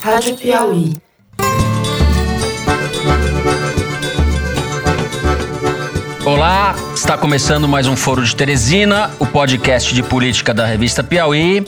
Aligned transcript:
Rádio 0.00 0.36
Piauí. 0.36 0.92
Olá, 6.24 6.74
está 6.94 7.16
começando 7.16 7.66
mais 7.66 7.86
um 7.88 7.96
Foro 7.96 8.22
de 8.22 8.36
Teresina, 8.36 9.10
o 9.18 9.26
podcast 9.26 9.92
de 9.94 10.02
política 10.02 10.54
da 10.54 10.64
revista 10.66 11.02
Piauí. 11.02 11.66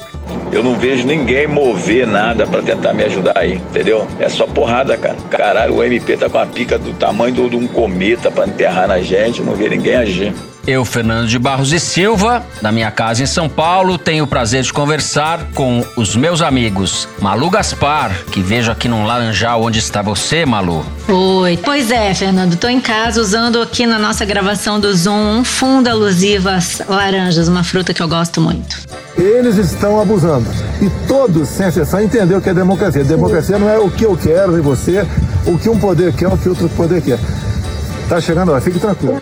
Eu 0.53 0.62
não 0.62 0.79
vejo 0.79 1.06
ninguém 1.06 1.46
mover 1.46 2.06
nada 2.06 2.46
para 2.46 2.62
tentar 2.62 2.93
me 2.93 3.04
ajudar 3.04 3.37
aí, 3.37 3.54
entendeu? 3.54 4.07
É 4.19 4.29
só 4.29 4.47
porrada, 4.47 4.97
cara. 4.97 5.17
Caralho, 5.31 5.77
o 5.77 5.85
MP 5.85 6.17
tá 6.17 6.29
com 6.29 6.39
a 6.39 6.47
pica 6.47 6.79
do 6.79 6.93
tamanho 6.93 7.49
de 7.49 7.57
um 7.57 7.67
cometa 7.67 8.31
para 8.31 8.47
enterrar 8.47 8.87
na 8.87 9.01
gente, 9.01 9.43
não 9.43 9.55
vê 9.55 9.69
ninguém 9.69 9.97
agir. 9.97 10.33
Eu, 10.66 10.84
Fernando 10.84 11.27
de 11.27 11.38
Barros 11.38 11.72
e 11.72 11.80
Silva, 11.80 12.45
da 12.60 12.70
minha 12.70 12.90
casa 12.90 13.22
em 13.22 13.27
São 13.27 13.48
Paulo, 13.48 13.96
tenho 13.96 14.24
o 14.24 14.27
prazer 14.27 14.62
de 14.62 14.72
conversar 14.72 15.48
com 15.54 15.84
os 15.96 16.14
meus 16.14 16.42
amigos 16.42 17.09
Malu 17.18 17.48
Gaspar, 17.48 18.12
que 18.30 18.42
vejo 18.42 18.70
aqui 18.70 18.86
num 18.86 19.06
laranjal 19.06 19.62
onde 19.62 19.78
está 19.78 20.02
você, 20.02 20.45
Malu. 20.45 20.84
Oi. 21.09 21.59
Pois 21.65 21.91
é, 21.91 22.12
Fernando, 22.15 22.56
tô 22.56 22.68
em 22.68 22.80
casa 22.80 23.20
usando 23.20 23.60
aqui 23.60 23.87
na 23.87 23.98
nossa 23.98 24.24
gravação 24.24 24.78
do 24.78 24.95
Zoom 24.95 25.38
um 25.41 25.45
fundo 25.45 25.88
alusivo 25.88 26.48
às 26.48 26.82
laranjas, 26.87 27.48
uma 27.48 27.65
fruta 27.65 27.95
que 27.95 28.02
eu 28.02 28.09
gosto 28.09 28.40
muito. 28.40 28.77
Eles 29.16 29.56
estão 29.56 30.01
abusando. 30.01 30.48
E 30.80 30.88
todos, 31.06 31.48
sem 31.48 31.68
exceção, 31.68 32.02
entenderam 32.02 32.38
o 32.38 32.42
que 32.42 32.51
é 32.51 32.54
democracia. 32.54 33.02
Democracia 33.02 33.59
não 33.59 33.68
é 33.68 33.79
o 33.79 33.90
que 33.90 34.04
eu 34.04 34.16
quero 34.16 34.56
e 34.56 34.60
você, 34.60 35.06
o 35.46 35.59
que 35.59 35.68
um 35.68 35.79
poder 35.79 36.12
quer, 36.12 36.29
o 36.29 36.38
que 36.38 36.48
outro 36.48 36.68
poder 36.70 37.02
quer. 37.02 37.18
Tá 38.09 38.20
chegando 38.20 38.52
lá, 38.52 38.60
fique 38.60 38.79
tranquilo. 38.79 39.20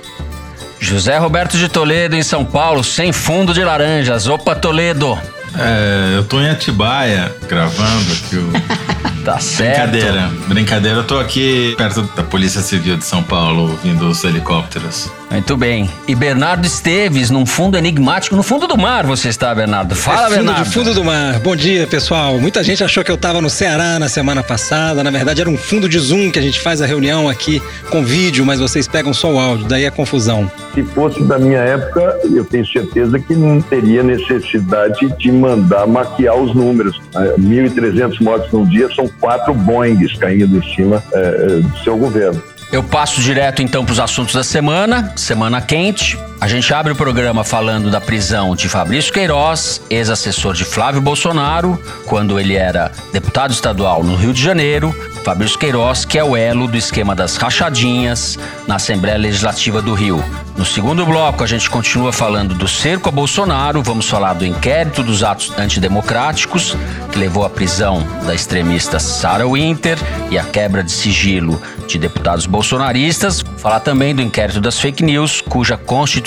José 0.81 1.19
Roberto 1.19 1.57
de 1.57 1.69
Toledo, 1.69 2.17
em 2.17 2.23
São 2.23 2.45
Paulo, 2.45 2.83
sem 2.85 3.13
fundo 3.13 3.53
de 3.53 3.63
laranjas. 3.65 4.27
Opa, 4.27 4.55
Toledo! 4.55 5.19
É, 5.57 6.17
eu 6.17 6.25
tô 6.25 6.41
em 6.41 6.49
Atibaia 6.49 7.35
gravando 7.49 8.13
aqui 8.13 8.37
o. 8.37 8.53
Tá 9.25 9.39
certo. 9.39 9.91
Brincadeira, 9.91 10.31
brincadeira. 10.47 10.99
Eu 10.99 11.05
tô 11.05 11.19
aqui 11.19 11.75
perto 11.77 12.01
da 12.17 12.23
Polícia 12.23 12.63
Civil 12.63 12.97
de 12.97 13.05
São 13.05 13.23
Paulo, 13.23 13.73
ouvindo 13.73 14.09
os 14.09 14.25
helicópteros. 14.25 15.11
Muito 15.31 15.57
bem. 15.57 15.91
E 16.07 16.15
Bernardo 16.15 16.67
Esteves, 16.67 17.31
num 17.31 17.45
fundo 17.45 17.77
enigmático, 17.77 18.35
no 18.35 18.43
fundo 18.43 18.67
do 18.67 18.79
mar 18.79 19.07
você 19.07 19.29
está, 19.29 19.55
Bernardo. 19.55 19.95
Fala, 19.95 20.21
é 20.21 20.25
fundo 20.25 20.35
Bernardo. 20.35 20.65
De 20.65 20.71
fundo 20.71 20.95
do 20.95 21.05
mar. 21.05 21.39
Bom 21.41 21.55
dia, 21.55 21.87
pessoal. 21.87 22.39
Muita 22.39 22.63
gente 22.63 22.83
achou 22.83 23.05
que 23.05 23.11
eu 23.11 23.15
estava 23.15 23.41
no 23.41 23.51
Ceará 23.51 23.99
na 23.99 24.09
semana 24.09 24.43
passada. 24.43 25.05
Na 25.05 25.11
verdade, 25.11 25.41
era 25.41 25.51
um 25.51 25.57
fundo 25.57 25.89
de 25.89 25.99
Zoom 25.99 26.31
que 26.31 26.39
a 26.39 26.43
gente 26.43 26.61
faz 26.61 26.81
a 26.81 26.87
reunião 26.87 27.29
aqui 27.29 27.63
com 27.91 28.03
vídeo, 28.03 28.45
mas 28.45 28.59
vocês 28.59 28.89
pegam 28.89 29.13
só 29.13 29.33
o 29.33 29.39
áudio, 29.39 29.67
daí 29.67 29.85
é 29.85 29.91
confusão. 29.91 30.51
Se 30.75 30.83
fosse 30.83 31.23
da 31.25 31.39
minha 31.39 31.61
época, 31.61 32.19
eu 32.25 32.45
tenho 32.45 32.67
certeza 32.67 33.19
que 33.19 33.35
não 33.35 33.61
teria 33.61 34.03
necessidade 34.03 35.15
de 35.19 35.31
mandar 35.31 35.87
maquiar 35.87 36.37
os 36.37 36.55
números. 36.55 37.01
1.300 37.15 38.23
mortes 38.23 38.51
num 38.53 38.65
dia 38.65 38.89
são 38.95 39.09
quatro 39.21 39.53
Boeings 39.53 40.17
caindo 40.17 40.57
em 40.57 40.75
cima 40.75 41.03
é, 41.13 41.61
do 41.61 41.79
seu 41.85 41.97
governo. 41.97 42.43
Eu 42.71 42.83
passo 42.83 43.21
direto 43.23 43.63
então 43.63 43.83
para 43.85 43.93
os 43.93 44.01
assuntos 44.01 44.35
da 44.35 44.45
semana, 44.45 45.13
semana 45.17 45.61
quente. 45.61 46.19
A 46.41 46.47
gente 46.47 46.73
abre 46.73 46.93
o 46.93 46.97
programa 46.97 47.43
falando 47.43 47.91
da 47.91 48.01
prisão 48.01 48.55
de 48.55 48.69
Fabrício 48.69 49.13
Queiroz, 49.13 49.83
ex-assessor 49.91 50.55
de 50.55 50.65
Flávio 50.65 51.01
Bolsonaro, 51.01 51.77
quando 52.07 52.39
ele 52.39 52.55
era 52.55 52.93
deputado 53.13 53.51
estadual 53.51 54.05
no 54.05 54.15
Rio 54.15 54.33
de 54.33 54.41
Janeiro. 54.41 54.95
Fabrício 55.25 55.59
Queiroz, 55.59 56.05
que 56.05 56.17
é 56.17 56.23
o 56.23 56.37
elo 56.37 56.69
do 56.69 56.77
esquema 56.77 57.15
das 57.15 57.37
rachadinhas 57.37 58.39
na 58.69 58.77
Assembleia 58.77 59.19
Legislativa 59.19 59.83
do 59.83 59.95
Rio. 59.95 60.25
No 60.57 60.65
segundo 60.65 61.05
bloco, 61.05 61.43
a 61.43 61.47
gente 61.47 61.69
continua 61.69 62.13
falando 62.13 62.55
do 62.55 62.67
cerco 62.67 63.09
a 63.09 63.13
Bolsonaro, 63.13 63.83
vamos 63.83 64.09
falar 64.09 64.33
do 64.35 64.47
inquérito 64.47 65.03
dos 65.03 65.23
atos 65.23 65.53
antidemocráticos, 65.59 66.77
que 67.13 67.19
levou 67.19 67.45
à 67.45 67.51
prisão 67.51 68.07
da 68.25 68.35
extremista 68.35 68.99
Sarah 68.99 69.47
Winter 69.47 69.99
e 70.31 70.39
a 70.39 70.45
quebra 70.45 70.83
de 70.83 70.93
sigilo 70.93 71.61
de 71.87 71.99
deputados 71.99 72.47
bolsonaristas. 72.47 73.45
Falar 73.59 73.81
também 73.81 74.15
do 74.15 74.23
inquérito 74.23 74.61
das 74.61 74.79
fake 74.79 75.03
news, 75.03 75.41
cuja 75.41 75.77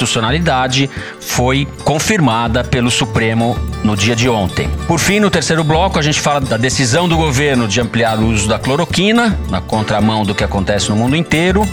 constitucionalidade 0.01 0.89
foi 1.19 1.67
confirmada 1.83 2.63
pelo 2.63 2.89
Supremo 2.89 3.57
no 3.83 3.95
dia 3.95 4.15
de 4.15 4.27
ontem. 4.27 4.69
Por 4.87 4.99
fim, 4.99 5.19
no 5.19 5.29
terceiro 5.29 5.63
bloco, 5.63 5.99
a 5.99 6.01
gente 6.01 6.19
fala 6.19 6.41
da 6.41 6.57
decisão 6.57 7.07
do 7.07 7.15
governo 7.15 7.67
de 7.67 7.79
ampliar 7.79 8.17
o 8.19 8.27
uso 8.27 8.47
da 8.47 8.57
cloroquina, 8.57 9.37
na 9.49 9.61
contramão 9.61 10.23
do 10.23 10.33
que 10.33 10.43
acontece 10.43 10.89
no 10.89 10.95
mundo 10.95 11.15
inteiro, 11.15 11.67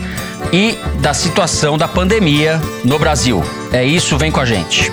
e 0.53 0.78
da 1.00 1.14
situação 1.14 1.76
da 1.76 1.88
pandemia 1.88 2.60
no 2.84 2.98
Brasil. 2.98 3.42
É 3.72 3.84
isso, 3.84 4.16
vem 4.16 4.30
com 4.30 4.41
a 4.41 4.44
gente. 4.44 4.91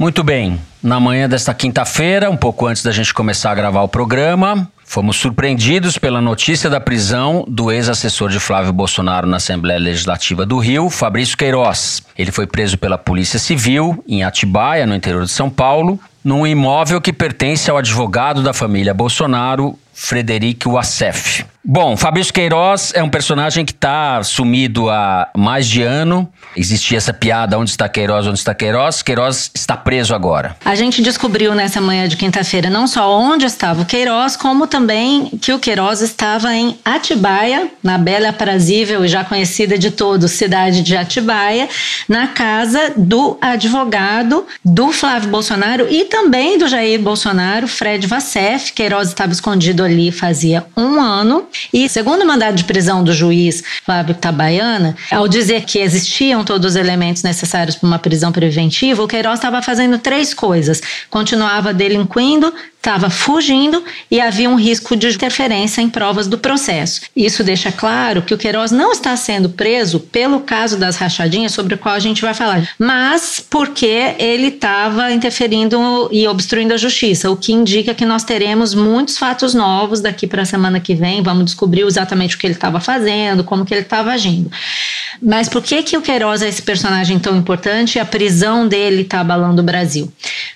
Muito 0.00 0.24
bem. 0.24 0.58
Na 0.82 0.98
manhã 0.98 1.28
desta 1.28 1.52
quinta-feira, 1.52 2.30
um 2.30 2.36
pouco 2.36 2.66
antes 2.66 2.82
da 2.82 2.90
gente 2.90 3.12
começar 3.12 3.50
a 3.50 3.54
gravar 3.54 3.82
o 3.82 3.88
programa, 3.88 4.66
fomos 4.82 5.16
surpreendidos 5.16 5.98
pela 5.98 6.22
notícia 6.22 6.70
da 6.70 6.80
prisão 6.80 7.44
do 7.46 7.70
ex-assessor 7.70 8.30
de 8.30 8.40
Flávio 8.40 8.72
Bolsonaro 8.72 9.26
na 9.26 9.36
Assembleia 9.36 9.78
Legislativa 9.78 10.46
do 10.46 10.56
Rio, 10.56 10.88
Fabrício 10.88 11.36
Queiroz. 11.36 12.02
Ele 12.16 12.32
foi 12.32 12.46
preso 12.46 12.78
pela 12.78 12.96
Polícia 12.96 13.38
Civil 13.38 14.02
em 14.08 14.24
Atibaia, 14.24 14.86
no 14.86 14.94
interior 14.94 15.24
de 15.24 15.30
São 15.30 15.50
Paulo, 15.50 16.00
num 16.24 16.46
imóvel 16.46 16.98
que 16.98 17.12
pertence 17.12 17.70
ao 17.70 17.76
advogado 17.76 18.42
da 18.42 18.54
família 18.54 18.94
Bolsonaro, 18.94 19.78
Frederico 20.02 20.70
Wassef. 20.70 21.44
Bom, 21.62 21.94
Fabrício 21.94 22.32
Queiroz 22.32 22.90
é 22.94 23.02
um 23.02 23.10
personagem 23.10 23.66
que 23.66 23.72
está 23.72 24.22
sumido 24.22 24.88
há 24.88 25.28
mais 25.36 25.68
de 25.68 25.82
ano. 25.82 26.26
Existia 26.56 26.96
essa 26.96 27.12
piada: 27.12 27.58
onde 27.58 27.68
está 27.68 27.86
Queiroz, 27.86 28.26
onde 28.26 28.38
está 28.38 28.54
Queiroz? 28.54 29.02
Queiroz 29.02 29.50
está 29.54 29.76
preso 29.76 30.14
agora. 30.14 30.56
A 30.64 30.74
gente 30.74 31.02
descobriu 31.02 31.54
nessa 31.54 31.78
manhã 31.78 32.08
de 32.08 32.16
quinta-feira 32.16 32.70
não 32.70 32.86
só 32.86 33.14
onde 33.14 33.44
estava 33.44 33.82
o 33.82 33.84
Queiroz, 33.84 34.36
como 34.36 34.66
também 34.66 35.26
que 35.38 35.52
o 35.52 35.58
Queiroz 35.58 36.00
estava 36.00 36.54
em 36.54 36.78
Atibaia, 36.82 37.70
na 37.82 37.98
bela 37.98 38.30
aprazível 38.30 39.04
e 39.04 39.08
já 39.08 39.22
conhecida 39.22 39.76
de 39.76 39.90
todos 39.90 40.30
cidade 40.30 40.82
de 40.82 40.96
Atibaia, 40.96 41.68
na 42.08 42.28
casa 42.28 42.94
do 42.96 43.36
advogado 43.38 44.46
do 44.64 44.92
Flávio 44.92 45.28
Bolsonaro 45.28 45.86
e 45.90 46.06
também 46.06 46.56
do 46.56 46.66
Jair 46.66 46.98
Bolsonaro, 46.98 47.68
Fred 47.68 48.06
Vassef. 48.06 48.72
Queiroz 48.72 49.08
estava 49.08 49.32
escondido 49.32 49.84
ali 49.84 49.89
fazia 50.12 50.64
um 50.76 51.00
ano. 51.00 51.46
E 51.72 51.88
segundo 51.88 52.22
o 52.22 52.26
mandado 52.26 52.56
de 52.56 52.64
prisão 52.64 53.02
do 53.02 53.12
juiz 53.12 53.62
Flávio 53.84 54.14
Tabaiana, 54.14 54.96
ao 55.10 55.28
dizer 55.28 55.64
que 55.64 55.78
existiam 55.78 56.44
todos 56.44 56.72
os 56.72 56.76
elementos 56.76 57.22
necessários 57.22 57.76
para 57.76 57.86
uma 57.86 57.98
prisão 57.98 58.32
preventiva, 58.32 59.02
o 59.02 59.08
Queiroz 59.08 59.38
estava 59.38 59.62
fazendo 59.62 59.98
três 59.98 60.32
coisas: 60.34 60.80
continuava 61.10 61.72
delinquindo, 61.74 62.52
estava 62.80 63.10
fugindo 63.10 63.84
e 64.10 64.20
havia 64.20 64.48
um 64.48 64.56
risco 64.56 64.96
de 64.96 65.06
interferência 65.06 65.82
em 65.82 65.88
provas 65.88 66.26
do 66.26 66.38
processo. 66.38 67.02
Isso 67.14 67.44
deixa 67.44 67.70
claro 67.70 68.22
que 68.22 68.32
o 68.32 68.38
Queiroz 68.38 68.72
não 68.72 68.90
está 68.90 69.14
sendo 69.16 69.50
preso 69.50 70.00
pelo 70.00 70.40
caso 70.40 70.78
das 70.78 70.96
rachadinhas, 70.96 71.52
sobre 71.52 71.74
o 71.74 71.78
qual 71.78 71.94
a 71.94 71.98
gente 71.98 72.22
vai 72.22 72.32
falar, 72.32 72.66
mas 72.78 73.44
porque 73.50 74.14
ele 74.18 74.48
estava 74.48 75.12
interferindo 75.12 76.08
e 76.10 76.26
obstruindo 76.26 76.72
a 76.72 76.78
justiça, 76.78 77.30
o 77.30 77.36
que 77.36 77.52
indica 77.52 77.94
que 77.94 78.06
nós 78.06 78.24
teremos 78.24 78.74
muitos 78.74 79.18
fatos 79.18 79.52
novos 79.52 80.00
daqui 80.00 80.26
para 80.26 80.42
a 80.42 80.46
semana 80.46 80.80
que 80.80 80.94
vem. 80.94 81.22
Vamos 81.22 81.44
descobrir 81.44 81.82
exatamente 81.82 82.34
o 82.34 82.38
que 82.38 82.46
ele 82.46 82.54
estava 82.54 82.80
fazendo, 82.80 83.44
como 83.44 83.64
que 83.64 83.74
ele 83.74 83.82
estava 83.82 84.10
agindo. 84.10 84.50
Mas 85.22 85.48
por 85.48 85.62
que 85.62 85.82
que 85.82 85.96
o 85.98 86.02
Queiroz 86.02 86.40
é 86.40 86.48
esse 86.48 86.62
personagem 86.62 87.18
tão 87.18 87.36
importante 87.36 87.96
e 87.96 88.00
a 88.00 88.04
prisão 88.04 88.66
dele 88.66 89.02
está 89.02 89.20
abalando 89.20 89.60
o 89.60 89.64
Brasil? 89.64 90.10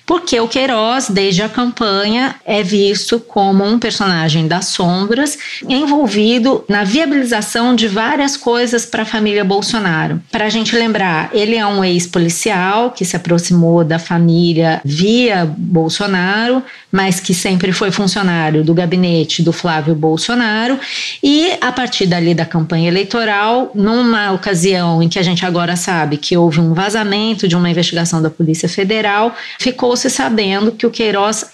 Porque 0.05 0.39
o 0.39 0.47
Queiroz, 0.47 1.09
desde 1.09 1.43
a 1.43 1.49
campanha, 1.49 2.14
é 2.45 2.63
visto 2.63 3.19
como 3.19 3.63
um 3.63 3.79
personagem 3.79 4.47
das 4.47 4.65
sombras, 4.67 5.37
envolvido 5.67 6.63
na 6.67 6.83
viabilização 6.83 7.75
de 7.75 7.87
várias 7.87 8.37
coisas 8.37 8.85
para 8.85 9.03
a 9.03 9.05
família 9.05 9.43
Bolsonaro. 9.43 10.21
Para 10.31 10.45
a 10.45 10.49
gente 10.49 10.75
lembrar, 10.75 11.29
ele 11.33 11.55
é 11.55 11.65
um 11.65 11.83
ex-policial 11.83 12.91
que 12.91 13.05
se 13.05 13.15
aproximou 13.15 13.83
da 13.83 13.99
família 13.99 14.81
via 14.83 15.45
Bolsonaro, 15.45 16.63
mas 16.91 17.19
que 17.19 17.33
sempre 17.33 17.71
foi 17.71 17.91
funcionário 17.91 18.63
do 18.63 18.73
gabinete 18.73 19.41
do 19.41 19.51
Flávio 19.51 19.93
Bolsonaro, 19.93 20.79
e 21.21 21.51
a 21.59 21.71
partir 21.71 22.05
dali 22.05 22.33
da 22.33 22.45
campanha 22.45 22.87
eleitoral, 22.87 23.71
numa 23.75 24.31
ocasião 24.31 25.03
em 25.03 25.09
que 25.09 25.19
a 25.19 25.23
gente 25.23 25.45
agora 25.45 25.75
sabe 25.75 26.17
que 26.17 26.37
houve 26.37 26.59
um 26.59 26.73
vazamento 26.73 27.47
de 27.47 27.55
uma 27.55 27.69
investigação 27.69 28.21
da 28.21 28.29
Polícia 28.29 28.69
Federal, 28.69 29.35
ficou-se 29.59 30.09
sabendo 30.09 30.71
que 30.71 30.85
o 30.85 30.91
Queiroz 30.91 31.45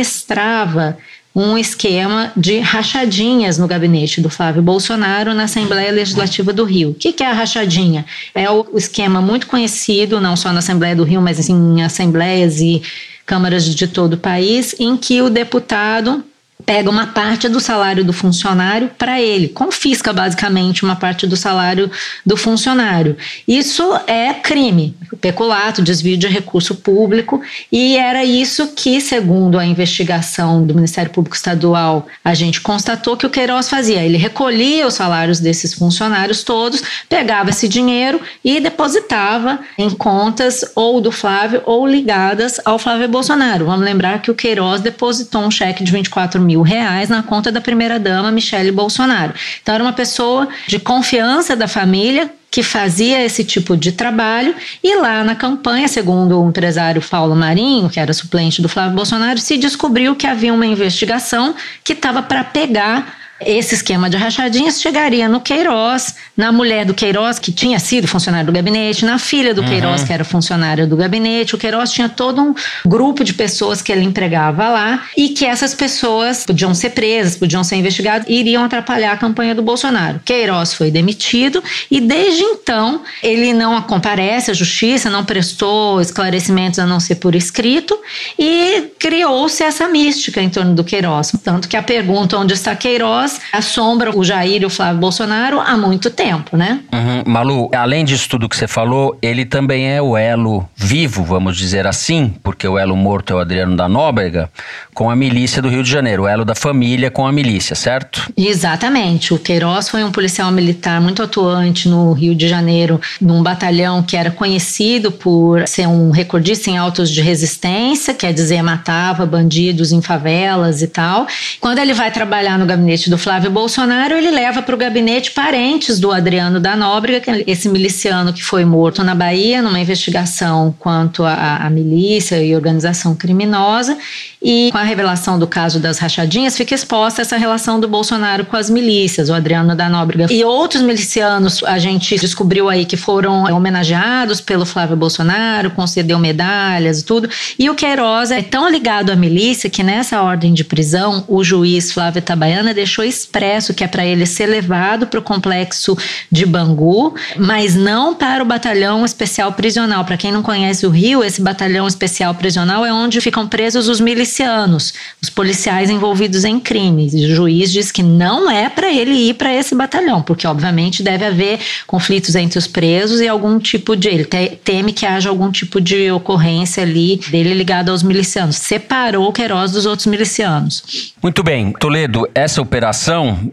administrava 0.00 0.98
um 1.34 1.56
esquema 1.56 2.32
de 2.36 2.58
rachadinhas 2.58 3.56
no 3.56 3.68
gabinete 3.68 4.20
do 4.20 4.28
Flávio 4.28 4.62
Bolsonaro 4.62 5.32
na 5.32 5.44
Assembleia 5.44 5.92
Legislativa 5.92 6.52
do 6.52 6.64
Rio. 6.64 6.90
O 6.90 6.94
que 6.94 7.22
é 7.22 7.26
a 7.26 7.32
rachadinha? 7.32 8.04
É 8.34 8.50
o 8.50 8.66
esquema 8.74 9.22
muito 9.22 9.46
conhecido, 9.46 10.20
não 10.20 10.36
só 10.36 10.52
na 10.52 10.58
Assembleia 10.58 10.96
do 10.96 11.04
Rio, 11.04 11.22
mas 11.22 11.38
assim, 11.38 11.54
em 11.54 11.82
assembleias 11.82 12.60
e 12.60 12.82
câmaras 13.24 13.64
de 13.64 13.86
todo 13.86 14.14
o 14.14 14.18
país, 14.18 14.74
em 14.80 14.96
que 14.96 15.22
o 15.22 15.30
deputado 15.30 16.24
pega 16.64 16.90
uma 16.90 17.08
parte 17.08 17.48
do 17.48 17.60
salário 17.60 18.04
do 18.04 18.12
funcionário 18.12 18.90
para 18.98 19.20
ele, 19.20 19.48
confisca 19.48 20.12
basicamente 20.12 20.84
uma 20.84 20.96
parte 20.96 21.26
do 21.26 21.36
salário 21.36 21.90
do 22.24 22.36
funcionário. 22.36 23.16
Isso 23.46 23.82
é 24.06 24.34
crime, 24.34 24.94
peculato, 25.20 25.82
desvio 25.82 26.16
de 26.16 26.26
recurso 26.26 26.74
público, 26.74 27.40
e 27.70 27.96
era 27.96 28.24
isso 28.24 28.68
que, 28.68 29.00
segundo 29.00 29.58
a 29.58 29.64
investigação 29.64 30.64
do 30.64 30.74
Ministério 30.74 31.10
Público 31.10 31.36
Estadual, 31.36 32.06
a 32.24 32.34
gente 32.34 32.60
constatou 32.60 33.16
que 33.16 33.26
o 33.26 33.30
Queiroz 33.30 33.68
fazia. 33.68 34.02
Ele 34.02 34.16
recolhia 34.16 34.86
os 34.86 34.94
salários 34.94 35.40
desses 35.40 35.74
funcionários 35.74 36.42
todos, 36.42 36.82
pegava 37.08 37.50
esse 37.50 37.68
dinheiro 37.68 38.20
e 38.44 38.60
depositava 38.60 39.60
em 39.78 39.90
contas 39.90 40.64
ou 40.74 41.00
do 41.00 41.12
Flávio 41.12 41.62
ou 41.64 41.86
ligadas 41.86 42.60
ao 42.64 42.78
Flávio 42.78 43.08
Bolsonaro. 43.08 43.66
Vamos 43.66 43.84
lembrar 43.84 44.22
que 44.22 44.30
o 44.30 44.34
Queiroz 44.34 44.80
depositou 44.80 45.42
um 45.42 45.50
cheque 45.50 45.84
de 45.84 45.92
24 45.92 46.40
mil 46.40 46.49
reais 46.62 47.08
na 47.08 47.22
conta 47.22 47.52
da 47.52 47.60
primeira-dama 47.60 48.30
Michele 48.30 48.72
Bolsonaro. 48.72 49.32
Então, 49.62 49.74
era 49.74 49.84
uma 49.84 49.92
pessoa 49.92 50.48
de 50.66 50.78
confiança 50.78 51.56
da 51.56 51.68
família, 51.68 52.30
que 52.50 52.62
fazia 52.64 53.24
esse 53.24 53.44
tipo 53.44 53.76
de 53.76 53.92
trabalho 53.92 54.54
e 54.82 54.96
lá 54.96 55.22
na 55.22 55.36
campanha, 55.36 55.86
segundo 55.86 56.40
o 56.40 56.48
empresário 56.48 57.00
Paulo 57.00 57.36
Marinho, 57.36 57.88
que 57.88 58.00
era 58.00 58.12
suplente 58.12 58.60
do 58.60 58.68
Flávio 58.68 58.96
Bolsonaro, 58.96 59.38
se 59.38 59.56
descobriu 59.56 60.16
que 60.16 60.26
havia 60.26 60.52
uma 60.52 60.66
investigação 60.66 61.54
que 61.84 61.92
estava 61.92 62.22
para 62.22 62.42
pegar 62.42 63.19
esse 63.40 63.74
esquema 63.74 64.10
de 64.10 64.16
rachadinhas 64.16 64.80
chegaria 64.80 65.28
no 65.28 65.40
Queiroz, 65.40 66.14
na 66.36 66.52
mulher 66.52 66.84
do 66.84 66.92
Queiroz, 66.92 67.38
que 67.38 67.50
tinha 67.50 67.78
sido 67.78 68.06
funcionário 68.06 68.46
do 68.46 68.52
gabinete, 68.52 69.04
na 69.04 69.18
filha 69.18 69.54
do 69.54 69.62
uhum. 69.62 69.68
Queiroz, 69.68 70.04
que 70.04 70.12
era 70.12 70.24
funcionária 70.24 70.86
do 70.86 70.96
gabinete. 70.96 71.54
O 71.54 71.58
Queiroz 71.58 71.90
tinha 71.90 72.08
todo 72.08 72.40
um 72.40 72.54
grupo 72.84 73.24
de 73.24 73.32
pessoas 73.32 73.80
que 73.80 73.90
ele 73.90 74.04
empregava 74.04 74.68
lá 74.68 75.04
e 75.16 75.30
que 75.30 75.46
essas 75.46 75.74
pessoas 75.74 76.44
podiam 76.44 76.74
ser 76.74 76.90
presas, 76.90 77.36
podiam 77.36 77.64
ser 77.64 77.76
investigadas 77.76 78.26
e 78.28 78.34
iriam 78.34 78.64
atrapalhar 78.64 79.12
a 79.12 79.16
campanha 79.16 79.54
do 79.54 79.62
Bolsonaro. 79.62 80.20
Queiroz 80.24 80.74
foi 80.74 80.90
demitido 80.90 81.62
e 81.90 82.00
desde 82.00 82.42
então 82.42 83.02
ele 83.22 83.52
não 83.52 83.80
comparece 83.82 84.50
à 84.50 84.54
justiça, 84.54 85.08
não 85.08 85.24
prestou 85.24 86.00
esclarecimentos 86.00 86.78
a 86.78 86.86
não 86.86 87.00
ser 87.00 87.16
por 87.16 87.34
escrito 87.34 87.98
e 88.38 88.90
criou-se 88.98 89.62
essa 89.62 89.88
mística 89.88 90.42
em 90.42 90.50
torno 90.50 90.74
do 90.74 90.84
Queiroz. 90.84 91.32
Tanto 91.42 91.68
que 91.68 91.76
a 91.76 91.82
pergunta 91.82 92.36
onde 92.36 92.52
está 92.52 92.76
Queiroz 92.76 93.29
assombram 93.52 94.12
o 94.16 94.24
Jair 94.24 94.62
e 94.62 94.66
o 94.66 94.70
Flávio 94.70 95.00
Bolsonaro 95.00 95.60
há 95.60 95.76
muito 95.76 96.10
tempo, 96.10 96.56
né? 96.56 96.80
Uhum. 96.92 97.22
Malu, 97.26 97.70
além 97.74 98.04
disso 98.04 98.28
tudo 98.28 98.48
que 98.48 98.56
você 98.56 98.66
falou, 98.66 99.16
ele 99.20 99.44
também 99.44 99.90
é 99.90 100.00
o 100.00 100.16
elo 100.16 100.68
vivo, 100.76 101.22
vamos 101.22 101.56
dizer 101.56 101.86
assim, 101.86 102.34
porque 102.42 102.66
o 102.66 102.78
elo 102.78 102.96
morto 102.96 103.32
é 103.32 103.36
o 103.36 103.38
Adriano 103.38 103.76
da 103.76 103.88
Nóbrega, 103.88 104.50
com 104.94 105.10
a 105.10 105.16
milícia 105.16 105.62
do 105.62 105.68
Rio 105.68 105.82
de 105.82 105.90
Janeiro, 105.90 106.24
o 106.24 106.28
elo 106.28 106.44
da 106.44 106.54
família 106.54 107.10
com 107.10 107.26
a 107.26 107.32
milícia, 107.32 107.74
certo? 107.74 108.30
Exatamente. 108.36 109.32
O 109.32 109.38
Queiroz 109.38 109.88
foi 109.88 110.04
um 110.04 110.10
policial 110.10 110.50
militar 110.50 111.00
muito 111.00 111.22
atuante 111.22 111.88
no 111.88 112.12
Rio 112.12 112.34
de 112.34 112.48
Janeiro, 112.48 113.00
num 113.20 113.42
batalhão 113.42 114.02
que 114.02 114.16
era 114.16 114.30
conhecido 114.30 115.10
por 115.10 115.66
ser 115.66 115.86
um 115.86 116.10
recordista 116.10 116.70
em 116.70 116.78
autos 116.78 117.10
de 117.10 117.20
resistência, 117.20 118.14
quer 118.14 118.32
dizer, 118.32 118.62
matava 118.62 119.24
bandidos 119.26 119.92
em 119.92 120.02
favelas 120.02 120.82
e 120.82 120.86
tal. 120.86 121.26
Quando 121.60 121.78
ele 121.78 121.94
vai 121.94 122.10
trabalhar 122.10 122.58
no 122.58 122.66
gabinete 122.66 123.10
do 123.10 123.18
Flávio 123.20 123.50
Bolsonaro, 123.50 124.14
ele 124.14 124.30
leva 124.30 124.62
para 124.62 124.74
o 124.74 124.78
gabinete 124.78 125.30
parentes 125.32 126.00
do 126.00 126.10
Adriano 126.10 126.58
da 126.58 126.74
Nóbrega, 126.74 127.30
é 127.30 127.44
esse 127.46 127.68
miliciano 127.68 128.32
que 128.32 128.42
foi 128.42 128.64
morto 128.64 129.04
na 129.04 129.14
Bahia 129.14 129.60
numa 129.60 129.78
investigação 129.78 130.74
quanto 130.78 131.22
à 131.22 131.68
milícia 131.70 132.42
e 132.42 132.56
organização 132.56 133.14
criminosa. 133.14 133.96
E 134.42 134.70
com 134.72 134.78
a 134.78 134.82
revelação 134.82 135.38
do 135.38 135.46
caso 135.46 135.78
das 135.78 135.98
rachadinhas, 135.98 136.56
fica 136.56 136.74
exposta 136.74 137.20
essa 137.20 137.36
relação 137.36 137.78
do 137.78 137.86
Bolsonaro 137.86 138.46
com 138.46 138.56
as 138.56 138.70
milícias, 138.70 139.28
o 139.28 139.34
Adriano 139.34 139.76
da 139.76 139.86
Nóbrega. 139.86 140.32
E 140.32 140.42
outros 140.42 140.82
milicianos 140.82 141.62
a 141.62 141.78
gente 141.78 142.16
descobriu 142.18 142.68
aí 142.68 142.86
que 142.86 142.96
foram 142.96 143.44
homenageados 143.54 144.40
pelo 144.40 144.64
Flávio 144.64 144.96
Bolsonaro, 144.96 145.70
concedeu 145.72 146.18
medalhas 146.18 147.00
e 147.00 147.04
tudo. 147.04 147.28
E 147.58 147.68
o 147.68 147.74
Queiroz 147.74 148.30
é 148.30 148.40
tão 148.40 148.70
ligado 148.70 149.10
à 149.10 149.16
milícia 149.16 149.68
que 149.68 149.82
nessa 149.82 150.22
ordem 150.22 150.54
de 150.54 150.64
prisão, 150.64 151.22
o 151.28 151.44
juiz 151.44 151.92
Flávio 151.92 152.20
Itabaiana 152.20 152.72
deixou 152.72 153.04
expresso 153.10 153.74
que 153.74 153.84
é 153.84 153.88
para 153.88 154.04
ele 154.04 154.24
ser 154.24 154.46
levado 154.46 155.06
para 155.06 155.20
o 155.20 155.22
complexo 155.22 155.96
de 156.30 156.46
Bangu, 156.46 157.14
mas 157.36 157.74
não 157.74 158.14
para 158.14 158.42
o 158.42 158.46
batalhão 158.46 159.04
especial 159.04 159.52
prisional. 159.52 160.04
Para 160.04 160.16
quem 160.16 160.32
não 160.32 160.42
conhece 160.42 160.86
o 160.86 160.90
Rio, 160.90 161.22
esse 161.22 161.42
batalhão 161.42 161.86
especial 161.86 162.34
prisional 162.34 162.86
é 162.86 162.92
onde 162.92 163.20
ficam 163.20 163.46
presos 163.46 163.88
os 163.88 164.00
milicianos, 164.00 164.94
os 165.22 165.28
policiais 165.28 165.90
envolvidos 165.90 166.44
em 166.44 166.58
crimes. 166.58 167.14
O 167.14 167.34
juiz 167.34 167.72
diz 167.72 167.92
que 167.92 168.02
não 168.02 168.50
é 168.50 168.68
para 168.68 168.92
ele 168.92 169.12
ir 169.12 169.34
para 169.34 169.52
esse 169.54 169.74
batalhão, 169.74 170.22
porque 170.22 170.46
obviamente 170.46 171.02
deve 171.02 171.24
haver 171.24 171.58
conflitos 171.86 172.34
entre 172.34 172.58
os 172.58 172.66
presos 172.66 173.20
e 173.20 173.28
algum 173.28 173.58
tipo 173.58 173.96
de 173.96 174.08
ele 174.08 174.24
teme 174.64 174.92
que 174.92 175.06
haja 175.06 175.28
algum 175.28 175.50
tipo 175.50 175.80
de 175.80 176.10
ocorrência 176.10 176.82
ali 176.82 177.20
dele 177.28 177.54
ligado 177.54 177.90
aos 177.90 178.02
milicianos. 178.02 178.56
Separou 178.56 179.28
o 179.28 179.32
Queiroz 179.32 179.72
dos 179.72 179.86
outros 179.86 180.06
milicianos. 180.06 181.14
Muito 181.22 181.42
bem, 181.42 181.72
Toledo, 181.72 182.28
essa 182.34 182.60
operação 182.60 182.99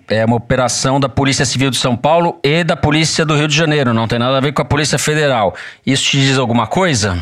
é 0.07 0.25
uma 0.25 0.35
operação 0.35 0.99
da 0.99 1.07
Polícia 1.07 1.45
Civil 1.45 1.69
de 1.69 1.77
São 1.77 1.95
Paulo 1.95 2.39
e 2.43 2.63
da 2.63 2.75
Polícia 2.75 3.25
do 3.25 3.35
Rio 3.35 3.47
de 3.47 3.55
Janeiro, 3.55 3.93
não 3.93 4.07
tem 4.07 4.19
nada 4.19 4.37
a 4.37 4.41
ver 4.41 4.51
com 4.51 4.61
a 4.61 4.65
Polícia 4.65 4.97
Federal. 4.97 5.55
Isso 5.85 6.03
te 6.03 6.17
diz 6.17 6.37
alguma 6.37 6.67
coisa? 6.67 7.17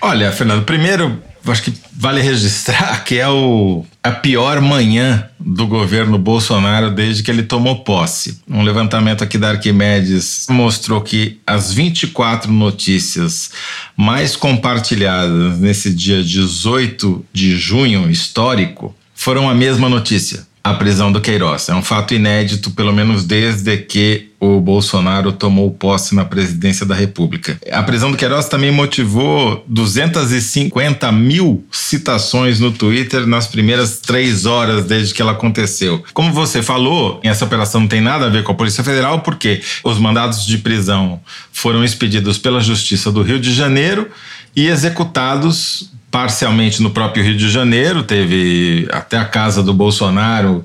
Olha, 0.00 0.30
Fernando, 0.32 0.64
primeiro, 0.64 1.22
acho 1.46 1.62
que 1.62 1.74
vale 1.96 2.20
registrar 2.20 3.04
que 3.04 3.18
é 3.18 3.28
o, 3.28 3.84
a 4.02 4.10
pior 4.10 4.60
manhã 4.60 5.28
do 5.38 5.66
governo 5.66 6.18
Bolsonaro 6.18 6.90
desde 6.90 7.22
que 7.22 7.30
ele 7.30 7.42
tomou 7.42 7.84
posse. 7.84 8.42
Um 8.48 8.62
levantamento 8.62 9.24
aqui 9.24 9.38
da 9.38 9.50
Arquimedes 9.50 10.46
mostrou 10.50 11.00
que 11.00 11.40
as 11.46 11.72
24 11.72 12.52
notícias 12.52 13.50
mais 13.96 14.36
compartilhadas 14.36 15.58
nesse 15.58 15.92
dia 15.92 16.22
18 16.22 17.24
de 17.32 17.56
junho 17.56 18.10
histórico 18.10 18.94
foram 19.14 19.48
a 19.48 19.54
mesma 19.54 19.88
notícia 19.88 20.51
a 20.64 20.74
prisão 20.74 21.10
do 21.10 21.20
Queiroz. 21.20 21.68
É 21.68 21.74
um 21.74 21.82
fato 21.82 22.14
inédito, 22.14 22.70
pelo 22.70 22.92
menos 22.92 23.24
desde 23.24 23.76
que 23.78 24.28
o 24.38 24.60
Bolsonaro 24.60 25.32
tomou 25.32 25.70
posse 25.70 26.14
na 26.14 26.24
presidência 26.24 26.84
da 26.84 26.94
República. 26.94 27.58
A 27.70 27.82
prisão 27.82 28.10
do 28.10 28.16
Queiroz 28.16 28.48
também 28.48 28.70
motivou 28.72 29.64
250 29.68 31.10
mil 31.12 31.64
citações 31.70 32.58
no 32.58 32.72
Twitter 32.72 33.26
nas 33.26 33.46
primeiras 33.46 34.00
três 34.00 34.46
horas 34.46 34.84
desde 34.84 35.14
que 35.14 35.22
ela 35.22 35.32
aconteceu. 35.32 36.02
Como 36.12 36.32
você 36.32 36.62
falou, 36.62 37.20
essa 37.22 37.44
operação 37.44 37.82
não 37.82 37.88
tem 37.88 38.00
nada 38.00 38.26
a 38.26 38.28
ver 38.28 38.42
com 38.42 38.52
a 38.52 38.56
Polícia 38.56 38.84
Federal, 38.84 39.20
porque 39.20 39.60
os 39.84 39.98
mandados 39.98 40.44
de 40.44 40.58
prisão 40.58 41.20
foram 41.52 41.84
expedidos 41.84 42.38
pela 42.38 42.60
Justiça 42.60 43.10
do 43.10 43.22
Rio 43.22 43.38
de 43.38 43.52
Janeiro 43.52 44.08
e 44.54 44.66
executados 44.66 45.90
parcialmente 46.12 46.82
no 46.82 46.90
próprio 46.90 47.24
Rio 47.24 47.34
de 47.34 47.48
Janeiro, 47.50 48.02
teve 48.02 48.86
até 48.92 49.16
a 49.16 49.24
casa 49.24 49.62
do 49.62 49.72
Bolsonaro, 49.72 50.62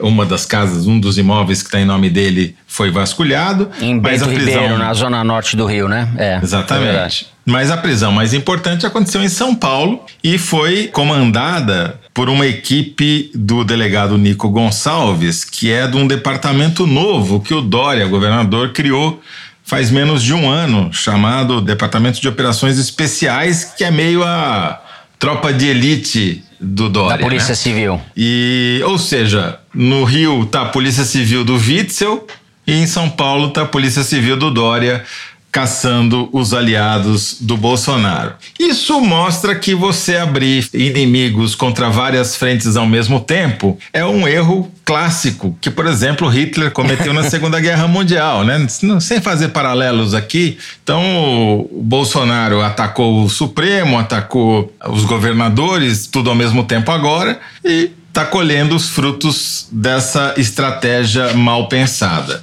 uma 0.00 0.26
das 0.26 0.44
casas, 0.44 0.88
um 0.88 0.98
dos 0.98 1.16
imóveis 1.16 1.62
que 1.62 1.68
está 1.68 1.80
em 1.80 1.84
nome 1.84 2.10
dele 2.10 2.56
foi 2.66 2.90
vasculhado. 2.90 3.70
Em 3.80 3.96
Bento 3.96 4.02
mas 4.02 4.22
a 4.22 4.26
prisão, 4.26 4.52
Ribeiro, 4.62 4.76
na 4.76 4.92
zona 4.92 5.22
norte 5.22 5.56
do 5.56 5.64
Rio, 5.66 5.88
né? 5.88 6.08
É, 6.18 6.40
exatamente. 6.42 7.28
É 7.34 7.38
mas 7.48 7.70
a 7.70 7.78
prisão 7.78 8.12
mais 8.12 8.34
importante 8.34 8.84
aconteceu 8.84 9.22
em 9.22 9.28
São 9.28 9.54
Paulo 9.54 10.04
e 10.22 10.36
foi 10.36 10.88
comandada 10.88 11.98
por 12.12 12.28
uma 12.28 12.46
equipe 12.46 13.30
do 13.34 13.64
delegado 13.64 14.18
Nico 14.18 14.50
Gonçalves, 14.50 15.44
que 15.44 15.72
é 15.72 15.86
de 15.86 15.96
um 15.96 16.06
departamento 16.06 16.86
novo 16.86 17.40
que 17.40 17.54
o 17.54 17.62
Dória, 17.62 18.06
governador, 18.06 18.72
criou 18.72 19.22
faz 19.62 19.90
menos 19.90 20.22
de 20.22 20.32
um 20.34 20.50
ano, 20.50 20.90
chamado 20.92 21.60
Departamento 21.60 22.20
de 22.20 22.26
Operações 22.26 22.78
Especiais, 22.78 23.64
que 23.64 23.84
é 23.84 23.90
meio 23.90 24.24
a 24.24 24.80
tropa 25.18 25.52
de 25.52 25.66
elite 25.66 26.44
do 26.60 26.88
Dória. 26.88 27.18
Da 27.18 27.22
Polícia 27.22 27.50
né? 27.50 27.54
Civil. 27.54 28.00
E, 28.16 28.80
ou 28.84 28.98
seja, 28.98 29.58
no 29.74 30.04
Rio 30.04 30.46
tá 30.46 30.62
a 30.62 30.66
Polícia 30.66 31.04
Civil 31.04 31.44
do 31.44 31.54
Witzel 31.54 32.26
e 32.66 32.72
em 32.72 32.86
São 32.86 33.08
Paulo 33.08 33.50
tá 33.50 33.62
a 33.62 33.66
Polícia 33.66 34.02
Civil 34.02 34.36
do 34.36 34.50
Dória 34.50 35.04
caçando 35.50 36.28
os 36.32 36.52
aliados 36.52 37.38
do 37.40 37.56
Bolsonaro. 37.56 38.34
Isso 38.58 39.00
mostra 39.00 39.54
que 39.54 39.74
você 39.74 40.16
abrir 40.16 40.68
inimigos 40.74 41.54
contra 41.54 41.88
várias 41.88 42.36
frentes 42.36 42.76
ao 42.76 42.86
mesmo 42.86 43.20
tempo 43.20 43.78
é 43.92 44.04
um 44.04 44.28
erro 44.28 44.70
clássico 44.84 45.56
que, 45.60 45.70
por 45.70 45.86
exemplo, 45.86 46.28
Hitler 46.28 46.70
cometeu 46.70 47.12
na 47.12 47.24
Segunda 47.28 47.60
Guerra 47.60 47.88
Mundial, 47.88 48.44
né? 48.44 48.66
Sem 49.00 49.20
fazer 49.20 49.48
paralelos 49.48 50.14
aqui. 50.14 50.58
Então, 50.82 51.66
o 51.70 51.82
Bolsonaro 51.82 52.62
atacou 52.62 53.24
o 53.24 53.28
Supremo, 53.28 53.98
atacou 53.98 54.72
os 54.88 55.04
governadores, 55.04 56.06
tudo 56.06 56.30
ao 56.30 56.36
mesmo 56.36 56.64
tempo 56.64 56.90
agora 56.90 57.38
e 57.64 57.90
está 58.08 58.24
colhendo 58.24 58.74
os 58.74 58.88
frutos 58.88 59.68
dessa 59.70 60.34
estratégia 60.36 61.34
mal 61.34 61.68
pensada. 61.68 62.42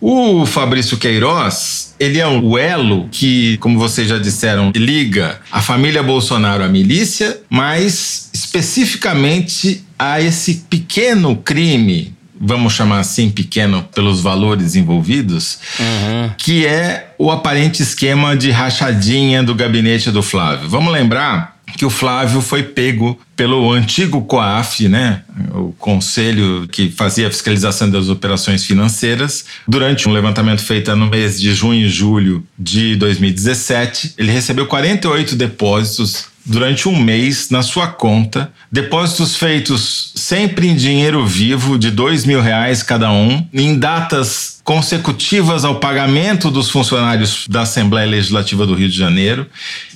O 0.00 0.46
Fabrício 0.46 0.96
Queiroz, 0.96 1.94
ele 2.00 2.18
é 2.18 2.26
o 2.26 2.56
elo 2.56 3.08
que, 3.12 3.58
como 3.58 3.78
vocês 3.78 4.08
já 4.08 4.18
disseram, 4.18 4.72
liga 4.74 5.38
a 5.52 5.60
família 5.60 6.02
Bolsonaro 6.02 6.64
à 6.64 6.68
milícia, 6.68 7.38
mas 7.50 8.30
especificamente 8.32 9.84
a 9.98 10.20
esse 10.20 10.64
pequeno 10.70 11.36
crime 11.36 12.14
vamos 12.42 12.72
chamar 12.72 13.00
assim, 13.00 13.28
pequeno 13.28 13.82
pelos 13.94 14.22
valores 14.22 14.74
envolvidos, 14.74 15.58
uhum. 15.78 16.30
que 16.38 16.64
é 16.64 17.12
o 17.18 17.30
aparente 17.30 17.82
esquema 17.82 18.34
de 18.34 18.50
rachadinha 18.50 19.42
do 19.42 19.54
gabinete 19.54 20.10
do 20.10 20.22
Flávio. 20.22 20.66
Vamos 20.66 20.90
lembrar 20.90 21.59
que 21.76 21.84
o 21.84 21.90
Flávio 21.90 22.40
foi 22.40 22.62
pego 22.62 23.18
pelo 23.36 23.72
antigo 23.72 24.22
COAF, 24.22 24.88
né, 24.88 25.22
o 25.54 25.72
conselho 25.78 26.68
que 26.70 26.90
fazia 26.90 27.28
a 27.28 27.30
fiscalização 27.30 27.90
das 27.90 28.08
operações 28.08 28.64
financeiras, 28.64 29.46
durante 29.66 30.08
um 30.08 30.12
levantamento 30.12 30.62
feito 30.62 30.94
no 30.94 31.06
mês 31.06 31.40
de 31.40 31.54
junho 31.54 31.86
e 31.86 31.88
julho 31.88 32.44
de 32.58 32.96
2017, 32.96 34.14
ele 34.18 34.30
recebeu 34.30 34.66
48 34.66 35.36
depósitos 35.36 36.26
durante 36.50 36.88
um 36.88 36.96
mês 36.96 37.48
na 37.48 37.62
sua 37.62 37.86
conta, 37.86 38.52
depósitos 38.72 39.36
feitos 39.36 40.12
sempre 40.16 40.66
em 40.66 40.74
dinheiro 40.74 41.24
vivo 41.24 41.78
de 41.78 41.92
dois 41.92 42.26
mil 42.26 42.40
reais 42.40 42.82
cada 42.82 43.10
um, 43.12 43.46
em 43.54 43.78
datas 43.78 44.60
consecutivas 44.64 45.64
ao 45.64 45.76
pagamento 45.76 46.50
dos 46.50 46.70
funcionários 46.70 47.46
da 47.48 47.62
Assembleia 47.62 48.06
Legislativa 48.08 48.66
do 48.66 48.74
Rio 48.74 48.88
de 48.88 48.96
Janeiro 48.96 49.46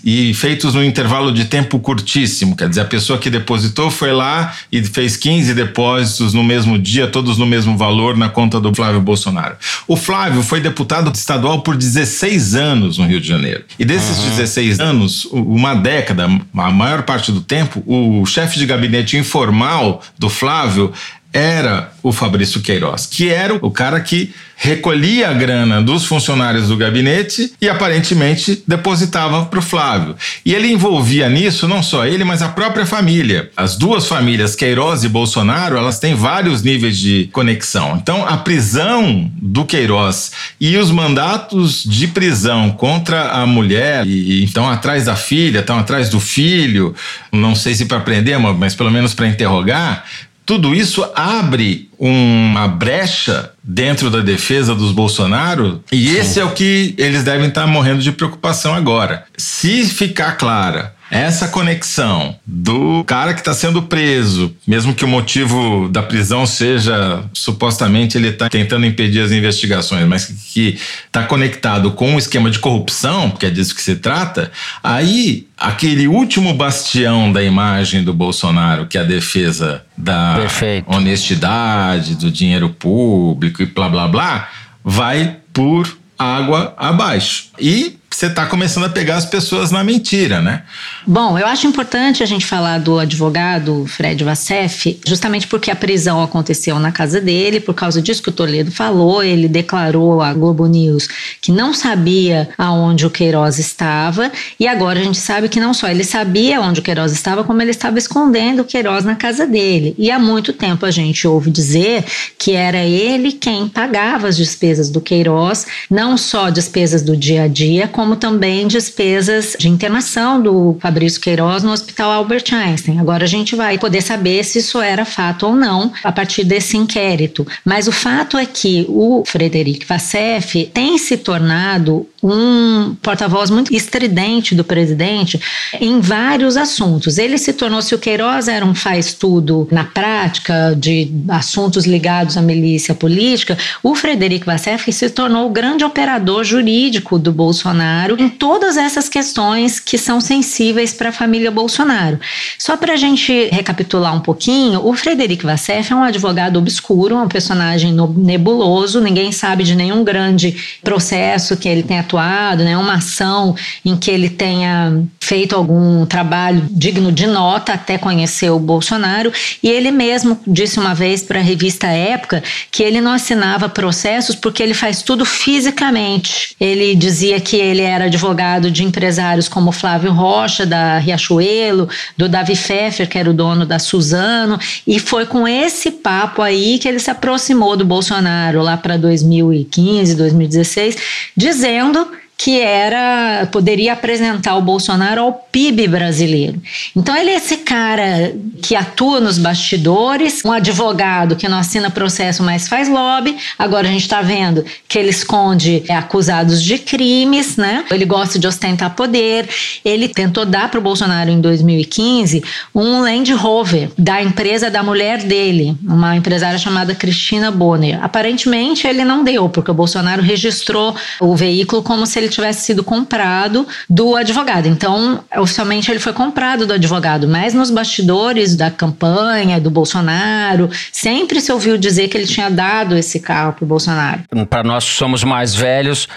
e 0.05 0.35
feitos 0.35 0.75
num 0.75 0.83
intervalo 0.83 1.33
de 1.33 1.45
tempo 1.45 1.79
curtíssimo. 1.79 2.57
Quer 2.57 2.69
dizer, 2.69 2.81
a 2.81 2.85
pessoa 2.85 3.19
que 3.19 3.31
depositou 3.31 3.91
foi 3.91 4.13
lá 4.13 4.55
e 4.73 4.83
fez 4.83 5.17
15 5.17 5.55
depósitos 5.55 6.35
no 6.35 6.43
mesmo 6.43 6.79
dia, 6.79 7.07
todos 7.07 7.39
no 7.39 7.47
mesmo 7.47 7.77
valor, 7.77 8.17
na 8.17 8.29
conta 8.29 8.61
do 8.61 8.75
Flávio 8.75 9.01
Bolsonaro. 9.01 9.57
O 9.87 9.97
Flávio 9.97 10.43
foi 10.43 10.61
deputado 10.61 11.11
estadual 11.15 11.63
por 11.63 11.77
16 11.77 12.55
anos 12.55 12.99
no 12.99 13.07
Rio 13.07 13.21
de 13.21 13.29
Janeiro. 13.29 13.65
E 13.79 13.85
desses 13.85 14.19
uhum. 14.19 14.31
16 14.31 14.81
anos, 14.81 15.25
uma 15.27 15.75
década, 15.75 16.29
a 16.53 16.71
maior 16.71 17.03
parte 17.03 17.33
do 17.33 17.41
tempo, 17.41 17.83
o 17.87 18.25
chefe 18.27 18.59
de 18.59 18.67
gabinete 18.67 19.17
informal 19.17 20.03
do 20.19 20.29
Flávio 20.29 20.93
era 21.35 21.93
o 22.01 22.13
Fabrício 22.13 22.63
Queiroz, 22.63 23.07
que 23.07 23.29
era 23.29 23.55
o 23.55 23.71
cara 23.71 24.01
que 24.01 24.33
recolhia 24.57 25.29
a 25.29 25.33
grana 25.33 25.83
dos 25.83 26.05
funcionários 26.05 26.69
do 26.69 26.77
gabinete 26.77 27.53
e 27.61 27.69
aparentemente 27.69 28.63
depositava 28.69 29.45
para 29.47 29.59
o 29.59 29.63
Flávio. 29.63 30.15
E 30.47 30.55
ele 30.55 30.69
envolvia 30.71 31.29
nisso 31.29 31.67
não 31.67 31.83
só 31.83 32.07
ele, 32.07 32.23
mas 32.23 32.41
a 32.41 32.49
própria 32.49 32.87
família. 32.87 33.51
As 33.57 33.77
duas 33.77 34.07
famílias, 34.07 34.55
Queiroz 34.55 35.03
e 35.03 35.09
Bolsonaro, 35.09 35.77
elas 35.77 35.99
têm 35.99 36.15
vários 36.15 36.63
níveis 36.63 36.97
de 36.97 37.29
conexão. 37.33 37.99
Então, 38.01 38.25
a 38.25 38.37
prisão 38.37 39.29
do 39.35 39.65
Queiroz 39.65 40.31
e 40.61 40.77
os 40.77 40.93
mandatos 40.93 41.83
de 41.83 42.07
prisão 42.07 42.71
contra 42.71 43.33
a 43.33 43.45
mulher, 43.45 44.07
e 44.07 44.45
então 44.45 44.69
atrás 44.69 45.07
da 45.07 45.17
filha, 45.17 45.59
estão 45.59 45.79
atrás 45.79 46.09
do 46.09 46.21
filho, 46.21 46.95
não 47.33 47.57
sei 47.57 47.75
se 47.75 47.87
para 47.87 47.99
prender, 47.99 48.39
mas 48.39 48.75
pelo 48.77 48.91
menos 48.91 49.15
para 49.15 49.27
interrogar, 49.27 50.05
tudo 50.47 50.75
isso 50.75 51.05
abre 51.15 51.89
uma 51.99 52.69
brecha 52.69 53.53
dentro 53.63 54.11
da 54.11 54.21
defesa 54.21 54.75
dos 54.75 54.93
Bolsonaro 54.93 55.83
e 55.91 56.09
Sim. 56.09 56.17
esse 56.17 56.41
é 56.41 56.45
o 56.45 56.51
que 56.53 56.95
eles 56.99 57.25
devem 57.25 57.49
estar 57.49 57.67
morrendo 57.67 58.03
de 58.03 58.13
preocupação 58.13 58.75
agora. 58.75 59.25
Se 59.37 59.87
ficar 59.87 60.33
clara 60.33 60.94
essa 61.11 61.49
conexão 61.49 62.37
do 62.47 63.05
cara 63.05 63.35
que 63.35 63.41
está 63.41 63.53
sendo 63.53 63.83
preso, 63.83 64.55
mesmo 64.67 64.95
que 64.95 65.05
o 65.05 65.09
motivo 65.09 65.89
da 65.89 66.03
prisão 66.03 66.47
seja 66.47 67.25
supostamente 67.33 68.17
ele 68.17 68.29
está 68.29 68.49
tentando 68.49 68.87
impedir 68.87 69.21
as 69.21 69.31
investigações, 69.31 70.07
mas 70.07 70.27
que 70.27 70.79
está 71.07 71.25
conectado 71.25 71.93
com 71.93 72.13
um 72.13 72.19
esquema 72.19 72.51
de 72.51 72.59
corrupção, 72.59 73.31
porque 73.31 73.47
é 73.47 73.51
disso 73.51 73.75
que 73.75 73.83
se 73.83 73.97
trata, 73.97 74.51
aí 74.83 75.47
aquele 75.57 76.09
último 76.09 76.55
bastião 76.55 77.33
da 77.33 77.43
imagem 77.43 78.03
do 78.03 78.13
Bolsonaro, 78.13 78.87
que 78.87 78.99
é 78.99 79.01
a 79.01 79.05
defesa 79.05 79.85
da 79.97 80.37
Perfeito. 80.37 80.91
honestidade, 80.91 82.17
do 82.17 82.31
dinheiro 82.31 82.71
público 82.71 83.63
e 83.63 83.67
blá 83.67 83.89
blá 83.89 84.09
blá, 84.09 84.51
vai 84.83 85.37
por 85.53 85.97
água 86.19 86.75
abaixo. 86.77 87.47
E 87.59 87.99
você 88.15 88.27
está 88.27 88.47
começando 88.47 88.85
a 88.85 88.89
pegar 88.89 89.17
as 89.17 89.25
pessoas 89.25 89.71
na 89.71 89.83
mentira, 89.83 90.41
né? 90.41 90.63
Bom, 91.07 91.39
eu 91.39 91.47
acho 91.47 91.67
importante 91.67 92.23
a 92.23 92.27
gente 92.27 92.47
falar 92.47 92.79
do 92.79 92.99
advogado 92.99 93.85
Fred 93.87 94.23
Vassef, 94.23 95.01
justamente 95.07 95.47
porque 95.47 95.71
a 95.71 95.77
prisão 95.77 96.23
aconteceu 96.23 96.79
na 96.79 96.93
casa 96.93 97.21
dele, 97.21 97.61
por 97.61 97.75
causa 97.75 98.01
disso 98.01 98.23
que 98.23 98.29
o 98.29 98.33
Toledo 98.33 98.71
falou, 98.71 99.23
ele 99.23 99.49
declarou 99.49 100.23
à 100.23 100.33
Globo 100.33 100.67
News 100.67 101.09
que 101.41 101.51
não 101.51 101.75
sabia 101.75 102.49
aonde 102.57 103.05
o 103.05 103.11
Queiroz 103.11 103.59
estava, 103.59 104.31
e 104.59 104.67
agora 104.67 105.01
a 105.01 105.03
gente 105.03 105.19
sabe 105.19 105.49
que 105.49 105.59
não 105.59 105.75
só 105.75 105.89
ele 105.89 106.05
sabia 106.05 106.61
onde 106.61 106.81
o 106.81 106.83
Queiroz 106.83 107.13
estava, 107.13 107.43
como 107.43 107.61
ele 107.61 107.71
estava 107.71 107.99
escondendo 107.99 108.63
o 108.63 108.65
Queiroz 108.65 109.05
na 109.05 109.17
casa 109.17 109.47
dele. 109.47 109.95
E 109.99 110.11
há 110.11 110.19
muito 110.19 110.53
tempo 110.53 110.87
a 110.87 110.91
gente 110.91 111.27
ouve 111.27 111.51
dizer 111.51 112.05
que 112.39 112.53
era 112.53 112.79
ele 112.79 113.33
quem 113.33 113.69
pagava 113.69 114.29
as 114.29 114.37
despesas 114.37 114.89
do 114.89 115.01
Queiroz, 115.01 115.67
não 115.91 116.17
só 116.17 116.51
despesas 116.51 117.03
do 117.03 117.17
dia 117.17 117.43
a 117.43 117.49
dia, 117.49 117.89
como 117.89 118.04
como 118.05 118.17
também 118.17 118.69
despesas 118.69 119.57
de 119.59 119.67
internação 119.67 120.39
do 120.39 120.77
Fabrício 120.79 121.19
Queiroz 121.19 121.63
no 121.63 121.73
Hospital 121.73 122.11
Albert 122.11 122.45
Einstein. 122.53 123.01
Agora 123.01 123.25
a 123.25 123.27
gente 123.27 123.57
vai 123.57 123.79
poder 123.79 124.03
saber 124.03 124.45
se 124.45 124.59
isso 124.59 124.79
era 124.79 125.07
fato 125.07 125.47
ou 125.47 125.57
não 125.57 125.91
a 126.05 126.13
partir 126.13 126.45
desse 126.45 126.77
inquérito. 126.77 127.47
Mas 127.65 127.89
o 127.89 127.93
fato 127.93 128.37
é 128.37 128.45
que 128.45 128.85
o 128.91 129.25
Frederic 129.27 129.87
Vassef 129.87 130.67
tem 130.75 130.99
se 130.99 131.17
tornado 131.17 132.07
um 132.23 132.95
porta-voz 133.01 133.49
muito 133.49 133.75
estridente 133.75 134.55
do 134.55 134.65
presidente 134.65 135.41
em 135.81 136.01
vários 136.01 136.59
assuntos. 136.59 137.17
Ele 137.17 137.39
se 137.39 137.55
tornou, 137.55 137.81
se 137.81 137.95
o 137.95 137.99
Queiroz 137.99 138.49
era 138.49 138.65
um 138.65 138.75
faz-tudo 138.75 139.67
na 139.71 139.85
prática 139.85 140.75
de 140.77 141.11
assuntos 141.29 141.87
ligados 141.87 142.37
à 142.37 142.43
milícia 142.43 142.95
política, 142.95 143.57
o 143.83 143.95
Frederico 143.95 144.47
Vassef 144.47 144.93
se 144.93 145.09
tornou 145.09 145.47
o 145.47 145.51
grande 145.51 145.85
operador 145.85 146.45
jurídico 146.45 147.19
do 147.19 147.33
Bolsonaro 147.33 147.94
em 148.19 148.29
todas 148.29 148.77
essas 148.77 149.09
questões 149.09 149.79
que 149.79 149.97
são 149.97 150.21
sensíveis 150.21 150.93
para 150.93 151.11
a 151.11 151.13
família 151.13 151.51
Bolsonaro. 151.51 152.19
Só 152.59 152.77
para 152.77 152.95
a 152.95 152.97
gente 152.97 153.49
recapitular 153.53 154.15
um 154.15 154.21
pouquinho, 154.21 154.87
o 154.87 154.95
Frederico 154.95 155.47
Vassef 155.47 155.93
é 155.93 155.97
um 155.97 156.03
advogado 156.03 156.59
obscuro, 156.59 157.17
um 157.17 157.29
personagem 157.29 157.95
nebuloso, 158.17 159.01
ninguém 159.01 159.31
sabe 159.33 159.65
de 159.65 159.75
nenhum 159.75 160.03
grande 160.03 160.79
processo 160.83 161.57
que 161.57 161.69
ele 161.69 161.83
tenha 161.83 162.01
atuado 162.01 162.15
atuado, 162.15 162.65
né, 162.65 162.77
uma 162.77 162.95
ação 162.95 163.55
em 163.85 163.97
que 163.97 164.11
ele 164.11 164.31
tenha 164.31 165.03
feito 165.21 165.57
algum 165.57 166.07
trabalho 166.07 166.67
digno 166.71 167.11
de 167.11 167.27
nota 167.27 167.73
até 167.73 167.99
conhecer 167.99 168.51
o 168.51 168.59
Bolsonaro. 168.59 169.33
E 169.63 169.69
ele 169.69 169.91
mesmo 169.91 170.39
disse 170.47 170.79
uma 170.79 170.95
vez 170.95 171.23
para 171.23 171.41
a 171.41 171.43
revista 171.43 171.87
Época 171.87 172.43
que 172.71 172.83
ele 172.83 173.01
não 173.01 173.13
assinava 173.13 173.69
processos 173.69 174.35
porque 174.37 174.63
ele 174.63 174.75
faz 174.75 175.03
tudo 175.03 175.25
fisicamente. 175.25 176.55
Ele 176.61 176.95
dizia 176.95 177.41
que 177.41 177.57
ele 177.57 177.83
era 177.85 178.07
advogado 178.07 178.71
de 178.71 178.83
empresários 178.83 179.49
como 179.49 179.71
Flávio 179.73 180.13
Rocha, 180.13 180.67
da 180.67 180.99
Riachuelo, 180.99 181.89
do 182.17 182.29
Davi 182.29 182.55
Pfeffer, 182.55 183.09
que 183.09 183.19
era 183.19 183.31
o 183.31 183.35
dono 183.35 183.65
da 183.65 183.79
Suzano, 183.79 184.59
e 184.87 184.99
foi 184.99 185.27
com 185.27 185.47
esse 185.47 185.91
papo 185.91 186.43
aí 186.43 186.79
que 186.79 186.89
ele 186.89 186.99
se 186.99 187.11
aproximou 187.11 187.77
do 187.77 187.85
Bolsonaro 187.85 188.63
lá 188.63 188.77
para 188.77 188.97
2015, 188.97 190.15
2016, 190.15 190.97
dizendo 191.37 192.09
que 192.37 192.61
era 192.61 193.47
poderia 193.51 193.93
apresentar 193.93 194.57
o 194.57 194.63
Bolsonaro 194.63 195.21
ao 195.21 195.33
PIB 195.33 195.89
brasileiro. 195.89 196.61
Então 196.95 197.17
ele 197.17 197.31
é 197.31 197.37
esse 197.37 197.59
cara 197.59 198.35
que 198.63 198.75
atua 198.75 199.21
nos 199.21 199.39
bastidores, 199.39 200.45
um 200.45 200.53
advogado 200.53 201.37
que 201.37 201.49
não 201.49 201.59
assina 201.59 201.91
processo, 201.91 202.43
mas 202.43 202.69
faz 202.69 202.89
lobby. 202.89 203.37
Agora 203.59 203.89
a 203.89 203.91
gente 203.91 204.03
está 204.03 204.21
vendo 204.21 204.65
que 204.89 204.99
ele 204.99 205.11
esconde 205.11 205.85
acusados 205.89 206.63
de 206.63 206.79
crimes, 206.79 207.57
né? 207.57 207.85
Ele 207.91 208.05
gosta 208.05 208.39
de 208.39 208.47
ostentar 208.47 208.95
poder. 208.95 209.49
Ele 209.85 210.09
tentou 210.09 210.45
dar 210.45 210.71
para 210.71 210.79
o 210.79 210.83
Bolsonaro 210.83 211.31
em 211.31 211.41
2015 211.41 212.43
um 212.75 213.01
Land 213.01 213.33
Rover 213.33 213.91
da 213.97 214.23
empresa 214.23 214.71
da 214.71 214.83
mulher 214.83 215.23
dele, 215.23 215.77
uma 215.83 216.17
empresária 216.17 216.59
chamada 216.59 216.95
Cristina 216.95 217.51
Bonner. 217.51 218.03
Aparentemente 218.03 218.87
ele 218.87 219.05
não 219.05 219.23
deu, 219.23 219.49
porque 219.49 219.71
o 219.71 219.75
Bolsonaro 219.75 220.23
registrou 220.23 220.95
o 221.21 221.37
veículo 221.37 221.83
como 221.83 222.07
se 222.07 222.19
ele 222.19 222.24
tivesse 222.29 222.63
sido 222.63 222.83
comprado 222.83 223.67
do 223.89 224.17
advogado. 224.17 224.67
Então, 224.67 225.25
oficialmente 225.37 225.91
ele 225.91 226.01
foi 226.01 226.13
comprado 226.13 226.67
do 226.67 226.73
advogado, 226.73 227.29
mas 227.29 227.55
nos 227.55 227.71
bastidores 227.71 228.57
da 228.57 228.71
campanha 228.71 229.61
do 229.61 229.71
Bolsonaro, 229.71 230.71
sempre 230.93 231.41
se 231.41 231.53
ouviu 231.53 231.77
dizer 231.77 232.09
que 232.09 232.17
ele 232.17 232.27
tinha 232.27 232.51
dado 232.51 232.97
esse 232.97 233.21
carro 233.21 233.53
para 233.53 233.65
o 233.65 233.67
Bolsonaro. 233.67 234.23
Para 234.49 234.63
nós 234.63 234.85
que 234.85 234.97
somos 234.97 235.25
mais 235.25 235.55
velhos, 235.55 236.09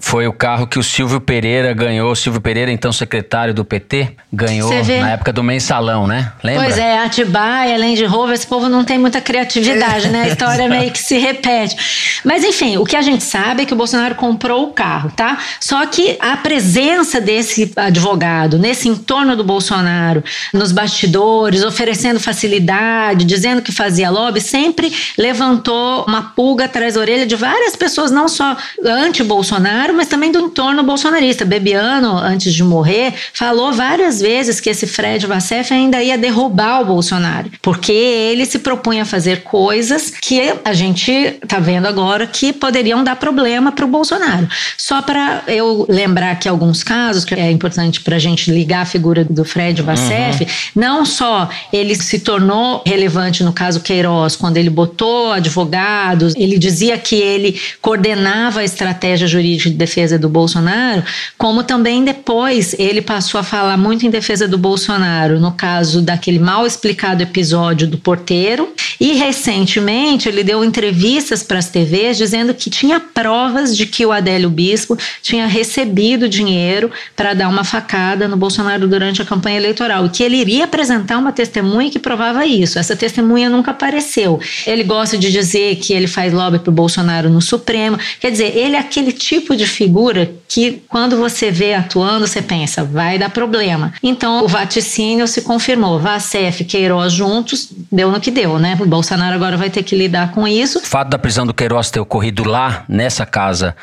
foi 0.00 0.26
o 0.26 0.32
carro 0.32 0.66
que 0.66 0.78
o 0.78 0.82
Silvio 0.82 1.20
Pereira 1.20 1.72
ganhou. 1.74 2.10
O 2.10 2.16
Silvio 2.16 2.40
Pereira, 2.40 2.72
então 2.72 2.92
secretário 2.92 3.52
do 3.52 3.64
PT, 3.64 4.12
ganhou 4.32 4.70
na 4.72 5.10
época 5.10 5.32
do 5.32 5.42
mensalão, 5.42 6.06
né? 6.06 6.32
Lembra? 6.42 6.64
Pois 6.64 6.78
é, 6.78 6.98
Atibaia, 6.98 7.76
Land 7.76 8.04
Rover, 8.06 8.34
esse 8.34 8.46
povo 8.46 8.68
não 8.68 8.84
tem 8.84 8.98
muita 8.98 9.20
criatividade, 9.20 10.08
né? 10.08 10.22
A 10.22 10.28
história 10.28 10.68
meio 10.68 10.90
que 10.90 10.98
se 10.98 11.18
repete. 11.18 11.76
Mas 12.24 12.44
enfim, 12.44 12.78
o 12.78 12.84
que 12.84 12.96
a 12.96 13.02
gente 13.02 13.22
sabe 13.22 13.62
é 13.62 13.66
que 13.66 13.74
o 13.74 13.76
Bolsonaro 13.76 14.14
comprou 14.14 14.64
o 14.64 14.72
carro, 14.72 15.10
tá? 15.14 15.38
Só 15.60 15.84
que 15.86 16.16
a 16.20 16.36
presença 16.36 17.20
desse 17.20 17.72
advogado 17.76 18.58
nesse 18.58 18.88
entorno 18.88 19.36
do 19.36 19.44
Bolsonaro, 19.44 20.22
nos 20.52 20.72
bastidores, 20.72 21.64
oferecendo 21.64 22.20
facilidade, 22.20 23.24
dizendo 23.24 23.60
que 23.60 23.72
fazia 23.72 24.10
lobby, 24.10 24.40
sempre 24.40 24.92
levantou 25.18 26.04
uma 26.06 26.32
pulga 26.34 26.64
atrás 26.64 26.94
da 26.94 27.00
orelha 27.00 27.26
de 27.26 27.36
várias 27.36 27.76
pessoas, 27.76 28.10
não 28.10 28.28
só 28.28 28.56
anti-Bolsonaro, 28.84 29.81
mas 29.90 30.08
também 30.08 30.30
do 30.30 30.38
entorno 30.38 30.82
bolsonarista. 30.82 31.44
Bebiano, 31.44 32.18
antes 32.18 32.52
de 32.52 32.62
morrer, 32.62 33.14
falou 33.32 33.72
várias 33.72 34.20
vezes 34.20 34.60
que 34.60 34.68
esse 34.68 34.86
Fred 34.86 35.26
Vassef 35.26 35.72
ainda 35.72 36.02
ia 36.02 36.18
derrubar 36.18 36.82
o 36.82 36.84
Bolsonaro, 36.84 37.50
porque 37.62 37.92
ele 37.92 38.44
se 38.44 38.58
propunha 38.58 39.02
a 39.02 39.06
fazer 39.06 39.42
coisas 39.42 40.10
que 40.10 40.52
a 40.64 40.72
gente 40.74 41.38
tá 41.48 41.58
vendo 41.58 41.86
agora 41.86 42.26
que 42.26 42.52
poderiam 42.52 43.02
dar 43.02 43.16
problema 43.16 43.72
para 43.72 43.84
o 43.84 43.88
Bolsonaro. 43.88 44.48
Só 44.76 45.00
para 45.00 45.42
eu 45.46 45.86
lembrar 45.88 46.32
aqui 46.32 46.48
alguns 46.48 46.82
casos 46.82 47.24
que 47.24 47.34
é 47.34 47.50
importante 47.50 48.00
para 48.00 48.16
a 48.16 48.18
gente 48.18 48.50
ligar 48.50 48.82
a 48.82 48.86
figura 48.86 49.24
do 49.24 49.44
Fred 49.44 49.80
Vassef, 49.80 50.42
uhum. 50.42 50.48
não 50.74 51.06
só 51.06 51.48
ele 51.72 51.94
se 51.94 52.18
tornou 52.18 52.82
relevante 52.86 53.42
no 53.42 53.52
caso 53.52 53.80
Queiroz, 53.80 54.36
quando 54.36 54.56
ele 54.56 54.70
botou 54.70 55.32
advogados, 55.32 56.34
ele 56.36 56.58
dizia 56.58 56.98
que 56.98 57.16
ele 57.16 57.60
coordenava 57.80 58.60
a 58.60 58.64
estratégia 58.64 59.26
jurídica 59.26 59.70
de 59.72 59.78
defesa 59.78 60.18
do 60.18 60.28
Bolsonaro, 60.28 61.02
como 61.36 61.62
também 61.64 62.04
depois 62.04 62.74
ele 62.78 63.02
passou 63.02 63.40
a 63.40 63.42
falar 63.42 63.76
muito 63.76 64.06
em 64.06 64.10
defesa 64.10 64.46
do 64.46 64.58
Bolsonaro, 64.58 65.40
no 65.40 65.52
caso 65.52 66.00
daquele 66.02 66.38
mal 66.38 66.66
explicado 66.66 67.22
episódio 67.22 67.86
do 67.86 67.98
porteiro, 67.98 68.72
e 69.00 69.14
recentemente 69.14 70.28
ele 70.28 70.44
deu 70.44 70.64
entrevistas 70.64 71.42
para 71.42 71.58
as 71.58 71.68
TVs 71.68 72.16
dizendo 72.16 72.54
que 72.54 72.70
tinha 72.70 73.00
provas 73.00 73.76
de 73.76 73.86
que 73.86 74.04
o 74.04 74.12
Adélio 74.12 74.50
Bispo 74.50 74.96
tinha 75.22 75.46
recebido 75.46 76.28
dinheiro 76.28 76.90
para 77.16 77.34
dar 77.34 77.48
uma 77.48 77.64
facada 77.64 78.28
no 78.28 78.36
Bolsonaro 78.36 78.86
durante 78.86 79.22
a 79.22 79.24
campanha 79.24 79.56
eleitoral 79.56 80.06
e 80.06 80.08
que 80.08 80.22
ele 80.22 80.36
iria 80.36 80.64
apresentar 80.64 81.18
uma 81.18 81.32
testemunha 81.32 81.90
que 81.90 81.98
provava 81.98 82.46
isso. 82.46 82.78
Essa 82.78 82.94
testemunha 82.94 83.48
nunca 83.48 83.70
apareceu. 83.70 84.40
Ele 84.66 84.84
gosta 84.84 85.16
de 85.18 85.30
dizer 85.30 85.76
que 85.76 85.92
ele 85.92 86.06
faz 86.06 86.32
lobby 86.32 86.58
para 86.58 86.70
o 86.70 86.74
Bolsonaro 86.74 87.28
no 87.28 87.40
Supremo. 87.40 87.98
Quer 88.20 88.30
dizer, 88.30 88.56
ele 88.56 88.76
é 88.76 88.78
aquele 88.78 89.12
tipo 89.12 89.56
de 89.56 89.61
figura 89.66 90.30
que 90.48 90.82
quando 90.88 91.16
você 91.16 91.50
vê 91.50 91.74
atuando, 91.74 92.26
você 92.26 92.42
pensa, 92.42 92.84
vai 92.84 93.18
dar 93.18 93.30
problema. 93.30 93.92
Então 94.02 94.44
o 94.44 94.48
vaticínio 94.48 95.26
se 95.26 95.42
confirmou. 95.42 95.98
Vacef, 95.98 96.64
Queiroz 96.64 97.12
juntos, 97.12 97.68
deu 97.90 98.10
no 98.10 98.20
que 98.20 98.30
deu, 98.30 98.58
né? 98.58 98.76
O 98.80 98.86
Bolsonaro 98.86 99.34
agora 99.34 99.56
vai 99.56 99.70
ter 99.70 99.82
que 99.82 99.96
lidar 99.96 100.32
com 100.32 100.46
isso. 100.46 100.78
O 100.78 100.86
fato 100.86 101.08
da 101.08 101.18
prisão 101.18 101.46
do 101.46 101.54
Queiroz 101.54 101.90
ter 101.90 102.00
ocorrido 102.00 102.44
lá, 102.44 102.84
nessa 102.88 103.24
casa 103.26 103.74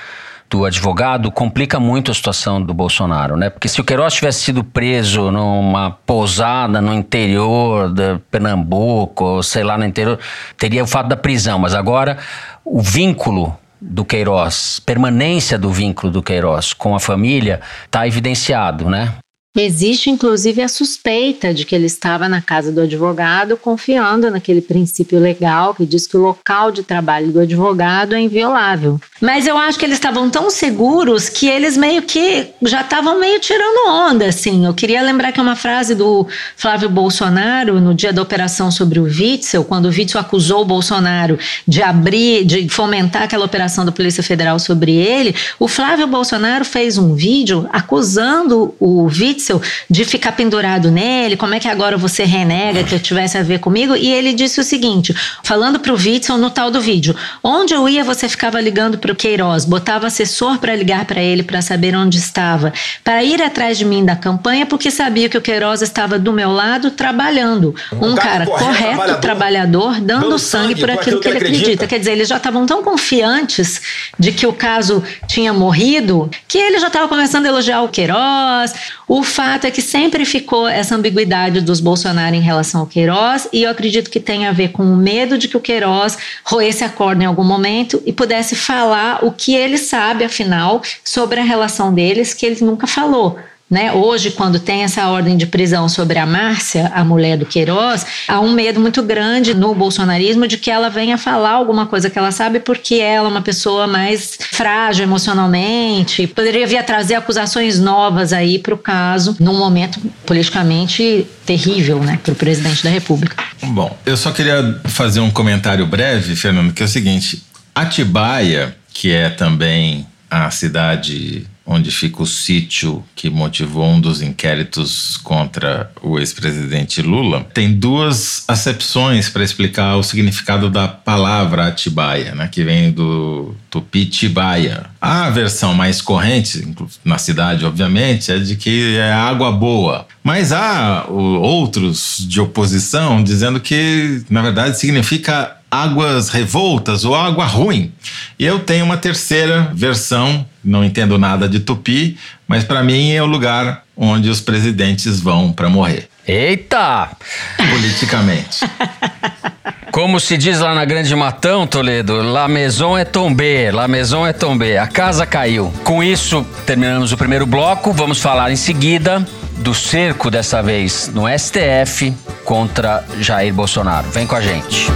do 0.50 0.66
advogado 0.66 1.32
complica 1.32 1.80
muito 1.80 2.10
a 2.10 2.14
situação 2.14 2.60
do 2.62 2.74
Bolsonaro, 2.74 3.38
né? 3.38 3.50
Porque 3.52 3.68
se 3.68 3.80
o 3.80 3.84
Queiroz 3.84 4.16
tivesse 4.16 4.42
sido 4.42 4.64
preso 4.64 5.30
numa 5.30 5.92
pousada 5.92 6.82
no 6.82 6.92
interior 6.92 7.94
de 7.94 8.18
Pernambuco, 8.32 9.24
ou 9.24 9.44
sei 9.44 9.64
lá, 9.64 9.78
no 9.78 9.86
interior, 9.86 10.18
teria 10.58 10.84
o 10.84 10.88
fato 10.88 11.08
da 11.08 11.16
prisão, 11.16 11.60
mas 11.60 11.76
agora 11.76 12.18
o 12.66 12.82
vínculo 12.82 13.56
do 13.82 14.04
Queiroz, 14.04 14.80
permanência 14.80 15.58
do 15.58 15.72
vínculo 15.72 16.12
do 16.12 16.24
Queiroz 16.24 16.74
com 16.74 16.96
a 16.96 17.00
família 17.00 17.62
está 17.86 18.08
evidenciado, 18.08 18.90
né? 18.90 19.14
Existe 19.62 20.10
inclusive 20.10 20.62
a 20.62 20.70
suspeita 20.70 21.54
de 21.54 21.66
que 21.66 21.76
ele 21.76 21.86
estava 21.86 22.30
na 22.30 22.42
casa 22.42 22.72
do 22.72 22.80
advogado 22.80 23.58
confiando 23.58 24.32
naquele 24.32 24.62
princípio 24.62 25.20
legal 25.20 25.76
que 25.76 25.86
diz 25.86 26.08
que 26.08 26.16
o 26.16 26.22
local 26.22 26.72
de 26.72 26.82
trabalho 26.82 27.30
do 27.34 27.42
advogado 27.42 28.16
é 28.16 28.22
inviolável. 28.22 29.02
Mas 29.20 29.46
eu 29.46 29.58
acho 29.58 29.78
que 29.78 29.84
eles 29.84 29.98
estavam 29.98 30.30
tão 30.30 30.50
seguros 30.50 31.28
que 31.28 31.46
eles 31.46 31.76
meio 31.76 32.04
que 32.04 32.48
já 32.62 32.80
estavam 32.80 33.20
meio 33.20 33.38
tirando 33.42 33.90
onda, 33.90 34.28
assim. 34.28 34.66
Eu 34.66 34.74
queria 34.74 35.02
lembrar 35.02 35.34
que 35.34 35.42
é 35.42 35.44
uma 35.44 35.58
frase 35.58 35.94
do 35.94 36.26
Flávio 36.56 36.88
Bolsonaro 36.88 37.82
no 37.82 37.94
dia 37.94 38.14
da 38.14 38.22
operação 38.22 38.72
sobre 38.72 38.98
o 38.98 39.04
Witzel, 39.04 39.66
quando 39.66 39.88
o 39.88 39.90
Witzel 39.90 40.22
acusou 40.22 40.62
o 40.62 40.66
Bolsonaro 40.66 41.38
de 41.68 41.82
abrir, 41.82 42.46
de 42.46 42.70
fomentar 42.70 43.24
aquela 43.24 43.44
operação 43.44 43.84
da 43.84 43.92
Polícia 43.92 44.24
Federal 44.24 44.58
sobre 44.58 44.96
ele, 44.96 45.36
o 45.60 45.68
Flávio 45.68 46.08
Bolsonaro 46.08 46.64
fez 46.64 46.98
um 46.98 47.14
vídeo 47.14 47.68
acusando 47.74 48.74
o 48.80 49.04
Witzel 49.04 49.49
Witzel 49.50 49.62
de 49.90 50.06
ficar 50.06 50.34
pendurado 50.34 50.92
nele, 50.92 51.36
como 51.36 51.56
é 51.56 51.60
que 51.60 51.68
agora 51.68 51.98
você 51.98 52.24
renega 52.24 52.84
que 52.84 52.94
eu 52.94 53.00
tivesse 53.00 53.38
a 53.38 53.44
ver 53.44 53.60
comigo? 53.60 53.96
E 53.96 54.12
ele 54.12 54.34
disse 54.34 54.60
o 54.60 54.64
seguinte, 54.64 55.16
falando 55.44 55.80
pro 55.80 55.96
Witzel 55.96 56.38
no 56.38 56.50
tal 56.50 56.70
do 56.70 56.80
vídeo, 56.80 57.16
onde 57.44 57.74
eu 57.74 57.88
ia 57.90 58.04
você 58.04 58.30
ficava 58.30 58.62
ligando 58.62 58.98
pro 58.98 59.16
Queiroz, 59.16 59.66
botava 59.66 60.08
assessor 60.08 60.60
para 60.60 60.76
ligar 60.76 61.06
para 61.06 61.22
ele 61.22 61.44
para 61.44 61.62
saber 61.62 61.96
onde 61.96 62.18
estava, 62.18 62.72
para 63.04 63.24
ir 63.24 63.42
atrás 63.42 63.78
de 63.78 63.86
mim 63.86 64.06
da 64.06 64.16
campanha 64.16 64.66
porque 64.66 64.92
sabia 64.92 65.30
que 65.30 65.38
o 65.38 65.42
Queiroz 65.42 65.82
estava 65.82 66.20
do 66.20 66.32
meu 66.32 66.52
lado 66.52 66.92
trabalhando, 66.92 67.74
um, 67.94 68.12
um 68.12 68.16
cara, 68.16 68.46
cara, 68.46 68.46
correto, 68.46 68.82
trabalhador, 68.82 69.20
trabalhador 69.20 70.02
dando, 70.02 70.22
dando 70.22 70.40
sangue, 70.40 70.68
sangue 70.70 70.80
por 70.82 70.90
aquilo 70.92 71.18
que, 71.18 71.24
que 71.24 71.28
ele 71.30 71.38
acredita. 71.38 71.62
acredita. 71.62 71.88
Quer 71.88 72.00
dizer, 72.00 72.12
eles 72.12 72.28
já 72.28 72.38
estavam 72.38 72.66
tão 72.66 72.84
confiantes 72.84 73.82
de 74.18 74.32
que 74.32 74.46
o 74.46 74.54
caso 74.54 75.04
tinha 75.28 75.54
morrido 75.54 76.30
que 76.48 76.58
ele 76.58 76.80
já 76.80 76.88
estava 76.88 77.08
começando 77.08 77.46
a 77.46 77.50
elogiar 77.50 77.82
o 77.82 77.90
Queiroz, 77.90 78.74
o 79.08 79.24
fato 79.30 79.66
é 79.66 79.72
que 79.72 79.82
sempre 79.82 80.26
ficou 80.26 80.68
essa 80.68 80.96
ambiguidade 80.96 81.62
dos 81.62 81.80
Bolsonaro 81.80 82.36
em 82.36 82.42
relação 82.42 82.82
ao 82.82 82.88
Queiroz, 82.88 83.48
e 83.54 83.64
eu 83.64 83.72
acredito 83.72 84.10
que 84.10 84.20
tem 84.20 84.46
a 84.46 84.52
ver 84.52 84.70
com 84.70 84.84
o 84.84 84.98
medo 84.98 85.38
de 85.38 85.48
que 85.48 85.56
o 85.56 85.62
Queiroz 85.62 86.18
roesse 86.44 86.84
a 86.84 86.90
corda 86.90 87.24
em 87.24 87.28
algum 87.28 87.44
momento 87.44 88.02
e 88.06 88.12
pudesse 88.12 88.56
falar 88.56 89.24
o 89.24 89.32
que 89.32 89.56
ele 89.56 89.78
sabe, 89.78 90.24
afinal, 90.24 90.82
sobre 91.04 91.40
a 91.40 91.44
relação 91.44 91.94
deles, 91.94 92.34
que 92.34 92.46
ele 92.46 92.64
nunca 92.66 92.88
falou. 92.88 93.40
Né? 93.70 93.92
Hoje, 93.92 94.32
quando 94.32 94.60
tem 94.60 94.84
essa 94.84 95.08
ordem 95.08 95.38
de 95.38 95.46
prisão 95.46 95.88
sobre 95.88 96.18
a 96.18 96.26
Márcia, 96.26 96.92
a 96.94 97.04
mulher 97.04 97.38
do 97.38 97.46
Queiroz, 97.46 98.04
há 98.28 98.40
um 98.40 98.52
medo 98.52 98.80
muito 98.80 99.04
grande 99.04 99.54
no 99.54 99.76
bolsonarismo 99.76 100.48
de 100.48 100.58
que 100.58 100.72
ela 100.72 100.90
venha 100.90 101.20
falar 101.20 101.52
alguma 101.52 101.86
coisa 101.86 102.10
que 102.10 102.18
ela 102.18 102.32
sabe, 102.32 102.60
porque 102.60 102.96
ela 102.96 103.28
é 103.28 103.32
uma 103.32 103.44
pessoa 103.44 103.86
mais 103.86 104.40
frágil 104.52 105.04
emocionalmente, 105.04 106.26
poderia 106.26 106.66
vir 106.66 106.78
a 106.78 106.84
trazer 106.84 107.14
acusações 107.14 107.80
novas 107.80 108.34
aí 108.34 108.58
para 108.58 108.74
o 108.74 108.78
caso, 108.78 109.36
num 109.40 109.58
momento 109.58 110.02
politicamente 110.26 111.28
terrível 111.46 112.00
né, 112.00 112.20
para 112.24 112.32
o 112.32 112.36
presidente 112.36 112.84
da 112.84 112.90
República. 112.90 113.44
Bom, 113.62 113.96
eu 114.04 114.18
só 114.18 114.32
queria 114.32 114.80
fazer 114.86 115.20
um 115.20 115.30
comentário 115.30 115.86
breve, 115.86 116.36
Fernando, 116.36 116.74
que 116.74 116.82
é 116.82 116.86
o 116.86 116.90
seguinte: 116.90 117.44
Atibaia, 117.76 118.76
que 118.92 119.12
é 119.12 119.30
também 119.30 120.08
a 120.30 120.50
cidade 120.50 121.46
onde 121.72 121.92
fica 121.92 122.24
o 122.24 122.26
sítio 122.26 123.04
que 123.16 123.30
motivou 123.30 123.86
um 123.86 124.02
dos 124.02 124.24
inquéritos 124.24 125.18
contra 125.18 125.92
o 126.02 126.18
ex-presidente 126.18 127.00
Lula, 127.04 127.46
tem 127.54 127.72
duas 127.72 128.44
acepções 128.48 129.30
para 129.30 129.44
explicar 129.44 129.96
o 129.96 130.02
significado 130.02 130.68
da 130.68 130.88
palavra 130.88 131.68
Atibaia, 131.68 132.34
né, 132.34 132.50
que 132.52 132.64
vem 132.64 132.92
do 132.92 133.56
tupi 133.70 134.08
Tibaia. 134.08 134.88
A 135.00 135.30
versão 135.30 135.76
mais 135.76 136.02
corrente, 136.02 136.68
na 137.06 137.20
cidade, 137.20 137.64
obviamente, 137.64 138.32
é 138.32 138.40
de 138.40 138.56
que 138.56 138.98
é 138.98 139.14
água 139.14 139.52
boa. 139.52 140.08
Mas 140.24 140.52
há 140.52 141.06
outros 141.08 142.26
de 142.28 142.42
oposição 142.42 143.24
dizendo 143.24 143.60
que, 143.60 144.24
na 144.28 144.42
verdade, 144.42 144.80
significa 144.80 145.59
águas 145.70 146.30
revoltas 146.30 147.06
ou 147.06 147.16
água 147.16 147.46
ruim. 147.46 147.92
E 148.38 148.46
eu 148.46 148.60
tenho 148.60 148.86
uma 148.86 148.98
terceira 148.98 149.72
versão, 149.74 150.46
não 150.64 150.84
entendo 150.84 151.18
nada 151.18 151.48
de 151.48 151.60
tupi, 151.60 152.18
mas 152.48 152.64
para 152.64 152.84
mim 152.84 153.12
é 153.12 153.22
o 153.22 153.26
lugar 153.26 153.84
onde 153.96 154.30
os 154.30 154.42
presidentes 154.42 155.20
vão 155.20 155.52
para 155.52 155.70
morrer. 155.70 156.10
Eita! 156.28 157.10
Politicamente. 157.58 158.60
Como 159.92 160.20
se 160.20 160.38
diz 160.38 160.60
lá 160.60 160.76
na 160.76 160.86
Grande 160.86 161.16
Matão, 161.16 161.66
Toledo, 161.66 162.22
La 162.22 162.48
Maison 162.48 162.96
é 162.96 163.04
tombé, 163.04 163.72
La 163.72 163.88
Maison 163.88 164.26
é 164.26 164.32
tombé, 164.32 164.78
a 164.78 164.88
casa 164.88 165.26
caiu. 165.26 165.74
Com 165.84 166.04
isso, 166.04 166.46
terminamos 166.66 167.12
o 167.12 167.18
primeiro 167.18 167.46
bloco, 167.46 167.92
vamos 167.92 168.22
falar 168.22 168.52
em 168.52 168.56
seguida 168.56 169.26
do 169.58 169.74
cerco, 169.74 170.30
dessa 170.30 170.62
vez 170.62 171.12
no 171.14 171.24
STF, 171.28 172.14
contra 172.46 173.04
Jair 173.20 173.54
Bolsonaro. 173.54 174.10
Vem 174.12 174.28
com 174.28 174.36
a 174.36 174.42
gente. 174.42 174.88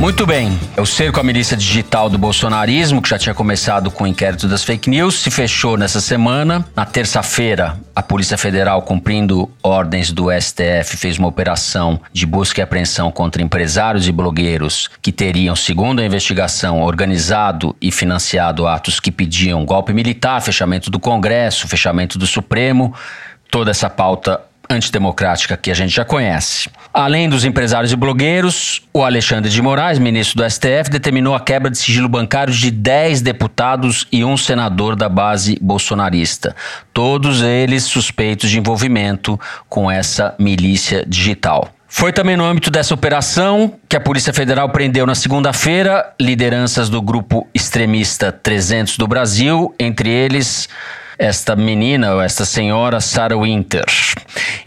Muito 0.00 0.24
bem. 0.26 0.58
O 0.78 0.86
cerco 0.86 1.20
à 1.20 1.22
milícia 1.22 1.54
digital 1.54 2.08
do 2.08 2.16
bolsonarismo, 2.16 3.02
que 3.02 3.10
já 3.10 3.18
tinha 3.18 3.34
começado 3.34 3.90
com 3.90 4.04
o 4.04 4.06
inquérito 4.06 4.48
das 4.48 4.64
fake 4.64 4.88
news, 4.88 5.20
se 5.20 5.30
fechou 5.30 5.76
nessa 5.76 6.00
semana. 6.00 6.64
Na 6.74 6.86
terça-feira, 6.86 7.78
a 7.94 8.02
Polícia 8.02 8.38
Federal, 8.38 8.80
cumprindo 8.80 9.50
ordens 9.62 10.10
do 10.10 10.28
STF, 10.32 10.96
fez 10.96 11.18
uma 11.18 11.28
operação 11.28 12.00
de 12.14 12.24
busca 12.24 12.60
e 12.60 12.62
apreensão 12.62 13.12
contra 13.12 13.42
empresários 13.42 14.08
e 14.08 14.12
blogueiros 14.12 14.88
que 15.02 15.12
teriam, 15.12 15.54
segundo 15.54 16.00
a 16.00 16.06
investigação, 16.06 16.80
organizado 16.80 17.76
e 17.78 17.92
financiado 17.92 18.66
atos 18.66 19.00
que 19.00 19.12
pediam 19.12 19.66
golpe 19.66 19.92
militar, 19.92 20.40
fechamento 20.40 20.90
do 20.90 20.98
Congresso, 20.98 21.68
fechamento 21.68 22.18
do 22.18 22.26
Supremo, 22.26 22.94
toda 23.50 23.70
essa 23.70 23.90
pauta 23.90 24.40
antidemocrática 24.70 25.56
que 25.56 25.70
a 25.70 25.74
gente 25.74 25.94
já 25.94 26.04
conhece. 26.04 26.70
Além 26.94 27.28
dos 27.28 27.44
empresários 27.44 27.92
e 27.92 27.96
blogueiros, 27.96 28.82
o 28.92 29.02
Alexandre 29.02 29.50
de 29.50 29.60
Moraes, 29.60 29.98
ministro 29.98 30.42
do 30.42 30.48
STF, 30.48 30.88
determinou 30.90 31.34
a 31.34 31.40
quebra 31.40 31.70
de 31.70 31.76
sigilo 31.76 32.08
bancário 32.08 32.54
de 32.54 32.70
10 32.70 33.20
deputados 33.20 34.06
e 34.12 34.24
um 34.24 34.36
senador 34.36 34.94
da 34.94 35.08
base 35.08 35.58
bolsonarista, 35.60 36.54
todos 36.92 37.42
eles 37.42 37.84
suspeitos 37.84 38.48
de 38.48 38.58
envolvimento 38.58 39.38
com 39.68 39.90
essa 39.90 40.34
milícia 40.38 41.04
digital. 41.06 41.68
Foi 41.92 42.12
também 42.12 42.36
no 42.36 42.44
âmbito 42.44 42.70
dessa 42.70 42.94
operação 42.94 43.74
que 43.88 43.96
a 43.96 44.00
Polícia 44.00 44.32
Federal 44.32 44.68
prendeu 44.68 45.04
na 45.04 45.14
segunda-feira 45.16 46.14
lideranças 46.20 46.88
do 46.88 47.02
grupo 47.02 47.48
extremista 47.52 48.30
300 48.30 48.96
do 48.96 49.08
Brasil, 49.08 49.74
entre 49.76 50.08
eles 50.08 50.68
esta 51.18 51.56
menina, 51.56 52.14
ou 52.14 52.22
esta 52.22 52.44
senhora 52.44 53.00
Sarah 53.00 53.36
Winter. 53.36 53.84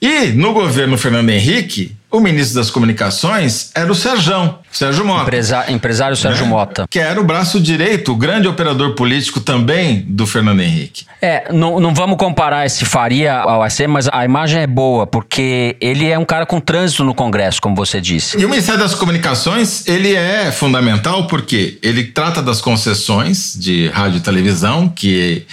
E 0.00 0.26
no 0.28 0.52
governo 0.52 0.96
Fernando 0.96 1.30
Henrique, 1.30 1.96
o 2.10 2.18
ministro 2.18 2.56
das 2.56 2.70
Comunicações 2.70 3.70
era 3.74 3.90
o 3.90 3.94
Serjão, 3.94 4.58
Sérgio 4.72 5.04
Mota. 5.04 5.22
Empresa, 5.22 5.64
empresário 5.70 6.16
Sérgio 6.16 6.44
né? 6.44 6.50
Mota. 6.50 6.86
Que 6.90 6.98
era 6.98 7.20
o 7.20 7.24
braço 7.24 7.60
direito, 7.60 8.12
o 8.12 8.16
grande 8.16 8.48
operador 8.48 8.94
político 8.94 9.40
também 9.40 10.04
do 10.08 10.26
Fernando 10.26 10.60
Henrique. 10.60 11.06
É, 11.22 11.52
não, 11.52 11.78
não 11.78 11.94
vamos 11.94 12.16
comparar 12.16 12.66
esse 12.66 12.84
Faria 12.84 13.36
ao 13.36 13.62
AC, 13.62 13.86
mas 13.86 14.08
a 14.10 14.24
imagem 14.24 14.62
é 14.62 14.66
boa, 14.66 15.06
porque 15.06 15.76
ele 15.80 16.08
é 16.08 16.18
um 16.18 16.24
cara 16.24 16.44
com 16.44 16.58
trânsito 16.58 17.04
no 17.04 17.14
Congresso, 17.14 17.60
como 17.60 17.76
você 17.76 18.00
disse. 18.00 18.38
E 18.38 18.44
o 18.44 18.48
Ministério 18.48 18.80
das 18.80 18.94
Comunicações, 18.94 19.86
ele 19.86 20.14
é 20.14 20.50
fundamental 20.50 21.26
porque 21.28 21.78
ele 21.82 22.04
trata 22.04 22.42
das 22.42 22.60
concessões 22.60 23.54
de 23.56 23.88
rádio 23.88 24.18
e 24.18 24.20
televisão, 24.20 24.88
que 24.88 25.46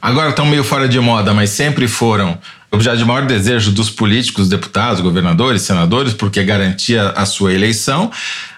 agora 0.00 0.30
estão 0.30 0.44
meio 0.44 0.64
fora 0.64 0.86
de 0.88 1.00
moda, 1.00 1.32
mas 1.32 1.50
sempre 1.50 1.88
foram 1.88 2.38
objeto 2.72 2.96
de 2.96 3.04
maior 3.04 3.26
desejo 3.26 3.70
dos 3.70 3.90
políticos, 3.90 4.48
deputados, 4.48 5.00
governadores, 5.00 5.62
senadores, 5.62 6.14
porque 6.14 6.42
garantia 6.42 7.10
a 7.10 7.26
sua 7.26 7.52
eleição. 7.52 8.10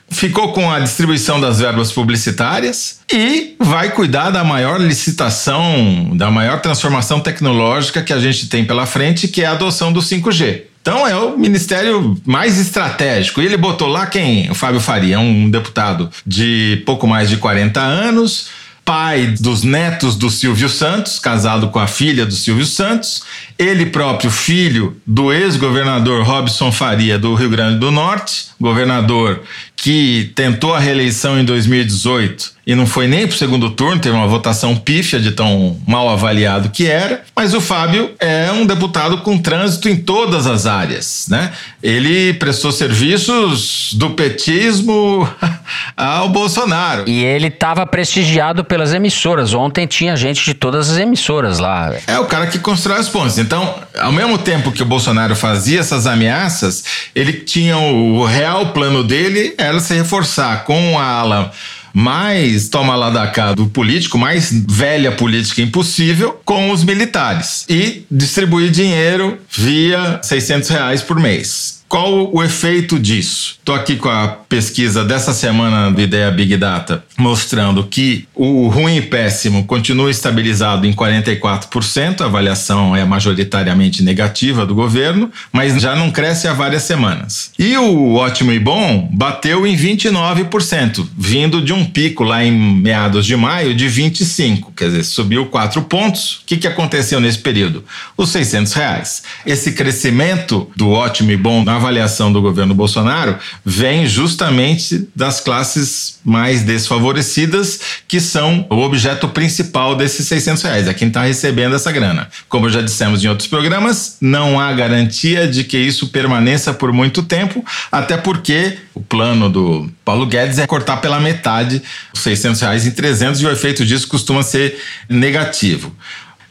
Ficou 0.09 0.53
com 0.53 0.71
a 0.71 0.79
distribuição 0.81 1.41
das 1.41 1.59
verbas 1.59 1.91
publicitárias 1.91 3.01
e 3.13 3.57
vai 3.59 3.91
cuidar 3.91 4.31
da 4.31 4.45
maior 4.45 4.81
licitação, 4.81 6.13
da 6.15 6.31
maior 6.31 6.61
transformação 6.61 7.21
tecnológica 7.21 8.03
que 8.03 8.13
a 8.13 8.21
gente 8.21 8.49
tem 8.49 8.65
pela 8.65 8.87
frente, 8.87 9.27
que 9.27 9.43
é 9.43 9.47
a 9.47 9.53
adoção 9.53 9.93
do 9.93 10.01
5G. 10.01 10.63
Então 10.81 11.09
é 11.09 11.17
o 11.17 11.37
ministério 11.37 12.15
mais 12.27 12.61
estratégico. 12.61 13.41
E 13.41 13.47
ele 13.47 13.57
botou 13.57 13.89
lá 13.89 14.05
quem? 14.07 14.51
O 14.51 14.55
Fábio 14.55 14.81
Faria, 14.81 15.19
um 15.19 15.49
deputado 15.49 16.11
de 16.27 16.83
pouco 16.85 17.07
mais 17.07 17.31
de 17.31 17.39
40 17.39 17.81
anos, 17.81 18.49
pai 18.85 19.35
dos 19.41 19.63
netos 19.63 20.17
do 20.17 20.29
Silvio 20.29 20.69
Santos, 20.69 21.19
casado 21.19 21.69
com 21.69 21.79
a 21.79 21.87
filha 21.87 22.27
do 22.27 22.35
Silvio 22.35 22.67
Santos, 22.67 23.23
ele 23.59 23.87
próprio 23.87 24.31
filho 24.31 24.97
do 25.07 25.33
ex-governador 25.33 26.23
Robson 26.23 26.71
Faria 26.71 27.19
do 27.19 27.35
Rio 27.35 27.51
Grande 27.51 27.79
do 27.79 27.91
Norte, 27.91 28.47
governador 28.61 29.43
que 29.75 30.33
tentou 30.35 30.75
a 30.75 30.79
reeleição 30.79 31.39
em 31.39 31.45
2018 31.45 32.54
e 32.67 32.75
não 32.75 32.87
foi 32.87 33.07
nem 33.07 33.27
para 33.27 33.35
o 33.35 33.39
segundo 33.39 33.71
turno, 33.71 34.01
teve 34.01 34.17
uma 34.17 34.27
votação 34.27 34.75
pífia 34.75 35.21
de 35.21 35.33
tão 35.33 35.79
mal 35.87 36.09
avaliado 36.09 36.71
que 36.71 36.87
era. 36.87 37.23
Mas 37.37 37.53
o 37.53 37.61
Fábio 37.61 38.13
é 38.19 38.51
um 38.53 38.65
deputado 38.65 39.19
com 39.19 39.37
trânsito 39.37 39.89
em 39.89 39.97
todas 39.97 40.47
as 40.47 40.67
áreas, 40.67 41.27
né? 41.29 41.53
Ele 41.83 42.33
prestou 42.35 42.73
serviços 42.73 43.91
do 43.95 44.11
petismo 44.11 45.29
ao 45.95 46.31
Bolsonaro. 46.31 47.05
E 47.07 47.23
ele 47.23 47.49
estava 47.49 47.87
prestigiado 47.87 48.65
pelas 48.65 48.95
emissoras. 48.95 49.53
Ontem 49.53 49.87
tinha 49.87 50.17
gente 50.17 50.43
de 50.43 50.55
todas 50.55 50.91
as 50.91 50.97
emissoras 50.97 51.59
lá. 51.59 51.93
É 52.07 52.19
o 52.19 52.25
cara 52.25 52.47
que 52.47 52.59
constrói 52.59 52.99
as 52.99 53.09
pontes. 53.11 53.37
Então, 53.37 53.75
ao 53.99 54.13
mesmo 54.13 54.39
tempo 54.39 54.73
que 54.73 54.83
o 54.83 54.87
Bolsonaro 54.87 55.37
fazia 55.37 55.81
essas 55.81 56.07
ameaças, 56.07 56.85
ele 57.15 57.33
tinha 57.33 57.77
o 57.77 58.25
real 58.25 58.69
plano 58.69 59.05
dele 59.05 59.55
era 59.59 59.79
se 59.81 59.95
reforçar 59.95 60.65
com 60.65 60.99
a 60.99 61.05
ala 61.05 61.53
mais 61.95 62.69
toma 62.69 62.97
lá 62.97 63.09
da 63.09 63.29
cá 63.29 63.55
do 63.55 63.67
político, 63.67 64.19
mais 64.19 64.51
velha 64.69 65.13
política 65.13 65.63
impossível, 65.63 66.41
com 66.45 66.73
os 66.73 66.83
militares 66.83 67.65
e 67.69 68.05
distribuir 68.11 68.71
dinheiro 68.71 69.39
via 69.49 70.19
600 70.23 70.69
reais 70.69 71.03
por 71.03 71.21
mês. 71.21 71.84
Qual 71.89 72.35
o 72.35 72.43
efeito 72.43 72.99
disso? 72.99 73.57
Estou 73.59 73.75
aqui 73.75 73.97
com 73.97 74.09
a 74.09 74.27
pesquisa 74.29 75.05
dessa 75.05 75.33
semana 75.33 75.91
do 75.93 76.01
Ideia 76.01 76.31
Big 76.31 76.57
Data, 76.57 77.05
mostrando 77.17 77.85
que 77.85 78.27
o 78.35 78.69
ruim 78.69 78.97
e 78.97 79.03
péssimo 79.03 79.65
continua 79.65 80.11
estabilizado 80.11 80.87
em 80.87 80.93
44%, 80.93 82.21
a 82.21 82.25
avaliação 82.25 82.97
é 82.97 83.05
majoritariamente 83.05 84.03
negativa 84.03 84.67
do 84.67 84.75
governo, 84.75 85.31
mas 85.53 85.81
já 85.81 85.95
não 85.95 86.11
cresce 86.11 86.49
há 86.49 86.53
várias 86.53 86.83
semanas. 86.83 87.53
E 87.59 87.77
o 87.77 88.15
ótimo 88.15 88.53
e 88.53 88.59
bom 88.59 89.09
bateu 89.13 89.67
em 89.67 89.77
29%, 89.77 91.07
vindo 91.17 91.63
de 91.63 91.73
um 91.73 91.85
pico 91.85 92.25
lá 92.25 92.45
em 92.45 92.51
meados 92.51 93.25
de 93.25 93.37
maio 93.37 93.75
de 93.75 93.87
25%, 93.87 94.67
quer 94.77 94.87
dizer, 94.87 95.05
subiu 95.05 95.47
4 95.47 95.83
pontos. 95.83 96.41
O 96.43 96.47
que, 96.47 96.57
que 96.57 96.67
aconteceu 96.67 97.21
nesse 97.21 97.39
período? 97.39 97.85
Os 98.17 98.31
600 98.31 98.73
reais. 98.73 99.23
Esse 99.47 99.73
crescimento 99.73 100.69
do 100.77 100.91
ótimo 100.91 101.31
e 101.31 101.37
bom 101.37 101.63
na 101.63 101.74
avaliação 101.77 102.33
do 102.33 102.41
governo 102.41 102.75
Bolsonaro 102.75 103.37
vem 103.65 104.07
justamente 104.07 105.09
das 105.15 105.41
classes 105.41 106.19
mais 106.25 106.63
desfavorecidas, 106.63 107.81
que 108.09 108.21
são 108.21 108.67
o 108.71 108.77
objeto 108.77 109.29
principal 109.29 109.95
desses 109.95 110.27
600 110.27 110.63
reais, 110.63 110.89
é 110.89 110.95
quem 110.95 111.09
está 111.09 111.23
recebendo 111.23 111.75
essa 111.75 111.93
grana. 111.93 112.29
Como 112.49 112.71
já 112.71 112.81
dissemos 112.81 113.23
em 113.23 113.29
outros 113.29 113.49
programas, 113.49 114.17
não 114.21 114.59
há 114.59 114.73
garantia 114.73 115.47
de 115.47 115.65
que 115.65 115.77
isso 115.77 116.09
permaneça 116.09 116.73
por 116.73 116.93
muito 116.93 117.23
tempo, 117.23 117.65
até 117.93 118.17
porque 118.17 118.79
o 118.95 119.01
plano 119.01 119.51
do 119.51 119.91
Paulo 120.05 120.27
Guedes 120.27 120.59
é 120.59 120.67
cortar 120.67 120.99
pela 120.99 121.21
metade 121.21 121.83
os 122.13 122.21
600 122.21 122.61
reais 122.61 122.87
em 122.87 122.91
300 122.91 123.41
e 123.41 123.47
o 123.47 123.51
efeito 123.51 123.85
disso 123.85 124.09
costuma 124.09 124.43
ser 124.43 124.79
negativo. 125.09 125.95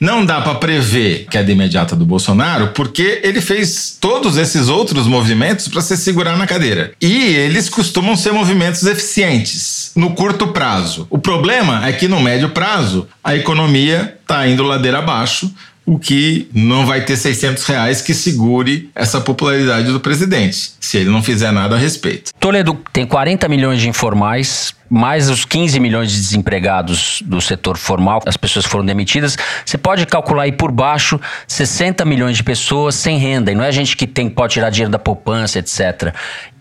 Não 0.03 0.25
dá 0.25 0.41
para 0.41 0.55
prever 0.55 1.27
queda 1.31 1.49
imediata 1.49 1.95
do 1.95 2.05
Bolsonaro, 2.05 2.73
porque 2.75 3.21
ele 3.23 3.39
fez 3.39 3.97
todos 4.01 4.35
esses 4.35 4.67
outros 4.67 5.07
movimentos 5.07 5.69
para 5.69 5.79
se 5.79 5.95
segurar 5.95 6.35
na 6.35 6.45
cadeira. 6.45 6.91
E 6.99 7.27
eles 7.27 7.69
costumam 7.69 8.13
ser 8.17 8.33
movimentos 8.33 8.83
eficientes 8.83 9.93
no 9.95 10.13
curto 10.13 10.47
prazo. 10.47 11.07
O 11.09 11.17
problema 11.17 11.87
é 11.87 11.93
que 11.93 12.09
no 12.09 12.19
médio 12.19 12.49
prazo 12.49 13.07
a 13.23 13.33
economia 13.33 14.17
está 14.21 14.45
indo 14.45 14.63
ladeira 14.63 14.99
abaixo, 14.99 15.49
o 15.85 15.99
que 15.99 16.47
não 16.53 16.85
vai 16.85 17.03
ter 17.03 17.17
600 17.17 17.65
reais 17.65 18.01
que 18.01 18.13
segure 18.13 18.89
essa 18.95 19.19
popularidade 19.19 19.91
do 19.91 19.99
presidente, 19.99 20.73
se 20.79 20.97
ele 20.97 21.09
não 21.09 21.21
fizer 21.21 21.51
nada 21.51 21.75
a 21.75 21.77
respeito. 21.77 22.31
Toledo 22.39 22.77
tem 22.91 23.05
40 23.05 23.49
milhões 23.49 23.81
de 23.81 23.89
informais, 23.89 24.73
mais 24.89 25.29
os 25.29 25.43
15 25.43 25.79
milhões 25.79 26.11
de 26.11 26.17
desempregados 26.17 27.21
do 27.25 27.41
setor 27.41 27.77
formal, 27.77 28.21
as 28.25 28.37
pessoas 28.37 28.65
foram 28.65 28.85
demitidas. 28.85 29.37
Você 29.65 29.77
pode 29.77 30.05
calcular 30.05 30.43
aí 30.43 30.51
por 30.51 30.71
baixo 30.71 31.19
60 31.47 32.05
milhões 32.05 32.37
de 32.37 32.43
pessoas 32.43 32.95
sem 32.95 33.17
renda, 33.17 33.51
e 33.51 33.55
não 33.55 33.63
é 33.63 33.71
gente 33.71 33.97
que 33.97 34.07
tem 34.07 34.29
pode 34.29 34.53
tirar 34.53 34.69
dinheiro 34.69 34.91
da 34.91 34.99
poupança, 34.99 35.59
etc. 35.59 36.13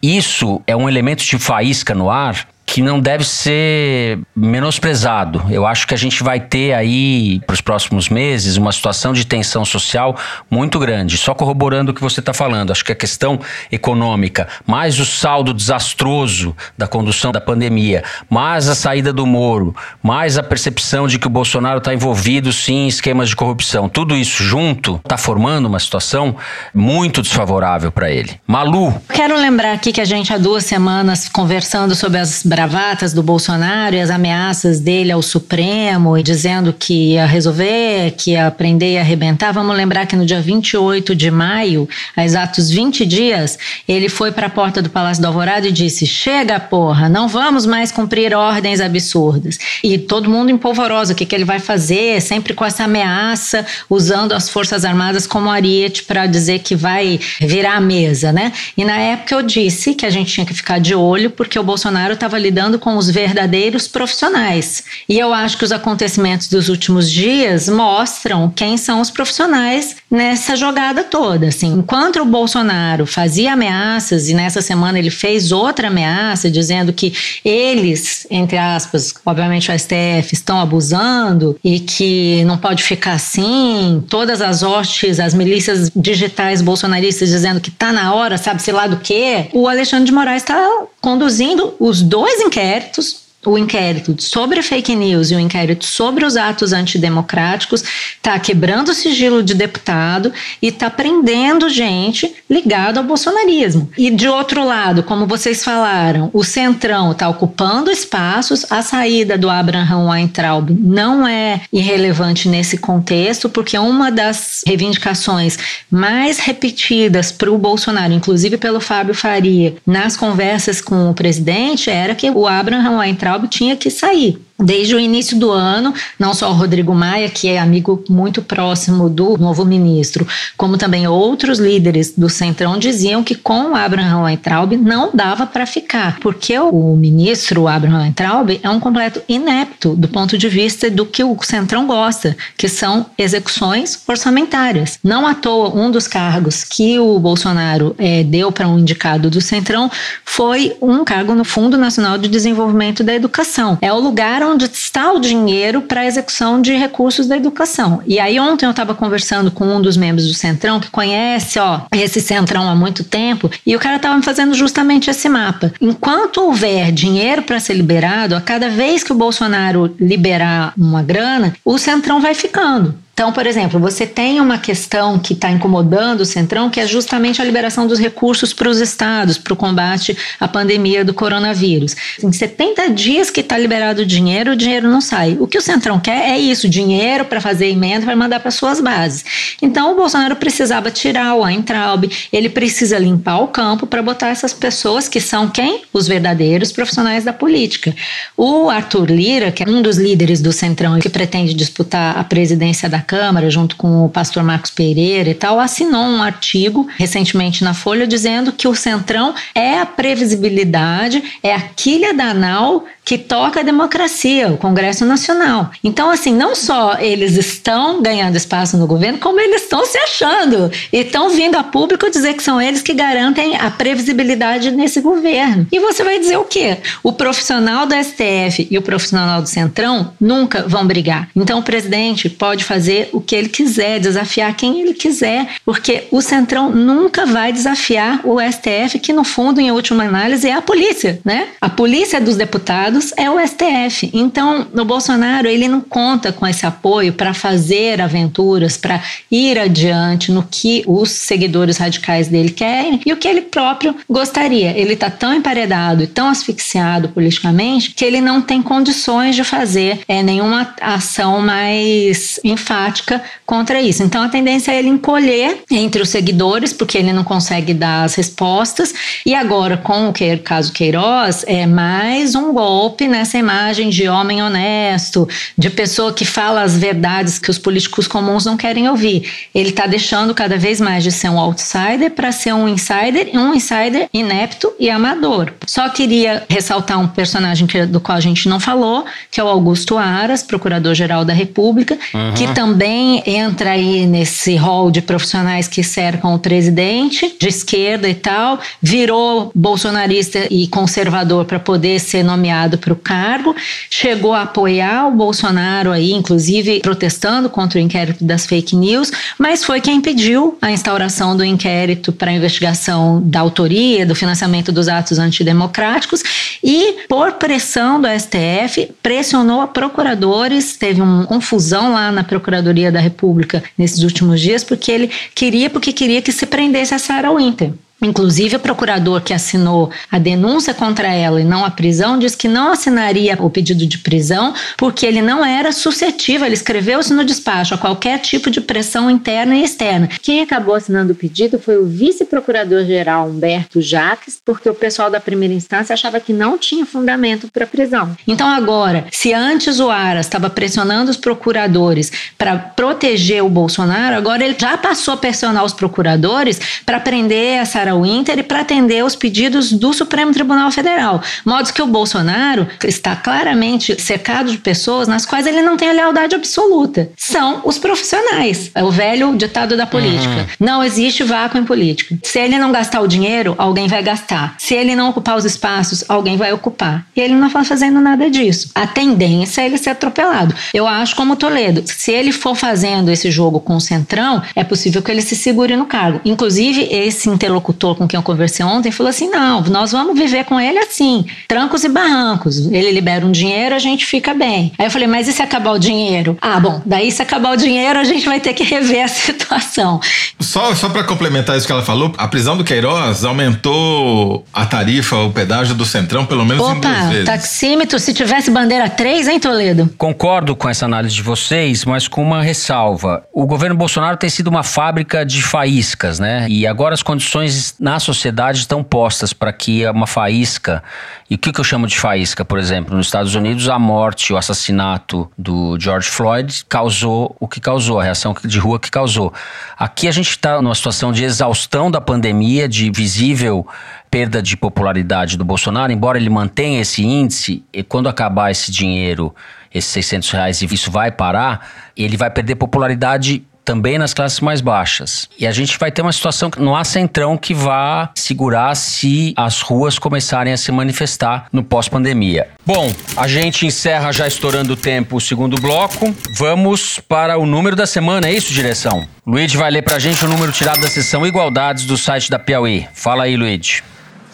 Isso 0.02 0.61
é 0.66 0.74
um 0.74 0.88
elemento 0.88 1.24
de 1.24 1.38
faísca 1.38 1.94
no 1.94 2.11
ar 2.11 2.48
que 2.72 2.80
não 2.80 2.98
deve 2.98 3.22
ser 3.22 4.20
menosprezado. 4.35 5.44
Eu 5.50 5.66
acho 5.66 5.87
que 5.87 5.92
a 5.92 5.96
gente 5.96 6.22
vai 6.22 6.40
ter 6.40 6.72
aí, 6.72 7.38
para 7.46 7.52
os 7.52 7.61
próximos 7.61 8.08
meses, 8.08 8.56
uma 8.56 8.72
situação 8.72 9.12
de 9.12 9.26
tensão 9.26 9.62
social 9.62 10.16
muito 10.50 10.78
grande. 10.78 11.18
Só 11.18 11.35
corroborando 11.35 11.92
o 11.92 11.94
que 11.94 12.00
você 12.00 12.20
está 12.20 12.32
falando, 12.32 12.72
acho 12.72 12.82
que 12.82 12.90
a 12.90 12.94
questão 12.94 13.38
econômica, 13.70 14.48
mais 14.66 14.98
o 14.98 15.04
saldo 15.04 15.52
desastroso 15.52 16.56
da 16.78 16.87
condução 16.87 17.30
da 17.30 17.42
pandemia, 17.42 18.04
mais 18.30 18.70
a 18.70 18.74
saída 18.74 19.12
do 19.12 19.26
Moro, 19.26 19.76
mais 20.02 20.38
a 20.38 20.42
percepção 20.42 21.06
de 21.06 21.18
que 21.18 21.26
o 21.26 21.30
Bolsonaro 21.30 21.76
está 21.76 21.92
envolvido 21.92 22.54
sim 22.54 22.85
em 22.85 22.88
esquemas 22.88 23.28
de 23.28 23.37
corrupção, 23.37 23.87
tudo 23.87 24.16
isso 24.16 24.42
junto 24.42 24.98
está 25.04 25.18
formando 25.18 25.66
uma 25.66 25.78
situação 25.78 26.37
muito 26.74 27.20
desfavorável 27.20 27.92
para 27.92 28.11
ele. 28.11 28.40
Malu. 28.46 28.98
Quero 29.12 29.37
lembrar 29.37 29.74
aqui 29.74 29.92
que 29.92 30.00
a 30.00 30.06
gente 30.06 30.32
há 30.32 30.38
duas 30.38 30.64
semanas 30.64 31.28
conversando 31.28 31.94
sobre 31.94 32.18
as 32.18 32.42
bravatas 32.62 33.12
do 33.12 33.25
Bolsonaro 33.25 33.96
e 33.96 34.01
as 34.01 34.09
ameaças 34.09 34.79
dele 34.79 35.11
ao 35.11 35.20
Supremo 35.20 36.16
e 36.16 36.22
dizendo 36.22 36.72
que 36.72 37.14
ia 37.14 37.27
resolver, 37.27 38.12
que 38.12 38.33
ia 38.33 38.46
aprender 38.46 38.92
e 38.92 38.98
arrebentar. 38.98 39.53
Vamos 39.53 39.77
lembrar 39.77 40.07
que 40.07 40.14
no 40.14 40.25
dia 40.25 40.40
28 40.40 41.12
de 41.12 41.29
maio, 41.29 41.88
há 42.16 42.25
exatos 42.25 42.70
20 42.70 43.05
dias, 43.05 43.59
ele 43.88 44.09
foi 44.09 44.31
para 44.31 44.46
a 44.46 44.51
porta 44.51 44.81
do 44.81 44.88
Palácio 44.88 45.20
do 45.20 45.27
Alvorada 45.27 45.66
e 45.66 45.72
disse: 45.72 46.07
Chega, 46.07 46.61
porra, 46.61 47.09
não 47.09 47.27
vamos 47.27 47.66
mais 47.66 47.90
cumprir 47.90 48.33
ordens 48.33 48.81
absurdas. 48.81 49.59
E 49.83 49.98
todo 49.98 50.31
mundo 50.31 50.53
empolvoroso: 50.53 51.14
o 51.14 51.16
que, 51.16 51.27
que 51.27 51.35
ele 51.35 51.44
vai 51.44 51.59
fazer? 51.59 52.20
Sempre 52.20 52.55
com 52.55 52.64
essa 52.64 52.85
ameaça, 52.85 53.66
usando 53.90 54.33
as 54.33 54.48
Forças 54.48 54.85
Armadas 54.85 55.27
como 55.27 55.51
ariete 55.51 56.05
para 56.05 56.27
dizer 56.27 56.61
que 56.61 56.77
vai 56.77 57.18
virar 57.40 57.75
a 57.75 57.81
mesa, 57.81 58.31
né? 58.31 58.53
E 58.77 58.85
na 58.85 58.98
época 58.98 59.35
eu 59.35 59.42
disse 59.42 59.94
que 59.94 60.07
a 60.07 60.11
gente 60.11 60.33
tinha 60.33 60.46
que 60.46 60.55
ficar 60.55 60.79
de 60.79 60.94
olho 60.94 61.29
porque 61.29 61.59
o 61.59 61.64
Bolsonaro 61.64 62.12
estava 62.12 62.38
lidando 62.53 62.79
com 62.79 62.99
os 62.99 63.09
verdadeiros 63.09 63.88
profissionais. 63.88 64.85
E 65.09 65.19
eu 65.19 65.33
acho 65.33 65.57
que 65.57 65.65
os 65.65 65.73
acontecimentos 65.73 66.49
dos 66.49 66.69
últimos 66.69 67.11
dias 67.11 67.67
mostram 67.67 68.53
quem 68.55 68.77
são 68.77 69.01
os 69.01 69.11
profissionais 69.11 69.97
nessa 70.11 70.55
jogada 70.55 71.03
toda. 71.03 71.49
Assim, 71.49 71.73
enquanto 71.73 72.21
o 72.21 72.27
Bolsonaro 72.27 73.07
fazia 73.07 73.55
ameaças 73.55 74.29
e 74.29 74.35
nessa 74.35 74.61
semana 74.61 74.99
ele 74.99 75.11
fez 75.11 75.51
outra 75.51 75.88
ameaça 75.88 76.51
dizendo 76.51 76.93
que 76.93 77.15
eles, 77.43 78.27
entre 78.31 78.59
aspas, 78.59 79.15
obviamente 79.25 79.71
o 79.71 79.79
STF, 79.79 80.35
estão 80.35 80.61
abusando 80.61 81.59
e 81.65 81.81
que 81.81 82.45
não 82.45 82.59
pode 82.59 82.83
ficar 82.83 83.15
assim, 83.15 84.05
todas 84.11 84.43
as 84.43 84.62
hostes, 84.62 85.19
as 85.19 85.33
milícias 85.33 85.91
digitais 85.97 86.61
bolsonaristas 86.61 87.31
dizendo 87.31 87.61
que 87.61 87.71
tá 87.71 87.93
na 87.93 88.15
hora, 88.15 88.37
sabe-se 88.37 88.71
lá 88.71 88.87
do 88.87 88.99
quê, 88.99 89.47
o 89.55 89.67
Alexandre 89.67 90.05
de 90.05 90.12
Moraes 90.12 90.43
está 90.43 90.62
conduzindo 91.01 91.75
os 91.81 92.01
dois 92.01 92.32
inquéritos 92.40 93.32
o 93.44 93.59
inquérito 93.59 94.14
sobre 94.18 94.62
fake 94.62 94.94
news 94.94 95.31
e 95.31 95.35
o 95.35 95.40
inquérito 95.40 95.85
sobre 95.85 96.24
os 96.24 96.37
atos 96.37 96.72
antidemocráticos 96.72 97.83
está 98.16 98.38
quebrando 98.38 98.90
o 98.90 98.94
sigilo 98.94 99.42
de 99.42 99.55
deputado 99.55 100.33
e 100.61 100.68
está 100.68 100.88
prendendo 100.88 101.68
gente 101.68 102.33
ligada 102.48 103.00
ao 103.00 103.07
bolsonarismo. 103.07 103.90
E 103.98 104.11
de 104.11 104.28
outro 104.28 104.64
lado, 104.64 105.02
como 105.02 105.26
vocês 105.26 105.64
falaram, 105.64 106.31
o 106.33 106.44
Centrão 106.44 107.12
está 107.12 107.28
ocupando 107.28 107.90
espaços, 107.90 108.64
a 108.70 108.81
saída 108.81 109.37
do 109.37 109.50
Abraham 109.50 110.09
Weintraub 110.09 110.70
não 110.70 111.26
é 111.26 111.62
irrelevante 111.72 112.48
nesse 112.48 112.78
contexto, 112.78 113.48
porque 113.48 113.76
uma 113.76 114.11
das 114.11 114.62
reivindicações 114.66 115.59
mais 115.90 116.38
repetidas 116.38 117.33
para 117.33 117.50
o 117.50 117.59
Bolsonaro, 117.59 118.12
inclusive 118.12 118.57
pelo 118.57 118.81
Fábio 118.81 119.14
Faria, 119.14 119.74
nas 119.87 120.16
conversas 120.16 120.81
com 120.81 121.11
o 121.11 121.14
presidente, 121.14 121.90
era 121.90 122.14
que 122.14 122.31
o 122.31 122.46
Abraham 122.46 122.98
Weintraub 122.98 123.32
tinha 123.49 123.77
que 123.77 123.90
sair. 123.90 124.38
Desde 124.62 124.94
o 124.94 125.01
início 125.01 125.38
do 125.38 125.51
ano, 125.51 125.92
não 126.18 126.33
só 126.33 126.51
o 126.51 126.55
Rodrigo 126.55 126.94
Maia, 126.94 127.29
que 127.29 127.48
é 127.48 127.59
amigo 127.59 128.05
muito 128.09 128.40
próximo 128.40 129.09
do 129.09 129.37
novo 129.37 129.64
ministro, 129.64 130.27
como 130.57 130.79
também 130.79 131.07
outros 131.07 131.59
líderes 131.59 132.14
do 132.16 132.29
Centrão 132.29 132.79
diziam 132.79 133.25
que 133.25 133.35
com 133.35 133.72
o 133.72 133.77
Abraham 133.77 134.22
Weintraub 134.22 134.77
não 134.77 135.11
dava 135.12 135.46
para 135.46 135.66
ficar, 135.66 136.18
porque 136.20 136.59
o 136.59 136.96
ministro 136.96 137.66
Abraham 137.66 138.03
Weintraub 138.03 138.61
é 138.62 138.70
um 138.70 138.79
completo 138.79 139.20
inepto 139.29 139.96
do 139.96 140.09
ponto 140.09 140.38
de 140.38 140.48
vista 140.48 140.90
do 140.90 141.05
que 141.05 141.25
o 141.25 141.37
Centrão 141.42 141.87
gosta, 141.87 142.37
que 142.57 142.68
são 142.68 143.07
execuções 143.18 144.01
orçamentárias. 144.07 144.98
Não 145.03 145.27
à 145.27 145.35
toa, 145.35 145.75
um 145.75 145.90
dos 145.90 146.07
cargos 146.07 146.62
que 146.64 146.98
o 146.98 147.18
Bolsonaro 147.18 147.94
é, 147.98 148.22
deu 148.22 148.53
para 148.53 148.68
um 148.68 148.79
indicado 148.79 149.29
do 149.29 149.40
Centrão 149.40 149.90
foi 150.25 150.77
um 150.81 151.05
cargo 151.05 151.35
no 151.35 151.44
Fundo 151.44 151.77
Nacional 151.77 152.16
de 152.16 152.29
Desenvolvimento 152.29 153.03
da 153.03 153.14
Educação. 153.14 153.79
É 153.81 153.92
o 153.92 154.01
lugar 154.01 154.42
onde 154.42 154.52
está 154.57 155.12
o 155.12 155.21
dinheiro 155.21 155.83
para 155.83 156.03
a 156.03 156.07
execução 156.07 156.61
de 156.61 156.75
recursos 156.75 157.27
da 157.27 157.37
educação. 157.37 158.03
E 158.07 158.19
aí 158.19 158.38
ontem 158.38 158.67
eu 158.67 158.71
estava 158.71 158.95
conversando 158.95 159.51
com 159.51 159.65
um 159.67 159.81
dos 159.81 159.97
membros 159.97 160.27
do 160.27 160.35
Centrão 160.35 160.81
que 160.81 160.91
conhece, 160.91 161.59
ó, 161.59 161.83
esse 161.93 162.21
Centrão 162.21 162.69
há 162.69 162.75
muito 162.75 163.05
tempo, 163.05 163.51
e 163.67 163.75
o 163.77 163.79
cara 163.79 163.97
estava 163.97 164.17
me 164.17 164.23
fazendo 164.23 164.55
justamente 164.55 165.11
esse 165.11 165.29
mapa. 165.29 165.73
Enquanto 165.81 166.43
houver 166.43 166.93
dinheiro 166.93 167.43
para 167.43 167.61
ser 167.61 167.75
liberado, 167.75 168.35
a 168.35 168.41
cada 168.41 168.69
vez 168.69 169.03
que 169.03 169.12
o 169.12 169.17
Bolsonaro 169.17 169.95
liberar 169.99 170.73
uma 170.77 171.03
grana, 171.03 171.55
o 171.65 171.79
Centrão 171.79 172.21
vai 172.21 172.35
ficando. 172.35 172.95
Então, 173.12 173.31
por 173.31 173.46
exemplo, 173.46 173.79
você 173.79 174.07
tem 174.07 174.40
uma 174.40 174.57
questão 174.57 175.18
que 175.18 175.35
está 175.35 175.51
incomodando 175.51 176.22
o 176.22 176.27
Centrão, 176.27 176.70
que 176.70 176.81
é 176.81 176.87
justamente 176.87 177.42
a 177.42 177.44
liberação 177.44 177.87
dos 177.87 177.98
recursos 177.98 178.55
para 178.55 178.68
os 178.70 178.81
estados, 178.81 179.37
para 179.37 179.53
o 179.53 179.57
combate 179.57 180.16
à 180.40 180.48
pandemia 180.48 181.05
do 181.05 181.12
coronavírus. 181.12 181.94
Em 182.22 182.33
70 182.33 182.88
dias 182.90 183.29
que 183.29 183.40
está 183.40 183.59
liberado 183.59 184.03
o 184.03 184.07
dinheiro, 184.07 184.53
o 184.53 184.57
dinheiro 184.57 184.88
não 184.88 185.03
sai. 185.03 185.37
O 185.38 185.46
que 185.46 185.59
o 185.59 185.62
Centrão 185.62 186.01
quer 186.01 186.31
é 186.31 186.38
isso: 186.38 186.68
dinheiro 186.68 187.27
para 187.27 187.40
fazer 187.40 187.66
emenda, 187.66 188.07
para 188.07 188.16
mandar 188.16 188.40
para 188.40 188.51
suas 188.51 188.81
bases. 188.81 189.25
Então, 189.61 189.92
o 189.92 189.96
Bolsonaro 189.96 190.37
precisava 190.37 190.90
tirar 190.90 191.35
o 191.35 191.42
Weintraub, 191.42 192.11
ele 192.33 192.48
precisa 192.48 192.98
limpar 192.98 193.40
o 193.40 193.48
campo 193.48 193.87
para 193.87 194.03
botar 194.03 194.29
essas 194.29 194.55
pessoas 194.55 195.07
que 195.07 195.20
são 195.20 195.51
quem? 195.51 195.83
Os 195.92 196.09
verdadeiros 196.09 196.72
profissionais 196.72 197.25
da 197.25 197.33
política. 197.33 197.94
O 198.38 198.70
Arthur 198.70 199.11
Lira, 199.11 199.53
que 199.53 199.62
é 199.62 199.68
um 199.68 199.83
dos 199.83 199.98
líderes 199.98 200.40
do 200.40 200.51
Centrão 200.51 200.96
e 200.96 201.01
que 201.03 201.11
pretende 201.11 201.53
disputar 201.53 202.16
a 202.16 202.25
presidência 202.25 202.88
da 202.88 203.02
Câmara, 203.03 203.51
junto 203.51 203.77
com 203.77 204.05
o 204.05 204.09
pastor 204.09 204.43
Marcos 204.43 204.71
Pereira 204.71 205.29
e 205.29 205.35
tal, 205.35 205.61
assinou 205.61 206.05
um 206.05 206.23
artigo 206.23 206.88
recentemente 206.97 207.62
na 207.62 207.75
Folha 207.75 208.07
dizendo 208.07 208.53
que 208.53 208.67
o 208.67 208.75
Centrão 208.75 209.35
é 209.55 209.79
a 209.79 209.87
previsibilidade, 209.87 211.23
é 211.43 211.55
a 211.55 211.61
quilha 211.61 212.15
da 212.15 212.33
nau 212.33 212.87
que 213.05 213.19
toca 213.19 213.61
a 213.61 213.62
democracia, 213.62 214.49
o 214.49 214.57
Congresso 214.57 215.05
Nacional. 215.05 215.71
Então, 215.83 216.11
assim, 216.11 216.35
não 216.35 216.55
só 216.55 216.97
eles 216.99 217.37
estão 217.37 218.01
ganhando 218.01 218.37
espaço 218.37 218.77
no 218.77 218.87
governo, 218.87 219.19
como 219.19 219.41
eles 219.41 219.62
estão 219.62 219.85
se 219.85 219.99
achando 219.99 220.71
e 220.93 220.99
estão 220.99 221.31
vindo 221.31 221.57
a 221.57 221.65
público 221.65 222.11
dizer 222.11 222.35
que 222.35 222.43
são 222.43 222.61
eles 222.61 222.83
que 222.83 222.95
garantem 222.95 223.57
a 223.57 223.71
previsibilidade 223.71 224.71
nesse 224.71 225.01
governo. 225.01 225.67
E 225.73 225.81
você 225.81 226.05
vai 226.05 226.19
dizer 226.19 226.37
o 226.37 226.45
quê? 226.45 226.79
O 227.03 227.12
profissional 227.12 227.87
do 227.87 227.95
STF 227.95 228.69
e 228.71 228.79
o 228.79 228.83
profissional 228.83 229.43
do 229.43 229.49
Centrão 229.49 230.12
nunca 230.21 230.62
vão 230.67 230.87
brigar. 230.87 231.29
Então, 231.35 231.59
o 231.59 231.62
presidente 231.62 232.29
pode 232.29 232.65
fazer 232.65 233.11
o 233.12 233.21
que 233.21 233.35
ele 233.35 233.49
quiser, 233.49 233.99
desafiar 233.99 234.55
quem 234.55 234.81
ele 234.81 234.95
quiser, 234.95 235.49
porque 235.65 236.05
o 236.11 236.21
Centrão 236.21 236.71
nunca 236.71 237.27
vai 237.27 237.53
desafiar 237.53 238.21
o 238.25 238.38
STF, 238.41 238.99
que 239.01 239.12
no 239.12 239.25
fundo, 239.25 239.61
em 239.61 239.71
última 239.73 240.05
análise, 240.05 240.49
é 240.49 240.53
a 240.53 240.62
polícia, 240.62 241.21
né? 241.25 241.49
A 241.61 241.69
polícia 241.69 242.21
dos 242.21 242.37
deputados 242.37 242.91
é 243.16 243.31
o 243.31 243.38
STF. 243.38 244.11
Então, 244.12 244.66
o 244.72 244.85
Bolsonaro 244.85 245.48
ele 245.48 245.68
não 245.68 245.81
conta 245.81 246.33
com 246.33 246.46
esse 246.46 246.66
apoio 246.66 247.12
para 247.12 247.35
fazer 247.35 248.00
aventuras, 248.00 248.76
para 248.76 249.02
ir 249.31 249.59
adiante 249.59 250.31
no 250.31 250.42
que 250.42 250.83
os 250.87 251.11
seguidores 251.11 251.76
radicais 251.76 252.28
dele 252.28 252.50
querem 252.50 253.00
e 253.05 253.12
o 253.12 253.16
que 253.16 253.28
ele 253.28 253.42
próprio 253.42 253.94
gostaria. 254.09 254.76
Ele 254.76 254.94
está 254.94 255.11
tão 255.11 255.35
emparedado 255.35 256.02
e 256.02 256.07
tão 256.07 256.28
asfixiado 256.28 257.09
politicamente 257.09 257.92
que 257.94 258.05
ele 258.05 258.20
não 258.20 258.40
tem 258.40 258.62
condições 258.62 259.37
de 259.37 259.44
fazer 259.44 260.00
é, 260.09 260.22
nenhuma 260.22 260.74
ação 260.81 261.40
mais 261.40 262.40
enfática 262.44 263.22
contra 263.53 263.83
isso. 263.83 264.03
Então, 264.03 264.23
a 264.23 264.31
tendência 264.31 264.73
é 264.73 264.79
ele 264.79 264.88
encolher 264.88 265.59
entre 265.71 266.01
os 266.01 266.09
seguidores, 266.09 266.73
porque 266.73 266.97
ele 266.97 267.12
não 267.12 267.23
consegue 267.23 267.75
dar 267.75 268.05
as 268.05 268.15
respostas. 268.15 268.95
E 269.27 269.35
agora, 269.35 269.77
com 269.77 270.09
o 270.09 270.12
caso 270.43 270.73
Queiroz, 270.73 271.45
é 271.47 271.67
mais 271.67 272.35
um 272.35 272.51
golpe 272.51 272.62
golpe 273.03 273.07
nessa 273.07 273.37
imagem 273.37 273.91
de 273.91 274.09
homem 274.09 274.43
honesto, 274.43 275.29
de 275.59 275.69
pessoa 275.69 276.12
que 276.12 276.25
fala 276.25 276.62
as 276.62 276.77
verdades 276.77 277.38
que 277.38 277.51
os 277.51 277.59
políticos 277.59 278.09
comuns 278.09 278.47
não 278.47 278.57
querem 278.57 278.88
ouvir. 278.88 279.31
Ele 279.55 279.69
está 279.69 279.87
deixando 279.87 280.35
cada 280.35 280.57
vez 280.57 280.81
mais 280.81 281.05
de 281.05 281.11
ser 281.11 281.29
um 281.29 281.38
outsider 281.38 282.11
para 282.11 282.33
ser 282.33 282.53
um 282.53 282.67
insider, 282.69 283.31
um 283.35 283.55
insider 283.55 284.09
inepto 284.12 284.73
e 284.81 284.88
amador. 284.88 285.53
Só 285.67 285.88
queria 285.91 286.45
ressaltar 286.49 286.99
um 286.99 287.09
personagem 287.09 287.67
que, 287.67 287.85
do 287.85 288.01
qual 288.01 288.17
a 288.17 288.21
gente 288.21 288.49
não 288.49 288.59
falou, 288.59 289.05
que 289.31 289.41
é 289.41 289.45
o 289.45 289.49
Augusto 289.49 289.99
Aras, 289.99 290.43
procurador-geral 290.43 291.25
da 291.25 291.33
República, 291.33 291.99
uhum. 292.15 292.35
que 292.35 292.47
também 292.55 293.23
entra 293.27 293.41
aí 293.64 294.07
nesse 294.07 294.57
rol 294.57 294.90
de 294.90 295.00
profissionais 295.00 295.68
que 295.68 295.83
cercam 295.83 296.35
o 296.35 296.38
presidente, 296.38 297.35
de 297.38 297.48
esquerda 297.48 298.09
e 298.09 298.14
tal, 298.14 298.59
virou 298.81 299.50
bolsonarista 299.55 300.46
e 300.50 300.66
conservador 300.68 301.44
para 301.44 301.59
poder 301.59 302.00
ser 302.00 302.22
nomeado 302.22 302.78
para 302.78 302.92
o 302.92 302.96
cargo, 302.96 303.55
chegou 303.90 304.33
a 304.33 304.42
apoiar 304.42 305.09
o 305.09 305.12
Bolsonaro 305.12 305.90
aí, 305.90 306.12
inclusive 306.12 306.81
protestando 306.81 307.48
contra 307.48 307.78
o 307.78 307.83
inquérito 307.83 308.24
das 308.24 308.46
fake 308.46 308.76
news, 308.76 309.11
mas 309.38 309.64
foi 309.64 309.81
quem 309.81 310.00
pediu 310.00 310.57
a 310.61 310.70
instauração 310.70 311.37
do 311.37 311.44
inquérito 311.44 312.12
para 312.12 312.33
investigação 312.33 313.20
da 313.24 313.40
autoria, 313.40 314.07
do 314.07 314.14
financiamento 314.14 314.72
dos 314.72 314.88
atos 314.88 315.18
antidemocráticos 315.18 316.22
e, 316.62 317.07
por 317.09 317.33
pressão 317.33 318.01
do 318.01 318.09
STF, 318.09 318.92
pressionou 319.03 319.61
a 319.61 319.66
procuradores, 319.66 320.77
teve 320.77 321.01
uma 321.01 321.27
confusão 321.27 321.92
lá 321.92 322.12
na 322.12 322.22
Procuradoria 322.22 322.92
da 322.92 323.01
República 323.01 323.62
nesses 323.77 324.03
últimos 324.03 324.40
dias, 324.40 324.62
porque 324.62 324.92
ele 324.92 325.11
queria, 325.35 325.68
porque 325.68 325.92
queria 325.92 326.22
que 326.22 326.31
se 326.31 326.46
prendesse 326.46 326.94
a 326.94 326.98
Sarah 326.98 327.33
Winter. 327.33 327.72
Inclusive, 328.03 328.57
o 328.57 328.61
procurador 328.61 329.21
que 329.21 329.33
assinou 329.33 329.91
a 330.11 330.19
denúncia 330.19 330.75
contra 330.75 331.15
ela 331.15 331.41
e 331.41 331.45
não 331.45 331.65
a 331.65 331.71
prisão 331.71 332.19
diz 332.19 332.35
que 332.35 332.49
não 332.49 332.73
assinaria 332.73 333.37
o 333.41 333.49
pedido 333.49 333.87
de 333.87 333.99
prisão 333.99 334.53
porque 334.77 335.07
ele 335.07 335.23
não 335.23 335.45
era 335.45 335.71
suscetível, 335.71 336.45
ele 336.47 336.55
escreveu 336.55 337.01
isso 337.01 337.15
no 337.15 337.25
despacho, 337.25 337.75
a 337.75 337.79
qualquer 337.79 338.19
tipo 338.19 338.51
de 338.51 338.61
pressão 338.61 339.11
interna 339.11 339.55
e 339.55 339.62
externa. 339.62 340.09
Quem 340.21 340.43
acabou 340.43 340.75
assinando 340.75 341.12
o 341.12 341.17
pedido 341.17 341.59
foi 341.59 341.77
o 341.77 341.87
vice-procurador-geral 341.87 343.29
Humberto 343.29 343.81
Jaques, 343.81 344.41
porque 344.45 344.69
o 344.69 344.75
pessoal 344.75 345.11
da 345.11 345.21
primeira 345.21 345.55
instância 345.55 345.95
achava 345.95 346.19
que 346.19 346.33
não 346.33 346.59
tinha 346.59 346.85
fundamento 346.85 347.49
para 347.53 347.67
prisão. 347.67 348.17
Então, 348.27 348.49
agora, 348.49 349.07
se 349.12 349.33
antes 349.33 349.79
o 349.79 349.91
Aras 349.91 350.27
estava 350.27 350.51
pressionando 350.51 351.11
os 351.11 351.17
procuradores 351.17 352.11
para 352.37 352.57
proteger 352.57 353.45
o 353.45 353.49
Bolsonaro, 353.49 354.17
agora 354.17 354.45
ele 354.45 354.57
já 354.59 354.77
passou 354.77 355.15
a 355.15 355.17
pressionar 355.17 355.65
os 355.65 355.73
procuradores 355.73 356.61
para 356.85 356.99
prender 356.99 357.61
a 357.61 357.65
Sarah 357.92 357.96
o 357.96 358.07
Inter 358.07 358.38
e 358.38 358.42
para 358.42 358.61
atender 358.61 359.05
os 359.05 359.14
pedidos 359.14 359.72
do 359.72 359.92
Supremo 359.92 360.33
Tribunal 360.33 360.70
Federal. 360.70 361.22
Modo 361.44 361.72
que 361.72 361.83
o 361.83 361.87
Bolsonaro 361.87 362.66
está 362.85 363.14
claramente 363.14 364.00
cercado 364.00 364.50
de 364.50 364.59
pessoas 364.59 365.07
nas 365.07 365.26
quais 365.26 365.46
ele 365.46 365.62
não 365.62 365.76
tem 365.76 365.90
a 365.90 365.92
lealdade 365.92 366.35
absoluta. 366.35 367.11
São 367.16 367.61
os 367.64 367.78
profissionais. 367.78 368.70
É 368.74 368.83
o 368.83 368.90
velho 368.90 369.37
ditado 369.37 369.76
da 369.76 369.87
política. 369.87 370.35
Uhum. 370.35 370.46
Não 370.59 370.83
existe 370.83 371.22
vácuo 371.22 371.59
em 371.59 371.64
política. 371.64 372.16
Se 372.22 372.38
ele 372.38 372.59
não 372.59 372.72
gastar 372.72 373.00
o 373.00 373.09
dinheiro, 373.09 373.55
alguém 373.59 373.88
vai 373.88 374.02
gastar. 374.02 374.55
Se 374.59 374.74
ele 374.74 374.96
não 374.96 375.11
ocupar 375.11 375.37
os 375.37 375.44
espaços, 375.44 376.05
alguém 376.09 376.37
vai 376.37 376.52
ocupar. 376.52 377.07
E 377.14 377.20
ele 377.20 377.35
não 377.35 377.48
está 377.48 377.64
fazendo 377.64 378.00
nada 378.00 378.31
disso. 378.31 378.70
A 378.74 378.87
tendência 378.87 379.62
é 379.62 379.66
ele 379.66 379.78
ser 379.78 379.90
atropelado. 379.90 380.55
Eu 380.72 380.87
acho 380.87 381.14
como 381.16 381.37
Toledo, 381.37 381.83
se 381.87 382.12
ele 382.12 382.33
for 382.33 382.55
fazendo 382.55 383.11
esse 383.11 383.31
jogo 383.31 383.61
com 383.61 383.76
o 383.76 383.81
Centrão, 383.81 384.42
é 384.55 384.64
possível 384.64 385.02
que 385.02 385.11
ele 385.11 385.22
se 385.22 385.37
segure 385.37 385.76
no 385.76 385.87
cargo. 385.87 386.20
Inclusive, 386.24 386.88
esse 386.90 387.28
interlocutor 387.28 387.82
com 387.95 388.07
quem 388.07 388.16
eu 388.16 388.23
conversei 388.23 388.64
ontem 388.64 388.90
falou 388.90 389.11
assim: 389.11 389.29
não, 389.29 389.61
nós 389.62 389.92
vamos 389.92 390.18
viver 390.18 390.45
com 390.45 390.59
ele 390.61 390.79
assim, 390.79 391.25
trancos 391.49 391.85
e 391.85 391.88
barrancos. 391.88 392.59
Ele 392.71 392.90
libera 392.92 393.27
um 393.27 393.33
dinheiro, 393.33 393.75
a 393.75 393.79
gente 393.79 394.07
fica 394.07 394.33
bem. 394.35 394.73
Aí 394.79 394.87
eu 394.87 394.90
falei, 394.90 395.09
mas 395.09 395.29
e 395.29 395.33
se 395.33 395.42
acabar 395.42 395.73
o 395.73 395.79
dinheiro? 395.79 396.37
Ah, 396.40 396.59
bom, 396.61 396.81
daí 396.87 397.11
se 397.11 397.21
acabar 397.23 397.52
o 397.52 397.56
dinheiro, 397.56 397.98
a 397.98 398.04
gente 398.04 398.25
vai 398.27 398.40
ter 398.40 398.52
que 398.54 398.63
rever 398.65 399.04
a 399.04 399.09
situação. 399.09 400.00
Só, 400.40 400.75
só 400.75 400.88
para 400.88 401.04
complementar 401.04 401.56
isso 401.56 401.67
que 401.67 401.73
ela 401.73 401.83
falou, 401.83 402.13
a 402.17 402.29
prisão 402.29 402.56
do 402.56 402.65
Queiroz 402.65 403.25
aumentou 403.25 404.44
a 404.52 404.67
tarifa, 404.67 405.17
o 405.17 405.31
pedágio 405.31 405.75
do 405.75 405.85
Centrão, 405.85 406.25
pelo 406.27 406.44
menos 406.44 406.65
Opa, 406.65 406.77
em 406.77 406.81
duas 406.81 407.09
vezes. 407.09 407.25
taxímetro, 407.27 407.98
se 407.98 408.13
tivesse 408.13 408.50
bandeira 408.50 408.88
3, 408.88 409.29
hein, 409.29 409.40
Toledo? 409.40 409.90
Concordo 409.96 410.54
com 410.54 410.69
essa 410.69 410.85
análise 410.85 411.15
de 411.15 411.23
vocês, 411.23 411.85
mas 411.85 412.09
com 412.09 412.23
uma 412.23 412.42
ressalva. 412.42 413.25
O 413.33 413.46
governo 413.46 413.77
Bolsonaro 413.77 414.17
tem 414.17 414.29
sido 414.31 414.48
uma 414.48 414.63
fábrica 414.63 415.25
de 415.25 415.42
faíscas, 415.42 416.19
né? 416.19 416.46
E 416.48 416.67
agora 416.67 416.94
as 416.94 417.02
condições 417.02 417.71
na 417.79 417.98
sociedade 417.98 418.58
estão 418.58 418.83
postas 418.83 419.33
para 419.33 419.52
que 419.52 419.87
uma 419.88 420.06
faísca. 420.06 420.83
E 421.29 421.35
o 421.35 421.38
que, 421.38 421.52
que 421.52 421.60
eu 421.60 421.64
chamo 421.64 421.87
de 421.87 421.98
faísca, 421.98 422.44
por 422.44 422.58
exemplo? 422.58 422.96
Nos 422.96 423.06
Estados 423.06 423.35
Unidos, 423.35 423.68
a 423.68 423.79
morte, 423.79 424.33
o 424.33 424.37
assassinato 424.37 425.31
do 425.37 425.79
George 425.79 426.08
Floyd 426.08 426.64
causou 426.68 427.37
o 427.40 427.48
que 427.48 427.60
causou, 427.60 428.00
a 428.00 428.04
reação 428.04 428.35
de 428.44 428.58
rua 428.58 428.79
que 428.79 428.90
causou. 428.90 429.33
Aqui 429.79 430.08
a 430.08 430.12
gente 430.12 430.31
está 430.31 430.60
numa 430.60 430.75
situação 430.75 431.12
de 431.12 431.25
exaustão 431.25 431.90
da 431.90 432.00
pandemia, 432.00 432.68
de 432.68 432.90
visível 432.90 433.66
perda 434.10 434.42
de 434.42 434.58
popularidade 434.58 435.38
do 435.38 435.44
Bolsonaro, 435.44 435.90
embora 435.90 436.18
ele 436.18 436.29
mantenha 436.29 436.83
esse 436.83 437.02
índice, 437.02 437.64
e 437.73 437.83
quando 437.83 438.10
acabar 438.10 438.50
esse 438.50 438.70
dinheiro, 438.70 439.35
esses 439.73 439.90
600 439.90 440.31
reais, 440.33 440.60
e 440.60 440.66
isso 440.66 440.90
vai 440.90 441.10
parar, 441.10 441.66
ele 441.96 442.18
vai 442.18 442.31
perder 442.31 442.56
popularidade 442.56 443.42
também 443.65 443.98
nas 443.98 444.13
classes 444.15 444.40
mais 444.40 444.60
baixas. 444.60 445.29
E 445.38 445.46
a 445.46 445.52
gente 445.52 445.79
vai 445.79 445.90
ter 445.90 446.02
uma 446.02 446.13
situação 446.13 446.50
que 446.50 446.60
não 446.60 446.77
há 446.77 446.85
centrão 446.85 447.37
que 447.37 447.54
vá 447.54 448.10
segurar 448.15 448.75
se 448.75 449.33
as 449.37 449.60
ruas 449.60 449.98
começarem 449.98 450.52
a 450.52 450.56
se 450.56 450.71
manifestar 450.73 451.46
no 451.52 451.63
pós-pandemia. 451.63 452.48
Bom, 452.65 452.92
a 453.17 453.27
gente 453.29 453.67
encerra 453.67 454.13
já 454.13 454.27
estourando 454.27 454.73
o 454.73 454.77
tempo 454.77 455.17
o 455.17 455.21
segundo 455.21 455.60
bloco. 455.60 456.15
Vamos 456.37 457.00
para 457.08 457.38
o 457.38 457.46
número 457.46 457.77
da 457.77 457.87
semana, 457.87 458.29
é 458.29 458.33
isso, 458.33 458.52
direção? 458.52 459.06
Luiz 459.27 459.52
vai 459.54 459.71
ler 459.71 459.83
pra 459.83 459.98
gente 459.98 460.25
o 460.25 460.29
número 460.29 460.52
tirado 460.52 460.81
da 460.81 460.88
sessão 460.88 461.27
Igualdades 461.27 461.85
do 461.85 461.96
site 461.96 462.31
da 462.31 462.38
Piauí. 462.38 462.87
Fala 462.94 463.25
aí, 463.25 463.37
Luiz. 463.37 463.83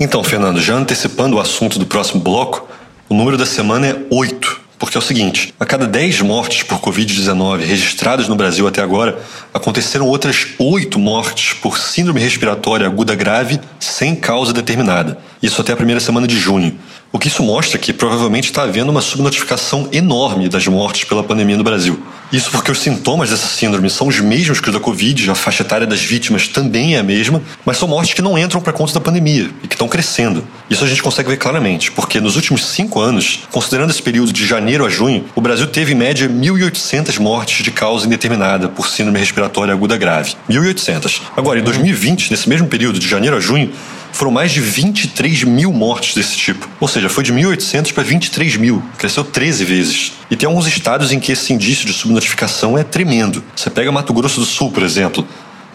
Então, 0.00 0.22
Fernando, 0.22 0.60
já 0.60 0.74
antecipando 0.74 1.36
o 1.36 1.40
assunto 1.40 1.78
do 1.78 1.86
próximo 1.86 2.20
bloco, 2.20 2.68
o 3.08 3.14
número 3.14 3.36
da 3.36 3.46
semana 3.46 3.86
é 3.88 3.96
8. 4.10 4.67
Porque 4.78 4.96
é 4.96 5.00
o 5.00 5.02
seguinte: 5.02 5.52
a 5.58 5.66
cada 5.66 5.86
10 5.86 6.20
mortes 6.22 6.62
por 6.62 6.78
Covid-19 6.80 7.64
registradas 7.64 8.28
no 8.28 8.36
Brasil 8.36 8.66
até 8.66 8.80
agora, 8.80 9.18
aconteceram 9.52 10.06
outras 10.06 10.46
8 10.58 10.98
mortes 10.98 11.52
por 11.54 11.78
síndrome 11.78 12.20
respiratória 12.20 12.86
aguda 12.86 13.14
grave 13.14 13.60
sem 13.80 14.14
causa 14.14 14.52
determinada. 14.52 15.18
Isso 15.42 15.60
até 15.60 15.72
a 15.72 15.76
primeira 15.76 16.00
semana 16.00 16.26
de 16.26 16.38
junho. 16.38 16.78
O 17.10 17.18
que 17.18 17.28
isso 17.28 17.42
mostra 17.42 17.78
é 17.78 17.80
que 17.80 17.92
provavelmente 17.92 18.44
está 18.44 18.62
havendo 18.62 18.90
uma 18.90 19.00
subnotificação 19.00 19.88
enorme 19.92 20.48
das 20.48 20.66
mortes 20.66 21.04
pela 21.04 21.24
pandemia 21.24 21.56
no 21.56 21.64
Brasil. 21.64 22.00
Isso 22.30 22.50
porque 22.50 22.70
os 22.70 22.80
sintomas 22.80 23.30
dessa 23.30 23.46
síndrome 23.46 23.88
são 23.88 24.06
os 24.06 24.20
mesmos 24.20 24.60
que 24.60 24.68
os 24.68 24.74
da 24.74 24.80
Covid, 24.80 25.30
a 25.30 25.34
faixa 25.34 25.62
etária 25.62 25.86
das 25.86 26.02
vítimas 26.02 26.46
também 26.46 26.94
é 26.94 26.98
a 26.98 27.02
mesma, 27.02 27.42
mas 27.64 27.78
são 27.78 27.88
mortes 27.88 28.12
que 28.12 28.20
não 28.20 28.38
entram 28.38 28.60
para 28.60 28.72
conta 28.72 28.92
da 28.92 29.00
pandemia 29.00 29.50
e 29.62 29.66
que 29.66 29.74
estão 29.74 29.88
crescendo. 29.88 30.46
Isso 30.68 30.84
a 30.84 30.86
gente 30.86 31.02
consegue 31.02 31.30
ver 31.30 31.38
claramente, 31.38 31.90
porque 31.90 32.20
nos 32.20 32.36
últimos 32.36 32.66
cinco 32.66 33.00
anos, 33.00 33.40
considerando 33.50 33.90
esse 33.90 34.02
período 34.02 34.30
de 34.30 34.46
janeiro 34.46 34.84
a 34.84 34.90
junho, 34.90 35.24
o 35.34 35.40
Brasil 35.40 35.66
teve 35.66 35.92
em 35.92 35.96
média 35.96 36.28
1.800 36.28 37.18
mortes 37.18 37.64
de 37.64 37.70
causa 37.70 38.06
indeterminada 38.06 38.68
por 38.68 38.88
síndrome 38.88 39.18
respiratória 39.18 39.72
aguda 39.72 39.96
grave. 39.96 40.34
1.800. 40.50 41.22
Agora, 41.34 41.58
em 41.58 41.62
2020, 41.62 42.30
nesse 42.30 42.46
mesmo 42.46 42.68
período 42.68 42.98
de 42.98 43.08
janeiro 43.08 43.36
a 43.36 43.40
junho, 43.40 43.72
foram 44.18 44.32
mais 44.32 44.50
de 44.50 44.60
23 44.60 45.44
mil 45.44 45.72
mortes 45.72 46.12
desse 46.12 46.36
tipo. 46.36 46.68
Ou 46.80 46.88
seja, 46.88 47.08
foi 47.08 47.22
de 47.22 47.32
1.800 47.32 47.92
para 47.92 48.02
23 48.02 48.56
mil. 48.56 48.82
Cresceu 48.98 49.22
13 49.22 49.64
vezes. 49.64 50.12
E 50.28 50.34
tem 50.34 50.48
alguns 50.48 50.66
estados 50.66 51.12
em 51.12 51.20
que 51.20 51.30
esse 51.30 51.52
indício 51.52 51.86
de 51.86 51.92
subnotificação 51.92 52.76
é 52.76 52.82
tremendo. 52.82 53.44
Você 53.54 53.70
pega 53.70 53.92
Mato 53.92 54.12
Grosso 54.12 54.40
do 54.40 54.46
Sul, 54.46 54.72
por 54.72 54.82
exemplo. 54.82 55.24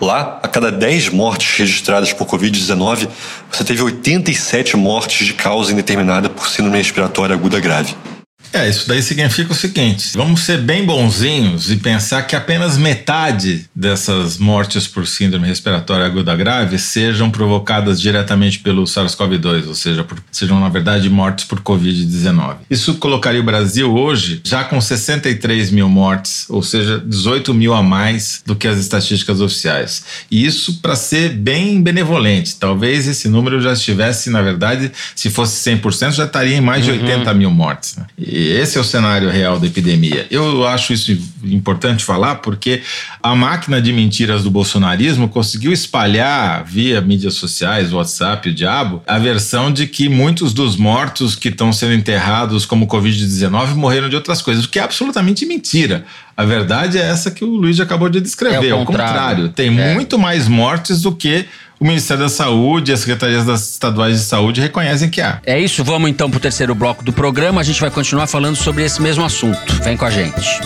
Lá, 0.02 0.42
a 0.44 0.48
cada 0.50 0.70
10 0.70 1.08
mortes 1.12 1.58
registradas 1.58 2.12
por 2.12 2.28
Covid-19, 2.28 3.08
você 3.50 3.64
teve 3.64 3.82
87 3.82 4.76
mortes 4.76 5.26
de 5.26 5.34
causa 5.34 5.72
indeterminada 5.72 6.28
por 6.28 6.50
síndrome 6.50 6.78
respiratória 6.78 7.34
aguda 7.34 7.62
grave. 7.62 7.96
É, 8.54 8.70
isso 8.70 8.88
daí 8.88 9.02
significa 9.02 9.52
o 9.52 9.56
seguinte: 9.56 10.12
vamos 10.16 10.42
ser 10.42 10.60
bem 10.60 10.86
bonzinhos 10.86 11.72
e 11.72 11.76
pensar 11.78 12.22
que 12.22 12.36
apenas 12.36 12.78
metade 12.78 13.66
dessas 13.76 14.38
mortes 14.38 14.88
por 14.88 15.08
síndrome 15.08 15.48
respiratória 15.48 16.06
aguda 16.06 16.36
grave 16.36 16.78
sejam 16.78 17.32
provocadas 17.32 18.00
diretamente 18.00 18.60
pelo 18.60 18.84
SARS-CoV-2, 18.84 19.68
ou 19.68 19.74
seja, 19.74 20.04
por, 20.04 20.24
sejam 20.32 20.60
na 20.60 20.70
verdade 20.70 21.10
mortes 21.10 21.46
por 21.46 21.60
Covid-19. 21.62 22.58
Isso 22.70 22.94
colocaria 22.96 23.42
o 23.42 23.44
Brasil 23.44 23.92
hoje 23.92 24.40
já 24.44 24.64
com 24.64 24.80
63 24.80 25.72
mil 25.72 25.90
mortes, 25.90 26.46
ou 26.48 26.62
seja, 26.62 27.00
18 27.04 27.54
mil 27.56 27.74
a 27.74 27.82
mais 27.82 28.44
do 28.46 28.56
que 28.56 28.68
as 28.68 28.78
estatísticas 28.78 29.42
oficiais. 29.42 30.04
E 30.30 30.46
isso 30.46 30.80
para 30.80 30.96
ser 30.96 31.30
bem 31.30 31.82
benevolente. 31.82 32.56
Talvez 32.58 33.08
esse 33.08 33.28
número 33.28 33.60
já 33.60 33.74
estivesse, 33.74 34.30
na 34.30 34.44
verdade, 34.44 34.92
se 35.16 35.32
fosse 35.32 35.70
100%, 35.72 36.12
já 36.12 36.26
estaria 36.26 36.56
em 36.56 36.62
mais 36.62 36.86
de 36.86 36.92
80 36.92 37.34
mil 37.34 37.50
mortes. 37.50 37.96
Né? 37.96 38.06
E 38.18 38.43
esse 38.46 38.78
é 38.78 38.82
o 38.82 38.84
cenário 38.84 39.30
real 39.30 39.60
da 39.60 39.68
epidemia. 39.68 40.26
Eu 40.32 40.66
acho 40.68 40.94
isso 40.94 41.18
importante 41.44 42.04
falar 42.04 42.36
porque 42.36 42.82
a 43.22 43.36
máquina 43.36 43.82
de 43.82 43.92
mentiras 43.94 44.44
do 44.44 44.52
bolsonarismo 44.52 45.28
conseguiu 45.28 45.72
espalhar 45.74 46.64
via 46.66 47.02
mídias 47.02 47.36
sociais, 47.36 47.92
WhatsApp, 47.94 48.50
o 48.50 48.54
diabo, 48.54 49.02
a 49.08 49.18
versão 49.20 49.72
de 49.72 49.88
que 49.88 50.10
muitos 50.10 50.54
dos 50.54 50.76
mortos 50.76 51.36
que 51.36 51.50
estão 51.50 51.72
sendo 51.74 51.94
enterrados 51.94 52.66
como 52.66 52.88
Covid-19 52.88 53.76
morreram 53.76 54.10
de 54.10 54.16
outras 54.16 54.42
coisas, 54.42 54.66
o 54.66 54.70
que 54.70 54.80
é 54.80 54.84
absolutamente 54.84 55.46
mentira. 55.46 56.06
A 56.36 56.44
verdade 56.44 56.98
é 56.98 57.02
essa 57.02 57.30
que 57.30 57.44
o 57.46 57.48
Luiz 57.48 57.80
acabou 57.80 58.10
de 58.10 58.20
descrever. 58.20 58.70
É 58.70 58.74
o 58.74 58.80
ao 58.80 58.86
contrário. 58.86 59.14
contrário, 59.14 59.50
tem 59.50 59.68
É. 59.80 59.94
muito 59.94 60.18
mais 60.18 60.48
mortes 60.48 61.02
do 61.02 61.12
que 61.12 61.46
o 61.84 61.86
Ministério 61.86 62.24
da 62.24 62.30
Saúde 62.30 62.92
e 62.92 62.94
as 62.94 63.02
secretarias 63.02 63.46
das 63.46 63.72
estaduais 63.72 64.18
de 64.18 64.24
saúde 64.24 64.62
reconhecem 64.62 65.10
que 65.10 65.20
há. 65.20 65.42
É 65.46 65.60
isso, 65.60 65.84
vamos 65.84 66.10
então 66.10 66.32
pro 66.32 66.40
terceiro 66.40 66.74
bloco 66.74 67.04
do 67.04 67.12
programa. 67.12 67.60
A 67.60 67.64
gente 67.64 67.82
vai 67.82 67.92
continuar 67.92 68.26
falando 68.26 68.56
sobre 68.56 68.86
esse 68.86 69.02
mesmo 69.02 69.26
assunto. 69.26 69.74
Vem 69.84 69.98
com 69.98 70.06
a 70.06 70.10
gente. 70.10 70.62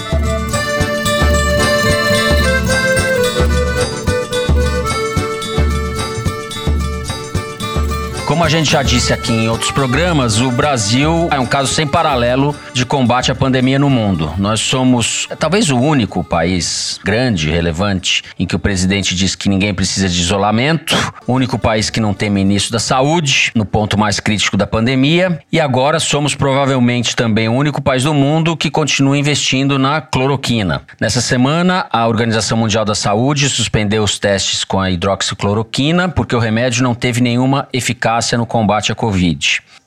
Como 8.27 8.43
a 8.43 8.49
gente 8.49 8.69
já 8.69 8.83
disse 8.83 9.13
aqui 9.13 9.31
em 9.31 9.47
outros 9.47 9.71
programas, 9.71 10.41
o 10.41 10.51
Brasil 10.51 11.29
é 11.31 11.39
um 11.39 11.45
caso 11.45 11.73
sem 11.73 11.87
paralelo 11.87 12.53
de 12.73 12.85
combate 12.85 13.31
à 13.31 13.35
pandemia 13.35 13.79
no 13.79 13.89
mundo. 13.89 14.33
Nós 14.37 14.59
somos 14.59 15.29
talvez 15.39 15.69
o 15.69 15.77
único 15.77 16.21
país 16.25 16.99
grande, 17.05 17.49
relevante, 17.49 18.23
em 18.37 18.45
que 18.45 18.53
o 18.53 18.59
presidente 18.59 19.15
diz 19.15 19.33
que 19.33 19.47
ninguém 19.47 19.73
precisa 19.73 20.09
de 20.09 20.19
isolamento, 20.19 20.93
o 21.25 21.31
único 21.31 21.57
país 21.57 21.89
que 21.89 22.01
não 22.01 22.13
tem 22.13 22.29
ministro 22.29 22.73
da 22.73 22.79
saúde, 22.79 23.49
no 23.55 23.63
ponto 23.63 23.97
mais 23.97 24.19
crítico 24.19 24.57
da 24.57 24.67
pandemia, 24.67 25.39
e 25.49 25.57
agora 25.57 25.97
somos 25.97 26.35
provavelmente 26.35 27.15
também 27.15 27.47
o 27.47 27.53
único 27.53 27.81
país 27.81 28.03
do 28.03 28.13
mundo 28.13 28.57
que 28.57 28.69
continua 28.69 29.17
investindo 29.17 29.79
na 29.79 30.01
cloroquina. 30.01 30.81
Nessa 30.99 31.21
semana, 31.21 31.85
a 31.89 32.05
Organização 32.05 32.57
Mundial 32.57 32.83
da 32.83 32.93
Saúde 32.93 33.47
suspendeu 33.47 34.03
os 34.03 34.19
testes 34.19 34.65
com 34.65 34.81
a 34.81 34.91
hidroxicloroquina 34.91 36.09
porque 36.09 36.35
o 36.35 36.39
remédio 36.39 36.83
não 36.83 36.93
teve 36.93 37.21
nenhuma 37.21 37.69
eficácia 37.71 38.16
no 38.37 38.45
combate 38.45 38.91
à 38.91 38.95
Covid. 38.95 39.39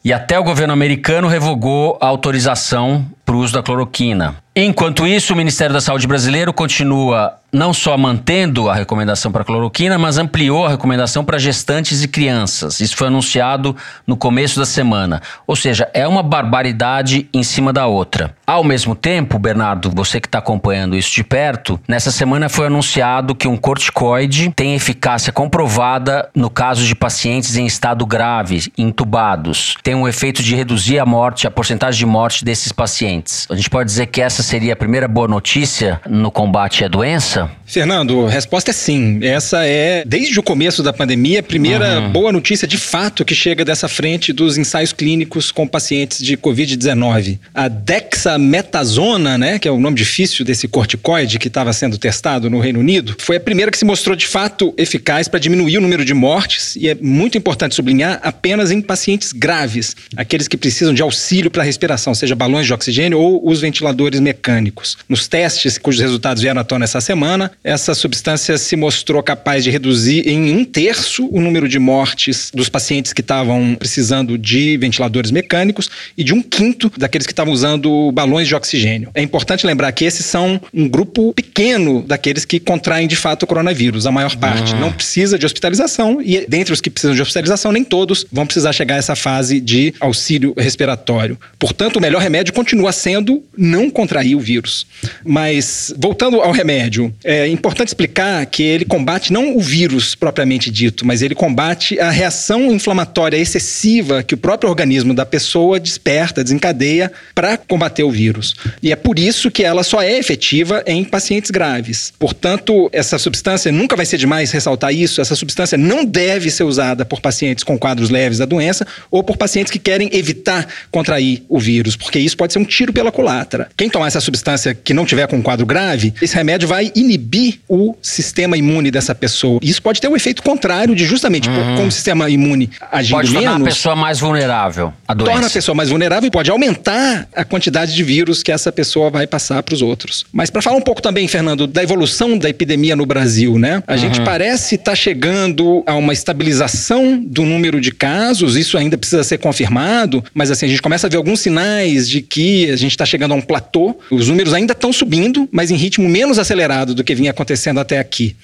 E 0.03 0.13
até 0.13 0.39
o 0.39 0.45
governo 0.45 0.73
americano 0.73 1.29
revogou 1.29 1.99
a 2.01 2.07
autorização 2.07 3.07
para 3.25 3.37
o 3.37 3.39
uso 3.39 3.53
da 3.53 3.63
cloroquina. 3.63 4.37
Enquanto 4.57 5.07
isso, 5.07 5.33
o 5.33 5.37
Ministério 5.37 5.73
da 5.73 5.81
Saúde 5.81 6.07
brasileiro 6.07 6.53
continua 6.53 7.37
não 7.53 7.73
só 7.73 7.97
mantendo 7.97 8.69
a 8.69 8.75
recomendação 8.75 9.33
para 9.33 9.45
cloroquina, 9.45 9.99
mas 9.99 10.19
ampliou 10.19 10.67
a 10.67 10.69
recomendação 10.69 11.25
para 11.25 11.39
gestantes 11.39 12.03
e 12.03 12.09
crianças. 12.09 12.81
Isso 12.81 12.97
foi 12.97 13.09
anunciado 13.09 13.77
no 14.07 14.17
começo 14.17 14.59
da 14.59 14.67
semana. 14.67 15.21
Ou 15.47 15.57
seja, 15.57 15.89
é 15.93 16.07
uma 16.07 16.23
barbaridade 16.23 17.29
em 17.33 17.43
cima 17.43 17.73
da 17.73 17.87
outra. 17.87 18.35
Ao 18.47 18.63
mesmo 18.63 18.95
tempo, 18.95 19.39
Bernardo, 19.39 19.91
você 19.91 20.21
que 20.21 20.29
está 20.29 20.39
acompanhando 20.39 20.97
isso 20.97 21.13
de 21.13 21.25
perto, 21.25 21.81
nessa 21.89 22.13
semana 22.13 22.49
foi 22.49 22.67
anunciado 22.67 23.35
que 23.35 23.49
um 23.49 23.57
corticoide 23.57 24.53
tem 24.55 24.75
eficácia 24.75 25.33
comprovada 25.33 26.29
no 26.35 26.51
caso 26.51 26.85
de 26.85 26.95
pacientes 26.95 27.57
em 27.57 27.67
estado 27.67 28.07
grave, 28.07 28.73
intubados. 28.79 29.77
Tem 29.83 29.90
um 29.95 30.07
efeito 30.07 30.43
de 30.43 30.55
reduzir 30.55 30.99
a 30.99 31.07
morte, 31.07 31.47
a 31.47 31.51
porcentagem 31.51 31.99
de 31.99 32.07
morte 32.07 32.45
desses 32.45 32.73
pacientes. 32.73 32.91
pacientes. 32.91 33.47
A 33.49 33.55
gente 33.55 33.71
pode 33.71 33.89
dizer 33.89 34.07
que 34.07 34.21
essa 34.21 34.43
seria 34.43 34.73
a 34.73 34.77
primeira 34.77 35.09
boa 35.09 35.29
notícia 35.29 36.01
no 36.09 36.31
combate 36.31 36.85
à 36.85 36.89
doença? 36.89 37.51
Fernando, 37.65 38.27
a 38.27 38.31
resposta 38.31 38.71
é 38.71 38.75
sim. 38.75 39.21
Essa 39.23 39.65
é, 39.65 40.03
desde 40.05 40.39
o 40.39 40.43
começo 40.43 40.83
da 40.83 40.93
pandemia, 40.93 41.41
a 41.41 41.43
primeira 41.43 42.01
uhum. 42.01 42.13
boa 42.13 42.33
notícia 42.33 42.67
de 42.67 42.77
fato 42.77 43.25
que 43.25 43.35
chega 43.35 43.65
dessa 43.65 43.89
frente 43.89 44.33
dos 44.33 44.59
ensaios 44.59 44.93
clínicos 44.93 45.53
com 45.53 45.67
pacientes 45.67 46.19
de 46.19 46.37
Covid-19. 46.37 47.39
A 47.55 47.69
dexametasona, 47.69 49.39
né, 49.39 49.59
que 49.59 49.69
é 49.69 49.71
o 49.71 49.79
nome 49.79 49.97
difícil 49.97 50.45
desse 50.45 50.67
corticoide 50.67 51.39
que 51.39 51.49
estava 51.49 51.73
sendo 51.73 51.97
testado 51.97 52.51
no 52.51 52.59
Reino 52.59 52.81
Unido, 52.81 53.15
foi 53.19 53.37
a 53.37 53.41
primeira 53.41 53.71
que 53.71 53.79
se 53.79 53.85
mostrou 53.85 54.17
de 54.17 54.27
fato 54.27 54.75
eficaz 54.77 55.29
para 55.29 55.39
diminuir 55.39 55.79
o 55.79 55.81
número 55.81 56.05
de 56.05 56.13
mortes 56.13 56.75
e 56.75 56.89
é 56.89 56.97
muito 57.01 57.39
importante 57.39 57.75
sublinhar 57.75 58.21
apenas 58.23 58.73
em 58.73 58.81
pacientes 58.81 59.33
graves, 59.33 59.80
aqueles 60.17 60.49
que 60.49 60.57
precisam 60.57 60.95
de 60.95 61.03
auxílio 61.03 61.51
para 61.51 61.63
a 61.63 61.67
respiração, 61.67 62.15
seja 62.15 62.35
balões 62.35 62.67
de 62.67 62.73
oxigênio 62.73 63.19
ou 63.19 63.49
os 63.49 63.61
ventiladores 63.61 64.21
mecânicos. 64.21 64.97
Nos 65.09 65.29
testes 65.29 65.79
cujos 65.79 66.01
resultados 66.01 66.43
vieram 66.43 66.61
à 66.61 66.65
tona 66.65 66.85
essa 66.85 67.01
semana, 67.01 67.51
essa 67.63 67.95
substância 67.95 68.57
se 68.59 68.77
mostrou 68.77 69.23
capaz 69.23 69.65
de 69.65 69.71
reduzir 69.71 70.29
em 70.29 70.53
um 70.53 70.65
terço 70.65 71.29
o 71.31 71.41
número 71.41 71.69
de 71.69 71.79
mortes 71.79 72.51
dos 72.55 72.69
pacientes 72.69 73.13
que 73.13 73.21
estavam 73.21 73.77
precisando 73.79 74.37
de 74.37 74.77
ventiladores 74.77 75.31
mecânicos 75.31 75.91
e 76.17 76.25
de 76.25 76.35
um 76.35 76.43
quinto 76.43 76.91
daqueles 76.97 77.27
que 77.27 77.33
estavam 77.33 77.53
usando 77.53 78.11
balões 78.13 78.49
de 78.49 78.55
oxigênio. 78.55 79.11
É 79.15 79.23
importante 79.23 79.67
lembrar 79.67 79.93
que 79.93 80.05
esses 80.05 80.25
são 80.27 80.61
um 80.73 80.89
grupo 80.89 81.33
pequeno 81.33 82.03
daqueles 82.03 82.45
que 82.45 82.59
contraem 82.59 83.07
de 83.07 83.17
fato 83.17 83.45
o 83.45 83.47
coronavírus, 83.47 84.07
a 84.07 84.13
maior 84.13 84.35
parte. 84.37 84.75
Uhum. 84.75 84.81
Não 84.81 84.93
precisa 84.93 85.39
de 85.39 85.47
hospitalização 85.47 86.21
e 86.21 86.47
dentre 86.49 86.73
os 86.73 86.81
que 86.81 86.91
precisam 86.91 87.15
de 87.15 87.23
hospitalização, 87.23 87.73
nem 87.73 87.85
todos 87.85 88.27
vão 88.33 88.47
precisar 88.47 88.73
chegar 88.73 88.97
a 88.97 88.99
essa 88.99 89.17
fase 89.17 89.61
de 89.61 89.70
auxílio 90.01 90.55
respiratório. 90.57 91.39
Portanto, 91.59 91.97
o 91.97 92.01
melhor 92.01 92.21
remédio 92.21 92.53
continua 92.53 92.93
sendo 92.93 93.43
não 93.57 93.91
contrair 93.91 94.35
o 94.35 94.41
vírus. 94.41 94.87
Mas, 95.25 95.93
voltando 95.97 96.41
ao 96.41 96.53
remédio, 96.53 97.13
é 97.25 97.47
importante 97.49 97.89
explicar 97.89 98.45
que 98.47 98.63
ele 98.63 98.85
combate 98.85 99.33
não 99.33 99.57
o 99.57 99.61
vírus 99.61 100.15
propriamente 100.15 100.71
dito, 100.71 101.07
mas 101.07 101.23
ele 101.23 101.35
combate 101.35 101.99
a 101.99 102.11
reação 102.11 102.73
inflamatória 102.73 103.37
excessiva 103.37 104.23
que 104.23 104.35
o 104.35 104.39
próprio 104.39 104.71
organismo 104.71 105.15
da 105.15 105.27
pessoa 105.27 105.79
desperta, 105.79 106.43
desencadeia 106.43 107.13
para 107.35 107.57
combater 107.57 108.03
o 108.03 108.11
vírus. 108.11 108.55
E 108.83 108.93
é 108.93 108.97
por 108.97 109.19
isso 109.19 109.51
que 109.51 109.63
ela 109.63 109.83
só 109.83 110.03
é 110.03 110.19
efetiva 110.19 110.83
em 110.87 111.05
pacientes 111.05 111.51
graves. 111.51 112.13
Portanto, 112.19 112.89
essa 112.93 113.19
substância 113.19 113.71
nunca 113.71 113.97
vai 113.97 114.07
ser 114.07 114.19
demais 114.19 114.51
ressaltar 114.51 114.93
isso, 114.95 115.21
essa 115.21 115.37
substância 115.37 115.77
não 115.77 116.05
deve 116.05 116.51
ser 116.51 116.65
usada 116.65 117.05
por 117.05 117.21
pacientes 117.21 117.65
com 117.65 117.79
quadros 117.79 118.11
leves 118.11 118.39
da 118.39 118.45
doença 118.45 118.87
ou 119.11 119.23
por 119.23 119.37
pacientes 119.37 119.60
que 119.69 119.79
querem 119.79 120.09
evitar 120.13 120.67
contrair 120.91 121.43
o 121.49 121.59
vírus, 121.59 121.97
porque 121.97 122.19
isso 122.19 122.37
pode 122.37 122.53
ser 122.53 122.59
um 122.59 122.65
tiro 122.65 122.93
pela 122.93 123.11
culatra. 123.11 123.69
Quem 123.77 123.91
tomar 123.91 124.07
essa 124.07 124.21
substância 124.21 124.75
que 124.75 124.95
não 124.95 125.05
tiver 125.05 125.27
com 125.27 125.37
um 125.37 125.43
quadro 125.43 125.67
grave, 125.67 126.15
esse 126.23 126.35
remédio 126.35 126.69
vai 126.69 126.93
inibir 126.95 127.61
o 127.69 127.95
sistema 128.01 128.57
imune 128.57 128.91
dessa 128.91 129.15
pessoa. 129.15 129.61
Isso 129.63 129.83
pode 129.83 130.01
ter 130.01 130.09
um 130.09 130.17
efeito 130.17 130.43
contrário 130.43 130.95
de 130.95 131.05
justamente 131.05 131.49
uhum. 131.49 131.77
como 131.77 131.89
o 131.89 131.93
sistema 131.93 132.31
imune 132.31 132.71
agindo 132.91 133.17
pode 133.17 133.31
menos... 133.31 133.45
Pode 133.45 133.55
tornar 133.55 133.67
a 133.67 133.69
pessoa 133.69 133.97
mais 133.97 134.21
vulnerável 134.21 134.93
à 135.07 135.15
doença. 135.15 135.33
Torna 135.33 135.47
a 135.47 135.51
pessoa 135.51 135.75
mais 135.75 135.89
vulnerável 135.89 136.29
e 136.29 136.31
pode 136.31 136.51
aumentar 136.51 137.29
a 137.35 137.45
quantidade 137.45 137.95
de 137.95 138.03
vírus 138.03 138.43
que 138.43 138.53
essa 138.53 138.71
pessoa 138.71 139.11
vai 139.11 139.27
passar 139.27 139.63
para 139.63 139.75
os 139.75 139.83
outros. 139.83 140.25
Mas 140.33 140.51
para 140.51 140.63
falar 140.63 140.77
um 140.77 140.83
pouco 140.83 141.03
também, 141.03 141.27
Fernando, 141.29 141.67
da 141.67 141.83
evolução 141.83 142.39
da 142.39 142.49
epidemia 142.49 142.95
no 142.97 143.07
Brasil, 143.07 143.59
né? 143.59 143.83
A 143.87 143.93
uhum. 143.93 143.99
gente 143.99 144.21
parece 144.23 144.77
estar 144.77 144.93
tá 144.93 144.97
chegando 144.97 145.83
a 145.87 145.95
uma 145.95 146.13
estabilização 146.13 147.23
do 147.25 147.45
número 147.45 147.81
de 147.81 147.93
casos, 147.93 148.57
isso 148.57 148.77
ainda 148.79 148.97
precisa 148.97 149.25
ser 149.25 149.39
confirmado, 149.51 150.23
mas 150.33 150.49
assim, 150.51 150.67
a 150.67 150.69
gente 150.69 150.81
começa 150.81 151.09
a 151.09 151.11
ver 151.11 151.17
alguns 151.17 151.41
sinais 151.41 152.09
de 152.09 152.23
que 152.23 152.71
a 152.71 152.77
gente 152.77 152.93
está 152.93 153.05
chegando 153.05 153.33
a 153.33 153.35
um 153.35 153.41
platô. 153.41 153.99
Os 154.09 154.29
números 154.29 154.55
ainda 154.55 154.73
estão 154.73 154.93
subindo, 154.93 155.49
mas 155.51 155.73
em 155.73 155.75
ritmo 155.75 156.09
menos 156.09 156.39
acelerado 156.39 156.95
do 156.95 157.03
que 157.03 157.17
vinha 157.17 157.33
acontecendo 157.33 157.81
até 157.81 157.99
aqui. 157.99 158.37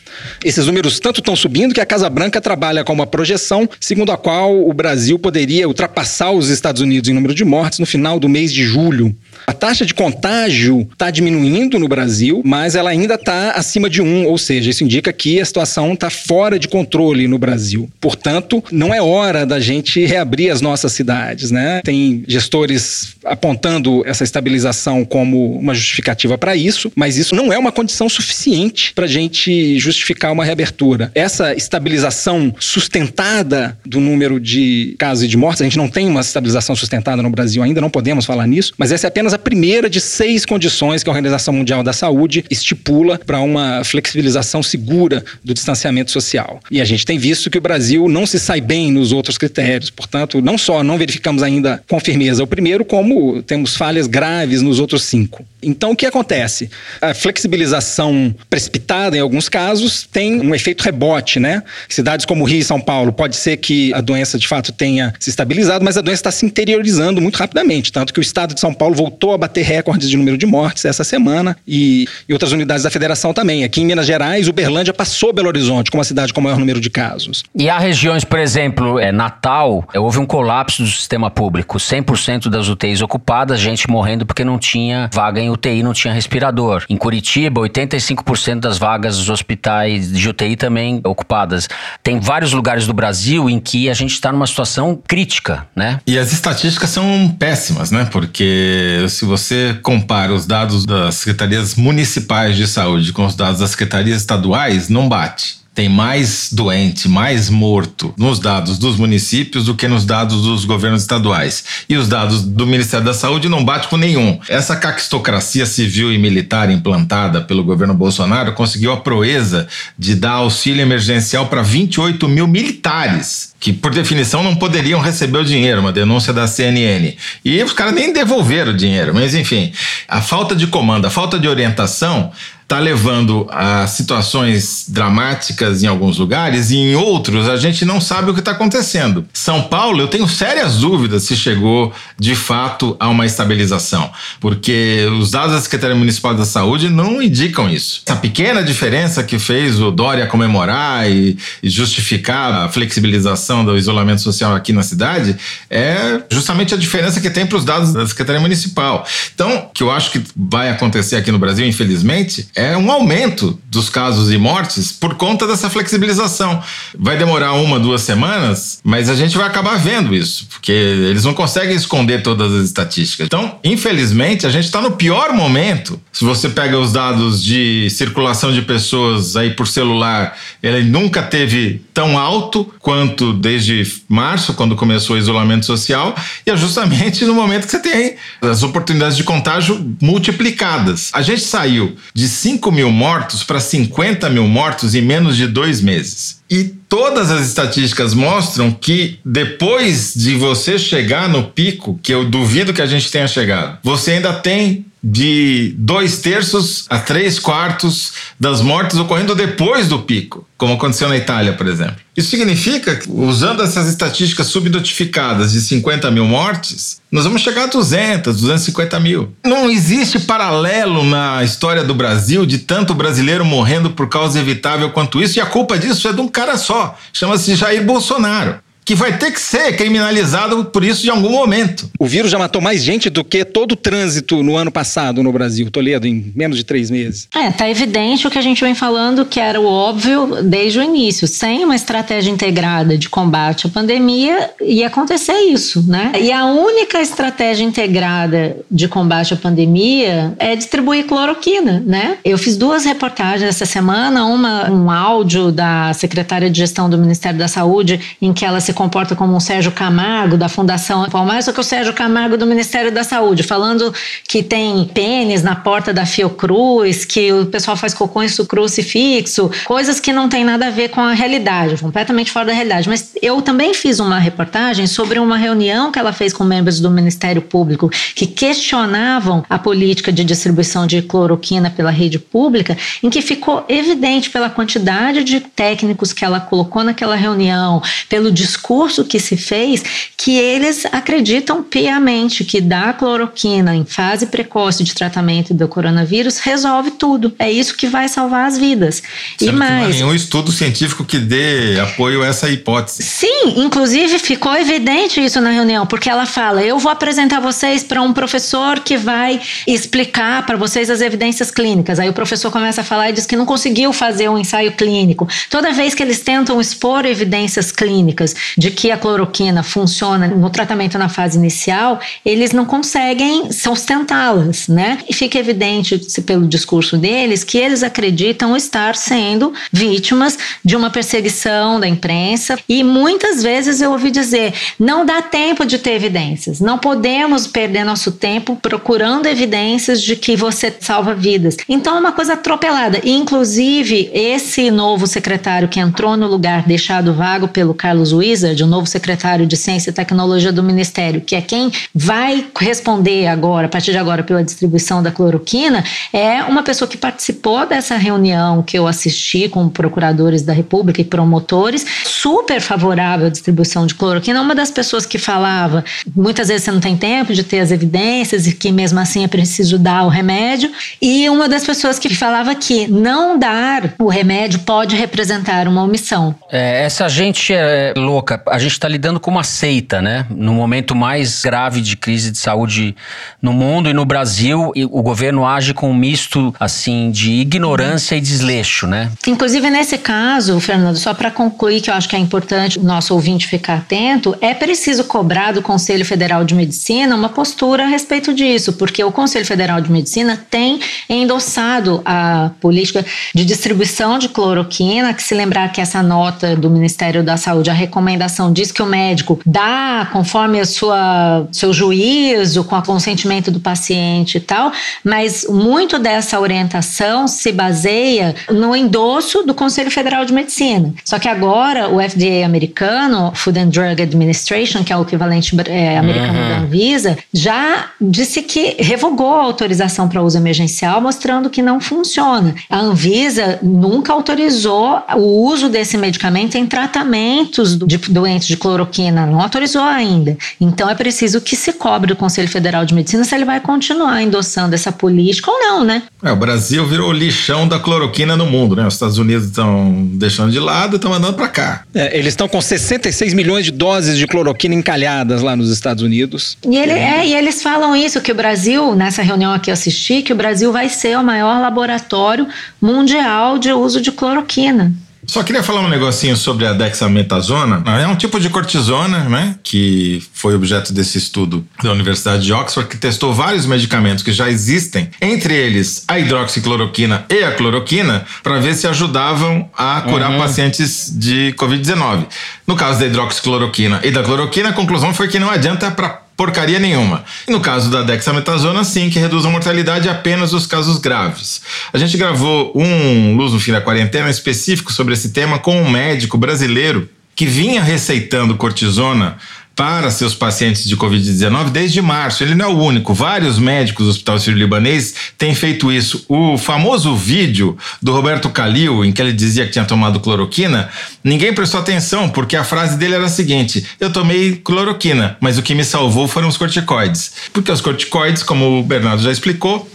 Esses 0.44 0.66
números 0.66 0.98
tanto 0.98 1.20
estão 1.20 1.36
subindo 1.36 1.72
que 1.72 1.80
a 1.80 1.86
Casa 1.86 2.10
Branca 2.10 2.40
trabalha 2.40 2.82
com 2.82 2.92
uma 2.92 3.06
projeção 3.06 3.68
segundo 3.80 4.10
a 4.10 4.16
qual 4.16 4.68
o 4.68 4.72
Brasil 4.72 5.16
poderia 5.16 5.68
ultrapassar 5.68 6.32
os 6.32 6.48
Estados 6.48 6.82
Unidos 6.82 7.08
em 7.08 7.14
número 7.14 7.34
de 7.34 7.44
mortes 7.44 7.78
no 7.78 7.86
final 7.86 8.18
do 8.18 8.28
mês 8.28 8.52
de 8.52 8.64
julho. 8.64 9.14
A 9.46 9.52
taxa 9.52 9.86
de 9.86 9.94
contágio 9.94 10.88
está 10.92 11.08
diminuindo 11.08 11.78
no 11.78 11.86
Brasil, 11.86 12.42
mas 12.44 12.74
ela 12.74 12.90
ainda 12.90 13.14
está 13.14 13.52
acima 13.52 13.88
de 13.88 14.02
um, 14.02 14.26
ou 14.26 14.36
seja, 14.36 14.70
isso 14.70 14.82
indica 14.82 15.12
que 15.12 15.40
a 15.40 15.44
situação 15.44 15.92
está 15.92 16.10
fora 16.10 16.58
de 16.58 16.66
controle 16.66 17.28
no 17.28 17.38
Brasil. 17.38 17.88
Portanto, 18.00 18.62
não 18.72 18.92
é 18.92 19.00
hora 19.00 19.46
da 19.46 19.60
gente 19.60 20.04
reabrir 20.04 20.50
as 20.50 20.60
nossas 20.60 20.92
cidades, 20.92 21.52
né? 21.52 21.80
Tem 21.84 22.24
gestores 22.26 23.14
apontando 23.24 24.02
essa 24.04 24.24
estabilização 24.24 25.04
como 25.04 25.56
uma 25.56 25.74
justificativa 25.74 26.36
para 26.36 26.56
isso, 26.56 26.90
mas 26.96 27.16
isso 27.16 27.34
não 27.36 27.52
é 27.52 27.58
uma 27.58 27.70
condição 27.70 28.08
suficiente 28.08 28.92
para 28.94 29.04
a 29.04 29.08
gente 29.08 29.78
justificar 29.78 30.32
uma 30.32 30.44
reabertura. 30.44 31.12
Essa 31.14 31.54
estabilização 31.54 32.52
sustentada 32.58 33.78
do 33.86 34.00
número 34.00 34.40
de 34.40 34.96
casos 34.98 35.24
e 35.24 35.28
de 35.28 35.36
mortes, 35.36 35.62
a 35.62 35.64
gente 35.64 35.78
não 35.78 35.88
tem 35.88 36.08
uma 36.08 36.20
estabilização 36.20 36.74
sustentada 36.74 37.22
no 37.22 37.30
Brasil 37.30 37.62
ainda, 37.62 37.80
não 37.80 37.90
podemos 37.90 38.24
falar 38.24 38.46
nisso, 38.48 38.72
mas 38.76 38.90
essa 38.90 39.06
é 39.06 39.08
apenas 39.08 39.35
a 39.36 39.38
primeira 39.38 39.88
de 39.88 40.00
seis 40.00 40.44
condições 40.44 41.02
que 41.02 41.08
a 41.08 41.12
Organização 41.12 41.52
Mundial 41.52 41.82
da 41.82 41.92
Saúde 41.92 42.44
estipula 42.50 43.18
para 43.18 43.38
uma 43.40 43.84
flexibilização 43.84 44.62
segura 44.62 45.22
do 45.44 45.52
distanciamento 45.52 46.10
social. 46.10 46.60
E 46.70 46.80
a 46.80 46.84
gente 46.84 47.04
tem 47.04 47.18
visto 47.18 47.50
que 47.50 47.58
o 47.58 47.60
Brasil 47.60 48.08
não 48.08 48.26
se 48.26 48.40
sai 48.40 48.60
bem 48.60 48.90
nos 48.90 49.12
outros 49.12 49.36
critérios. 49.36 49.90
Portanto, 49.90 50.40
não 50.40 50.56
só 50.56 50.82
não 50.82 50.96
verificamos 50.96 51.42
ainda 51.42 51.82
com 51.88 52.00
firmeza 52.00 52.42
o 52.42 52.46
primeiro, 52.46 52.84
como 52.84 53.42
temos 53.42 53.76
falhas 53.76 54.06
graves 54.06 54.62
nos 54.62 54.80
outros 54.80 55.04
cinco. 55.04 55.44
Então, 55.62 55.90
o 55.90 55.96
que 55.96 56.06
acontece? 56.06 56.70
A 57.00 57.12
flexibilização 57.12 58.34
precipitada, 58.48 59.16
em 59.16 59.20
alguns 59.20 59.48
casos, 59.48 60.06
tem 60.10 60.40
um 60.40 60.54
efeito 60.54 60.82
rebote, 60.82 61.40
né? 61.40 61.62
Cidades 61.88 62.24
como 62.24 62.44
Rio 62.44 62.60
e 62.60 62.64
São 62.64 62.80
Paulo, 62.80 63.12
pode 63.12 63.36
ser 63.36 63.56
que 63.56 63.92
a 63.92 64.00
doença 64.00 64.38
de 64.38 64.46
fato 64.46 64.70
tenha 64.72 65.12
se 65.18 65.28
estabilizado, 65.28 65.84
mas 65.84 65.96
a 65.96 66.00
doença 66.00 66.20
está 66.20 66.30
se 66.30 66.46
interiorizando 66.46 67.20
muito 67.20 67.36
rapidamente. 67.36 67.90
Tanto 67.90 68.12
que 68.14 68.20
o 68.20 68.22
estado 68.22 68.54
de 68.54 68.60
São 68.60 68.72
Paulo 68.72 68.94
voltou 68.94 69.25
a 69.32 69.38
bater 69.38 69.64
recordes 69.64 70.08
de 70.08 70.16
número 70.16 70.36
de 70.36 70.46
mortes 70.46 70.84
essa 70.84 71.04
semana 71.04 71.56
e, 71.66 72.06
e 72.28 72.32
outras 72.32 72.52
unidades 72.52 72.82
da 72.82 72.90
federação 72.90 73.32
também. 73.32 73.64
Aqui 73.64 73.80
em 73.80 73.86
Minas 73.86 74.06
Gerais, 74.06 74.48
Uberlândia 74.48 74.92
passou 74.92 75.32
Belo 75.32 75.48
Horizonte 75.48 75.90
como 75.90 76.00
a 76.00 76.04
cidade 76.04 76.32
com 76.32 76.40
o 76.40 76.44
maior 76.44 76.58
número 76.58 76.80
de 76.80 76.90
casos. 76.90 77.44
E 77.54 77.68
há 77.68 77.78
regiões, 77.78 78.24
por 78.24 78.38
exemplo, 78.38 78.98
é, 78.98 79.12
Natal, 79.12 79.86
é, 79.92 79.98
houve 79.98 80.18
um 80.18 80.26
colapso 80.26 80.82
do 80.82 80.88
sistema 80.88 81.30
público. 81.30 81.78
100% 81.78 82.48
das 82.48 82.68
UTIs 82.68 83.00
ocupadas, 83.02 83.60
gente 83.60 83.88
morrendo 83.88 84.26
porque 84.26 84.44
não 84.44 84.58
tinha 84.58 85.08
vaga 85.12 85.40
em 85.40 85.50
UTI 85.50 85.82
não 85.82 85.92
tinha 85.92 86.12
respirador. 86.12 86.84
Em 86.88 86.96
Curitiba, 86.96 87.60
85% 87.62 88.60
das 88.60 88.78
vagas 88.78 89.16
dos 89.16 89.30
hospitais 89.30 90.12
de 90.12 90.28
UTI 90.28 90.56
também 90.56 91.00
ocupadas. 91.04 91.68
Tem 92.02 92.18
vários 92.18 92.52
lugares 92.52 92.86
do 92.86 92.92
Brasil 92.92 93.48
em 93.48 93.58
que 93.58 93.88
a 93.88 93.94
gente 93.94 94.12
está 94.12 94.32
numa 94.32 94.46
situação 94.46 95.00
crítica, 95.06 95.66
né? 95.74 96.00
E 96.06 96.18
as 96.18 96.32
estatísticas 96.32 96.90
são 96.90 97.34
péssimas, 97.38 97.90
né? 97.90 98.06
Porque 98.10 99.05
se 99.08 99.24
você 99.24 99.78
compara 99.82 100.32
os 100.32 100.46
dados 100.46 100.84
das 100.84 101.16
secretarias 101.16 101.74
municipais 101.74 102.56
de 102.56 102.66
saúde 102.66 103.12
com 103.12 103.24
os 103.24 103.34
dados 103.34 103.60
das 103.60 103.70
secretarias 103.70 104.20
estaduais, 104.20 104.88
não 104.88 105.08
bate 105.08 105.66
tem 105.76 105.90
mais 105.90 106.48
doente, 106.50 107.06
mais 107.06 107.50
morto 107.50 108.14
nos 108.16 108.40
dados 108.40 108.78
dos 108.78 108.96
municípios 108.96 109.66
do 109.66 109.74
que 109.74 109.86
nos 109.86 110.06
dados 110.06 110.42
dos 110.42 110.64
governos 110.64 111.02
estaduais. 111.02 111.84
E 111.86 111.98
os 111.98 112.08
dados 112.08 112.42
do 112.42 112.66
Ministério 112.66 113.04
da 113.04 113.12
Saúde 113.12 113.46
não 113.46 113.62
bate 113.62 113.86
com 113.88 113.98
nenhum. 113.98 114.40
Essa 114.48 114.74
caquistocracia 114.74 115.66
civil 115.66 116.10
e 116.10 116.16
militar 116.16 116.70
implantada 116.70 117.42
pelo 117.42 117.62
governo 117.62 117.92
Bolsonaro 117.92 118.54
conseguiu 118.54 118.90
a 118.90 118.96
proeza 118.96 119.68
de 119.98 120.14
dar 120.14 120.32
auxílio 120.32 120.80
emergencial 120.80 121.46
para 121.48 121.60
28 121.60 122.26
mil 122.26 122.48
militares 122.48 123.54
que 123.58 123.72
por 123.72 123.92
definição 123.92 124.42
não 124.42 124.54
poderiam 124.54 125.00
receber 125.00 125.38
o 125.38 125.44
dinheiro, 125.44 125.80
uma 125.80 125.92
denúncia 125.92 126.32
da 126.32 126.46
CNN. 126.46 127.16
E 127.44 127.62
os 127.62 127.72
caras 127.72 127.94
nem 127.94 128.12
devolveram 128.12 128.72
o 128.72 128.76
dinheiro, 128.76 129.14
mas 129.14 129.34
enfim, 129.34 129.72
a 130.08 130.20
falta 130.20 130.54
de 130.54 130.66
comando, 130.66 131.06
a 131.06 131.10
falta 131.10 131.38
de 131.38 131.48
orientação 131.48 132.32
está 132.66 132.80
levando 132.80 133.46
a 133.48 133.86
situações 133.86 134.86
dramáticas 134.88 135.84
em 135.84 135.86
alguns 135.86 136.18
lugares 136.18 136.72
e 136.72 136.76
em 136.76 136.96
outros 136.96 137.48
a 137.48 137.56
gente 137.56 137.84
não 137.84 138.00
sabe 138.00 138.28
o 138.28 138.34
que 138.34 138.40
está 138.40 138.50
acontecendo. 138.50 139.24
São 139.32 139.62
Paulo, 139.62 140.00
eu 140.00 140.08
tenho 140.08 140.26
sérias 140.28 140.78
dúvidas 140.78 141.22
se 141.22 141.36
chegou 141.36 141.92
de 142.18 142.34
fato 142.34 142.96
a 142.98 143.08
uma 143.08 143.24
estabilização, 143.24 144.10
porque 144.40 145.06
os 145.16 145.30
dados 145.30 145.54
da 145.54 145.60
Secretaria 145.60 145.94
Municipal 145.94 146.34
da 146.34 146.44
Saúde 146.44 146.88
não 146.88 147.22
indicam 147.22 147.70
isso. 147.70 148.02
Essa 148.04 148.16
pequena 148.16 148.64
diferença 148.64 149.22
que 149.22 149.38
fez 149.38 149.80
o 149.80 149.92
Dória 149.92 150.26
comemorar 150.26 151.08
e, 151.08 151.38
justificar 151.62 152.52
a 152.52 152.68
flexibilização 152.68 153.45
flexibilização 153.46 153.64
do 153.64 153.76
isolamento 153.76 154.20
social 154.20 154.54
aqui 154.54 154.72
na 154.72 154.82
cidade 154.82 155.36
é 155.70 156.22
justamente 156.30 156.74
a 156.74 156.76
diferença 156.76 157.20
que 157.20 157.30
tem 157.30 157.46
para 157.46 157.56
os 157.56 157.64
dados 157.64 157.92
da 157.92 158.06
Secretaria 158.06 158.40
Municipal. 158.40 159.06
Então, 159.34 159.56
o 159.56 159.68
que 159.72 159.82
eu 159.82 159.90
acho 159.90 160.10
que 160.10 160.22
vai 160.34 160.70
acontecer 160.70 161.16
aqui 161.16 161.30
no 161.30 161.38
Brasil, 161.38 161.66
infelizmente, 161.66 162.48
é 162.54 162.76
um 162.76 162.90
aumento 162.90 163.58
dos 163.70 163.88
casos 163.88 164.32
e 164.32 164.36
mortes 164.36 164.90
por 164.92 165.14
conta 165.14 165.46
dessa 165.46 165.70
flexibilização. 165.70 166.60
Vai 166.98 167.16
demorar 167.16 167.52
uma, 167.52 167.78
duas 167.78 168.02
semanas, 168.02 168.80
mas 168.82 169.08
a 169.08 169.14
gente 169.14 169.36
vai 169.36 169.46
acabar 169.46 169.76
vendo 169.76 170.14
isso, 170.14 170.46
porque 170.46 170.72
eles 170.72 171.24
não 171.24 171.34
conseguem 171.34 171.76
esconder 171.76 172.22
todas 172.22 172.52
as 172.52 172.66
estatísticas. 172.66 173.26
Então, 173.26 173.58
infelizmente, 173.62 174.46
a 174.46 174.50
gente 174.50 174.64
está 174.64 174.80
no 174.80 174.92
pior 174.92 175.32
momento. 175.32 176.00
Se 176.12 176.24
você 176.24 176.48
pega 176.48 176.78
os 176.78 176.92
dados 176.92 177.42
de 177.42 177.88
circulação 177.90 178.52
de 178.52 178.62
pessoas 178.62 179.36
aí 179.36 179.50
por 179.50 179.68
celular, 179.68 180.36
ele 180.62 180.84
nunca 180.84 181.22
teve 181.22 181.82
tão 181.92 182.18
alto 182.18 182.72
quanto 182.78 183.32
desde 183.36 183.86
março, 184.08 184.54
quando 184.54 184.74
começou 184.74 185.16
o 185.16 185.18
isolamento 185.18 185.66
social, 185.66 186.14
e 186.46 186.50
é 186.50 186.56
justamente 186.56 187.24
no 187.24 187.34
momento 187.34 187.66
que 187.66 187.70
você 187.70 187.80
tem 187.80 188.16
as 188.40 188.62
oportunidades 188.62 189.16
de 189.16 189.24
contágio 189.24 189.96
multiplicadas. 190.00 191.10
A 191.12 191.22
gente 191.22 191.42
saiu 191.42 191.96
de 192.14 192.28
5 192.28 192.72
mil 192.72 192.90
mortos 192.90 193.44
para 193.44 193.60
50 193.60 194.28
mil 194.30 194.46
mortos 194.46 194.94
em 194.94 195.02
menos 195.02 195.36
de 195.36 195.46
dois 195.46 195.80
meses. 195.80 196.40
E 196.48 196.64
todas 196.88 197.30
as 197.30 197.46
estatísticas 197.46 198.14
mostram 198.14 198.70
que 198.70 199.18
depois 199.24 200.14
de 200.14 200.36
você 200.36 200.78
chegar 200.78 201.28
no 201.28 201.44
pico, 201.44 201.98
que 202.02 202.14
eu 202.14 202.24
duvido 202.24 202.72
que 202.72 202.82
a 202.82 202.86
gente 202.86 203.10
tenha 203.10 203.26
chegado, 203.26 203.78
você 203.82 204.12
ainda 204.12 204.32
tem 204.32 204.86
de 205.08 205.72
dois 205.78 206.18
terços 206.18 206.84
a 206.90 206.98
três 206.98 207.38
quartos 207.38 208.12
das 208.40 208.60
mortes 208.60 208.98
ocorrendo 208.98 209.36
depois 209.36 209.86
do 209.86 210.00
pico, 210.00 210.44
como 210.58 210.74
aconteceu 210.74 211.08
na 211.08 211.16
Itália, 211.16 211.52
por 211.52 211.68
exemplo. 211.68 211.94
Isso 212.16 212.30
significa 212.30 212.96
que, 212.96 213.08
usando 213.08 213.62
essas 213.62 213.86
estatísticas 213.86 214.48
subnotificadas 214.48 215.52
de 215.52 215.60
50 215.60 216.10
mil 216.10 216.24
mortes, 216.24 217.00
nós 217.12 217.22
vamos 217.22 217.42
chegar 217.42 217.64
a 217.64 217.66
200, 217.66 218.34
250 218.34 218.98
mil. 218.98 219.32
Não 219.44 219.70
existe 219.70 220.18
paralelo 220.18 221.04
na 221.04 221.44
história 221.44 221.84
do 221.84 221.94
Brasil 221.94 222.44
de 222.44 222.58
tanto 222.58 222.92
brasileiro 222.92 223.44
morrendo 223.44 223.90
por 223.90 224.08
causa 224.08 224.40
evitável 224.40 224.90
quanto 224.90 225.22
isso, 225.22 225.38
e 225.38 225.40
a 225.40 225.46
culpa 225.46 225.78
disso 225.78 226.08
é 226.08 226.12
de 226.12 226.20
um 226.20 226.26
cara 226.26 226.56
só, 226.56 226.98
chama-se 227.12 227.54
Jair 227.54 227.84
Bolsonaro 227.84 228.65
que 228.86 228.94
vai 228.94 229.18
ter 229.18 229.32
que 229.32 229.40
ser 229.40 229.76
criminalizado 229.76 230.66
por 230.66 230.84
isso 230.84 231.04
em 231.04 231.10
algum 231.10 231.30
momento. 231.30 231.90
O 231.98 232.06
vírus 232.06 232.30
já 232.30 232.38
matou 232.38 232.62
mais 232.62 232.84
gente 232.84 233.10
do 233.10 233.24
que 233.24 233.44
todo 233.44 233.72
o 233.72 233.76
trânsito 233.76 234.44
no 234.44 234.56
ano 234.56 234.70
passado 234.70 235.24
no 235.24 235.32
Brasil, 235.32 235.68
Toledo, 235.72 236.06
em 236.06 236.32
menos 236.36 236.56
de 236.56 236.62
três 236.62 236.88
meses. 236.88 237.26
É, 237.34 237.50
tá 237.50 237.68
evidente 237.68 238.28
o 238.28 238.30
que 238.30 238.38
a 238.38 238.42
gente 238.42 238.62
vem 238.62 238.76
falando, 238.76 239.24
que 239.24 239.40
era 239.40 239.60
o 239.60 239.66
óbvio 239.66 240.40
desde 240.44 240.78
o 240.78 240.82
início. 240.82 241.26
Sem 241.26 241.64
uma 241.64 241.74
estratégia 241.74 242.30
integrada 242.30 242.96
de 242.96 243.08
combate 243.08 243.66
à 243.66 243.70
pandemia, 243.70 244.50
ia 244.62 244.86
acontecer 244.86 245.36
isso, 245.50 245.84
né? 245.88 246.12
E 246.20 246.30
a 246.30 246.46
única 246.46 247.00
estratégia 247.00 247.64
integrada 247.64 248.56
de 248.70 248.86
combate 248.86 249.34
à 249.34 249.36
pandemia 249.36 250.32
é 250.38 250.54
distribuir 250.54 251.06
cloroquina, 251.06 251.82
né? 251.84 252.18
Eu 252.24 252.38
fiz 252.38 252.56
duas 252.56 252.84
reportagens 252.84 253.48
essa 253.48 253.66
semana, 253.66 254.24
uma 254.26 254.70
um 254.70 254.88
áudio 254.90 255.50
da 255.50 255.92
secretária 255.92 256.48
de 256.48 256.58
gestão 256.58 256.88
do 256.88 256.96
Ministério 256.96 257.38
da 257.38 257.48
Saúde, 257.48 257.98
em 258.22 258.32
que 258.32 258.44
ela 258.44 258.60
se 258.60 258.75
comporta 258.76 259.16
como 259.16 259.34
um 259.34 259.40
Sérgio 259.40 259.72
Camargo 259.72 260.36
da 260.36 260.48
Fundação 260.48 261.08
Palmares, 261.08 261.46
só 261.46 261.52
que 261.52 261.58
o 261.58 261.64
Sérgio 261.64 261.92
Camargo 261.92 262.36
do 262.36 262.46
Ministério 262.46 262.92
da 262.92 263.02
Saúde, 263.02 263.42
falando 263.42 263.92
que 264.28 264.42
tem 264.42 264.84
pênis 264.94 265.42
na 265.42 265.56
porta 265.56 265.92
da 265.92 266.06
Fiocruz, 266.06 267.04
que 267.04 267.32
o 267.32 267.46
pessoal 267.46 267.76
faz 267.76 267.94
cocô 267.94 268.22
em 268.22 268.28
crucifixo, 268.46 269.50
coisas 269.64 269.98
que 269.98 270.12
não 270.12 270.28
tem 270.28 270.44
nada 270.44 270.66
a 270.66 270.70
ver 270.70 270.90
com 270.90 271.00
a 271.00 271.12
realidade, 271.12 271.80
completamente 271.80 272.30
fora 272.30 272.46
da 272.46 272.52
realidade. 272.52 272.88
Mas 272.88 273.12
eu 273.20 273.40
também 273.40 273.72
fiz 273.72 273.98
uma 273.98 274.18
reportagem 274.18 274.86
sobre 274.86 275.18
uma 275.18 275.38
reunião 275.38 275.90
que 275.90 275.98
ela 275.98 276.12
fez 276.12 276.32
com 276.32 276.44
membros 276.44 276.78
do 276.78 276.90
Ministério 276.90 277.40
Público 277.40 277.90
que 278.14 278.26
questionavam 278.26 279.44
a 279.48 279.58
política 279.58 280.12
de 280.12 280.22
distribuição 280.22 280.86
de 280.86 281.00
cloroquina 281.00 281.70
pela 281.70 281.90
rede 281.90 282.18
pública, 282.18 282.76
em 283.02 283.08
que 283.08 283.22
ficou 283.22 283.64
evidente 283.68 284.28
pela 284.28 284.50
quantidade 284.50 285.24
de 285.24 285.40
técnicos 285.40 286.12
que 286.12 286.24
ela 286.24 286.40
colocou 286.40 286.84
naquela 286.84 287.16
reunião, 287.16 287.82
pelo 288.08 288.30
discurso 288.30 288.65
discurso 288.66 289.04
que 289.04 289.20
se 289.20 289.36
fez 289.36 289.82
que 290.16 290.36
eles 290.36 290.84
acreditam 290.86 291.62
piamente 291.62 292.44
que 292.44 292.60
dar 292.60 292.96
cloroquina 292.96 293.76
em 293.76 293.84
fase 293.84 294.26
precoce 294.26 294.82
de 294.82 294.92
tratamento 294.92 295.54
do 295.54 295.68
coronavírus 295.68 296.38
resolve 296.38 296.90
tudo. 296.92 297.32
É 297.38 297.50
isso 297.50 297.76
que 297.76 297.86
vai 297.86 298.08
salvar 298.08 298.48
as 298.48 298.58
vidas. 298.58 299.02
Sendo 299.38 299.52
e 299.52 299.54
mais. 299.54 299.70
Não 299.70 299.84
há 299.84 299.88
nenhum 299.88 300.14
estudo 300.14 300.50
científico 300.50 301.04
que 301.04 301.18
dê 301.18 301.78
apoio 301.78 302.22
a 302.22 302.26
essa 302.26 302.50
hipótese. 302.50 303.04
Sim, 303.04 303.54
inclusive 303.56 304.18
ficou 304.18 304.56
evidente 304.56 305.24
isso 305.24 305.40
na 305.40 305.50
reunião, 305.50 305.86
porque 305.86 306.10
ela 306.10 306.26
fala: 306.26 306.62
eu 306.62 306.78
vou 306.78 306.90
apresentar 306.90 307.40
vocês 307.40 307.84
para 307.84 308.02
um 308.02 308.12
professor 308.12 308.80
que 308.80 308.96
vai 308.96 309.40
explicar 309.66 310.44
para 310.44 310.56
vocês 310.56 310.90
as 310.90 311.00
evidências 311.00 311.50
clínicas. 311.52 312.00
Aí 312.00 312.08
o 312.08 312.12
professor 312.12 312.50
começa 312.50 312.80
a 312.80 312.84
falar 312.84 313.10
e 313.10 313.12
diz 313.12 313.26
que 313.26 313.36
não 313.36 313.46
conseguiu 313.46 313.92
fazer 313.92 314.28
um 314.28 314.38
ensaio 314.38 314.72
clínico. 314.72 315.28
Toda 315.50 315.72
vez 315.72 315.94
que 315.94 316.02
eles 316.02 316.20
tentam 316.20 316.60
expor 316.60 317.04
evidências 317.04 317.70
clínicas 317.70 318.34
de 318.56 318.70
que 318.70 318.90
a 318.90 318.96
cloroquina 318.96 319.62
funciona 319.62 320.26
no 320.28 320.50
tratamento 320.50 320.98
na 320.98 321.08
fase 321.08 321.38
inicial, 321.38 322.00
eles 322.24 322.52
não 322.52 322.64
conseguem 322.64 323.52
sustentá-las, 323.52 324.68
né? 324.68 324.98
E 325.08 325.14
fica 325.14 325.38
evidente 325.38 325.98
pelo 326.22 326.46
discurso 326.46 326.96
deles 326.96 327.44
que 327.44 327.58
eles 327.58 327.82
acreditam 327.82 328.56
estar 328.56 328.96
sendo 328.96 329.52
vítimas 329.72 330.38
de 330.64 330.76
uma 330.76 330.90
perseguição 330.90 331.78
da 331.78 331.86
imprensa 331.86 332.58
e 332.68 332.82
muitas 332.82 333.42
vezes 333.42 333.80
eu 333.80 333.92
ouvi 333.92 334.10
dizer, 334.10 334.54
não 334.78 335.04
dá 335.04 335.22
tempo 335.22 335.64
de 335.64 335.78
ter 335.78 335.92
evidências, 335.92 336.60
não 336.60 336.78
podemos 336.78 337.46
perder 337.46 337.84
nosso 337.84 338.12
tempo 338.12 338.56
procurando 338.56 339.26
evidências 339.26 340.02
de 340.02 340.16
que 340.16 340.36
você 340.36 340.74
salva 340.80 341.14
vidas. 341.14 341.56
Então 341.68 341.96
é 341.96 342.00
uma 342.00 342.12
coisa 342.12 342.34
atropelada. 342.34 343.00
Inclusive, 343.04 344.10
esse 344.12 344.70
novo 344.70 345.06
secretário 345.06 345.68
que 345.68 345.80
entrou 345.80 346.16
no 346.16 346.26
lugar 346.26 346.62
deixado 346.66 347.14
vago 347.14 347.48
pelo 347.48 347.74
Carlos 347.74 348.12
Wizard, 348.12 348.45
Wizard, 348.46 348.62
o 348.62 348.66
novo 348.66 348.86
secretário 348.86 349.46
de 349.46 349.56
Ciência 349.56 349.90
e 349.90 349.92
Tecnologia 349.92 350.52
do 350.52 350.62
Ministério, 350.62 351.20
que 351.20 351.34
é 351.34 351.40
quem 351.40 351.72
vai 351.94 352.46
responder 352.58 353.26
agora, 353.26 353.66
a 353.66 353.68
partir 353.68 353.90
de 353.90 353.98
agora, 353.98 354.22
pela 354.22 354.44
distribuição 354.44 355.02
da 355.02 355.10
cloroquina, 355.10 355.82
é 356.12 356.42
uma 356.44 356.62
pessoa 356.62 356.88
que 356.88 356.96
participou 356.96 357.66
dessa 357.66 357.96
reunião 357.96 358.62
que 358.62 358.78
eu 358.78 358.86
assisti 358.86 359.48
com 359.48 359.68
procuradores 359.68 360.42
da 360.42 360.52
República 360.52 361.00
e 361.00 361.04
promotores, 361.04 361.84
super 362.04 362.60
favorável 362.60 363.26
à 363.26 363.30
distribuição 363.30 363.86
de 363.86 363.94
cloroquina. 363.94 364.40
Uma 364.40 364.54
das 364.54 364.70
pessoas 364.70 365.04
que 365.04 365.18
falava, 365.18 365.84
muitas 366.14 366.48
vezes 366.48 366.64
você 366.64 366.70
não 366.70 366.80
tem 366.80 366.96
tempo 366.96 367.32
de 367.34 367.42
ter 367.42 367.60
as 367.60 367.70
evidências 367.70 368.46
e 368.46 368.52
que 368.52 368.70
mesmo 368.70 369.00
assim 369.00 369.24
é 369.24 369.28
preciso 369.28 369.78
dar 369.78 370.04
o 370.04 370.08
remédio, 370.08 370.70
e 371.00 371.28
uma 371.28 371.48
das 371.48 371.64
pessoas 371.64 371.98
que 371.98 372.14
falava 372.14 372.54
que 372.54 372.86
não 372.86 373.38
dar 373.38 373.94
o 373.98 374.08
remédio 374.08 374.60
pode 374.60 374.94
representar 374.94 375.66
uma 375.66 375.82
omissão. 375.82 376.34
É, 376.50 376.84
essa 376.84 377.08
gente 377.08 377.52
é 377.52 377.92
louca 377.96 378.25
a 378.46 378.58
gente 378.58 378.72
está 378.72 378.88
lidando 378.88 379.20
com 379.20 379.30
uma 379.30 379.44
seita, 379.44 380.02
né? 380.02 380.26
No 380.30 380.52
momento 380.52 380.94
mais 380.94 381.42
grave 381.42 381.80
de 381.80 381.96
crise 381.96 382.30
de 382.30 382.38
saúde 382.38 382.94
no 383.40 383.52
mundo 383.52 383.88
e 383.88 383.92
no 383.92 384.04
Brasil, 384.04 384.72
o 384.90 385.02
governo 385.02 385.46
age 385.46 385.74
com 385.74 385.90
um 385.90 385.94
misto 385.94 386.54
assim 386.58 387.10
de 387.10 387.32
ignorância 387.32 388.16
e 388.16 388.20
desleixo, 388.20 388.86
né? 388.86 389.10
Inclusive 389.26 389.68
nesse 389.70 389.98
caso, 389.98 390.58
Fernando, 390.60 390.96
só 390.96 391.14
para 391.14 391.30
concluir 391.30 391.80
que 391.80 391.90
eu 391.90 391.94
acho 391.94 392.08
que 392.08 392.16
é 392.16 392.18
importante 392.18 392.78
o 392.78 392.82
nosso 392.82 393.14
ouvinte 393.14 393.46
ficar 393.46 393.78
atento, 393.78 394.36
é 394.40 394.54
preciso 394.54 395.04
cobrar 395.04 395.52
do 395.52 395.62
Conselho 395.62 396.04
Federal 396.04 396.44
de 396.44 396.54
Medicina 396.54 397.14
uma 397.14 397.28
postura 397.28 397.84
a 397.84 397.86
respeito 397.86 398.32
disso, 398.32 398.72
porque 398.74 399.02
o 399.02 399.12
Conselho 399.12 399.44
Federal 399.44 399.80
de 399.80 399.90
Medicina 399.90 400.36
tem 400.50 400.80
endossado 401.08 402.02
a 402.04 402.50
política 402.60 403.04
de 403.34 403.44
distribuição 403.44 404.18
de 404.18 404.28
cloroquina, 404.28 405.12
que 405.14 405.22
se 405.22 405.34
lembrar 405.34 405.70
que 405.72 405.80
essa 405.80 406.02
nota 406.02 406.56
do 406.56 406.70
Ministério 406.70 407.22
da 407.22 407.36
Saúde 407.36 407.70
a 407.70 407.74
recomenda 407.74 408.15
recomendação 408.16 408.52
diz 408.52 408.72
que 408.72 408.82
o 408.82 408.86
médico 408.86 409.38
dá 409.44 410.08
conforme 410.12 410.58
a 410.58 410.64
sua 410.64 411.46
seu 411.52 411.72
juízo, 411.72 412.64
com 412.64 412.76
o 412.76 412.82
consentimento 412.82 413.50
do 413.50 413.60
paciente 413.60 414.38
e 414.38 414.40
tal, 414.40 414.72
mas 415.04 415.46
muito 415.48 415.98
dessa 415.98 416.40
orientação 416.40 417.28
se 417.28 417.52
baseia 417.52 418.34
no 418.50 418.74
endosso 418.74 419.42
do 419.42 419.54
Conselho 419.54 419.90
Federal 419.90 420.24
de 420.24 420.32
Medicina. 420.32 420.92
Só 421.04 421.18
que 421.18 421.28
agora 421.28 421.88
o 421.88 422.00
FDA 422.00 422.44
americano, 422.44 423.32
Food 423.34 423.58
and 423.58 423.68
Drug 423.68 424.02
Administration, 424.02 424.82
que 424.82 424.92
é 424.92 424.96
o 424.96 425.02
equivalente 425.02 425.54
é, 425.68 425.98
americano 425.98 426.38
uhum. 426.38 426.48
da 426.48 426.58
Anvisa, 426.58 427.18
já 427.32 427.90
disse 428.00 428.42
que 428.42 428.76
revogou 428.78 429.34
a 429.34 429.42
autorização 429.42 430.08
para 430.08 430.22
uso 430.22 430.38
emergencial, 430.38 431.00
mostrando 431.00 431.50
que 431.50 431.62
não 431.62 431.80
funciona. 431.80 432.54
A 432.70 432.78
Anvisa 432.78 433.58
nunca 433.62 434.12
autorizou 434.12 435.02
o 435.14 435.48
uso 435.48 435.68
desse 435.68 435.96
medicamento 435.96 436.56
em 436.56 436.66
tratamentos 436.66 437.76
de 437.76 437.98
doentes 438.08 438.46
de 438.46 438.56
cloroquina, 438.56 439.26
não 439.26 439.40
autorizou 439.40 439.82
ainda. 439.82 440.36
Então 440.60 440.88
é 440.88 440.94
preciso 440.94 441.40
que 441.40 441.56
se 441.56 441.72
cobre 441.72 442.08
do 442.08 442.16
Conselho 442.16 442.48
Federal 442.48 442.84
de 442.84 442.94
Medicina 442.94 443.24
se 443.24 443.34
ele 443.34 443.44
vai 443.44 443.60
continuar 443.60 444.22
endossando 444.22 444.74
essa 444.74 444.92
política 444.92 445.50
ou 445.50 445.58
não, 445.58 445.84
né? 445.84 446.02
É, 446.22 446.30
o 446.30 446.36
Brasil 446.36 446.86
virou 446.86 447.10
o 447.10 447.12
lixão 447.12 447.68
da 447.68 447.78
cloroquina 447.78 448.36
no 448.36 448.46
mundo, 448.46 448.76
né? 448.76 448.86
Os 448.86 448.94
Estados 448.94 449.18
Unidos 449.18 449.46
estão 449.46 450.08
deixando 450.12 450.50
de 450.50 450.58
lado 450.58 450.94
e 450.94 450.96
estão 450.96 451.10
mandando 451.10 451.34
para 451.34 451.48
cá. 451.48 451.82
É, 451.94 452.16
eles 452.16 452.28
estão 452.28 452.48
com 452.48 452.60
66 452.60 453.34
milhões 453.34 453.64
de 453.64 453.70
doses 453.70 454.16
de 454.18 454.26
cloroquina 454.26 454.74
encalhadas 454.74 455.42
lá 455.42 455.54
nos 455.54 455.70
Estados 455.70 456.02
Unidos. 456.02 456.56
E, 456.64 456.76
ele, 456.76 456.92
é, 456.92 457.26
e 457.26 457.34
eles 457.34 457.62
falam 457.62 457.94
isso, 457.94 458.20
que 458.20 458.32
o 458.32 458.34
Brasil, 458.34 458.94
nessa 458.94 459.22
reunião 459.22 459.52
aqui 459.52 459.70
eu 459.70 459.74
assisti, 459.74 460.22
que 460.22 460.32
o 460.32 460.36
Brasil 460.36 460.72
vai 460.72 460.88
ser 460.88 461.18
o 461.18 461.22
maior 461.22 461.60
laboratório 461.60 462.46
mundial 462.80 463.58
de 463.58 463.72
uso 463.72 464.00
de 464.00 464.12
cloroquina. 464.12 464.92
Só 465.26 465.42
queria 465.42 465.62
falar 465.62 465.80
um 465.80 465.88
negocinho 465.88 466.36
sobre 466.36 466.66
a 466.66 466.72
dexametasona. 466.72 467.82
É 468.00 468.06
um 468.06 468.16
tipo 468.16 468.38
de 468.38 468.48
cortisona, 468.48 469.28
né? 469.28 469.56
Que 469.62 470.22
foi 470.32 470.54
objeto 470.54 470.92
desse 470.92 471.18
estudo 471.18 471.66
da 471.82 471.92
Universidade 471.92 472.44
de 472.44 472.52
Oxford, 472.52 472.88
que 472.88 472.96
testou 472.96 473.34
vários 473.34 473.66
medicamentos 473.66 474.22
que 474.22 474.32
já 474.32 474.48
existem, 474.48 475.10
entre 475.20 475.54
eles 475.54 476.04
a 476.08 476.18
hidroxicloroquina 476.18 477.26
e 477.28 477.42
a 477.44 477.52
cloroquina, 477.52 478.24
para 478.42 478.58
ver 478.60 478.74
se 478.74 478.86
ajudavam 478.86 479.68
a 479.76 480.00
curar 480.02 480.30
uhum. 480.30 480.38
pacientes 480.38 481.10
de 481.14 481.54
Covid-19. 481.58 482.26
No 482.66 482.76
caso 482.76 483.00
da 483.00 483.06
hidroxicloroquina 483.06 484.00
e 484.04 484.10
da 484.10 484.22
cloroquina, 484.22 484.70
a 484.70 484.72
conclusão 484.72 485.12
foi 485.12 485.28
que 485.28 485.38
não 485.38 485.50
adianta 485.50 485.90
para 485.90 486.25
porcaria 486.36 486.78
nenhuma. 486.78 487.24
E 487.48 487.50
no 487.50 487.60
caso 487.60 487.90
da 487.90 488.02
dexametasona, 488.02 488.84
sim, 488.84 489.08
que 489.08 489.18
reduz 489.18 489.46
a 489.46 489.50
mortalidade 489.50 490.08
apenas 490.08 490.52
os 490.52 490.66
casos 490.66 490.98
graves. 490.98 491.62
A 491.92 491.98
gente 491.98 492.16
gravou 492.16 492.72
um 492.74 493.34
Luz 493.36 493.52
no 493.52 493.60
Fim 493.60 493.72
da 493.72 493.80
Quarentena 493.80 494.28
específico 494.28 494.92
sobre 494.92 495.14
esse 495.14 495.30
tema 495.30 495.58
com 495.58 495.80
um 495.80 495.90
médico 495.90 496.36
brasileiro 496.36 497.08
que 497.34 497.46
vinha 497.46 497.82
receitando 497.82 498.56
cortisona 498.56 499.36
para 499.76 500.10
seus 500.10 500.34
pacientes 500.34 500.88
de 500.88 500.96
Covid-19 500.96 501.68
desde 501.68 502.00
março. 502.00 502.42
Ele 502.42 502.54
não 502.54 502.64
é 502.64 502.68
o 502.68 502.78
único. 502.78 503.12
Vários 503.12 503.58
médicos 503.58 504.06
do 504.06 504.10
Hospital 504.10 504.38
Sírio-Libanês 504.38 505.14
têm 505.36 505.54
feito 505.54 505.92
isso. 505.92 506.24
O 506.28 506.56
famoso 506.56 507.14
vídeo 507.14 507.76
do 508.00 508.10
Roberto 508.10 508.48
Calil, 508.48 509.04
em 509.04 509.12
que 509.12 509.20
ele 509.20 509.34
dizia 509.34 509.66
que 509.66 509.72
tinha 509.72 509.84
tomado 509.84 510.18
cloroquina, 510.18 510.88
ninguém 511.22 511.52
prestou 511.52 511.78
atenção, 511.78 512.30
porque 512.30 512.56
a 512.56 512.64
frase 512.64 512.96
dele 512.96 513.16
era 513.16 513.26
a 513.26 513.28
seguinte: 513.28 513.84
Eu 514.00 514.10
tomei 514.10 514.56
cloroquina, 514.56 515.36
mas 515.40 515.58
o 515.58 515.62
que 515.62 515.74
me 515.74 515.84
salvou 515.84 516.26
foram 516.26 516.48
os 516.48 516.56
corticoides. 516.56 517.32
Porque 517.52 517.70
os 517.70 517.82
corticoides, 517.82 518.42
como 518.42 518.78
o 518.78 518.82
Bernardo 518.82 519.22
já 519.22 519.30
explicou, 519.30 519.88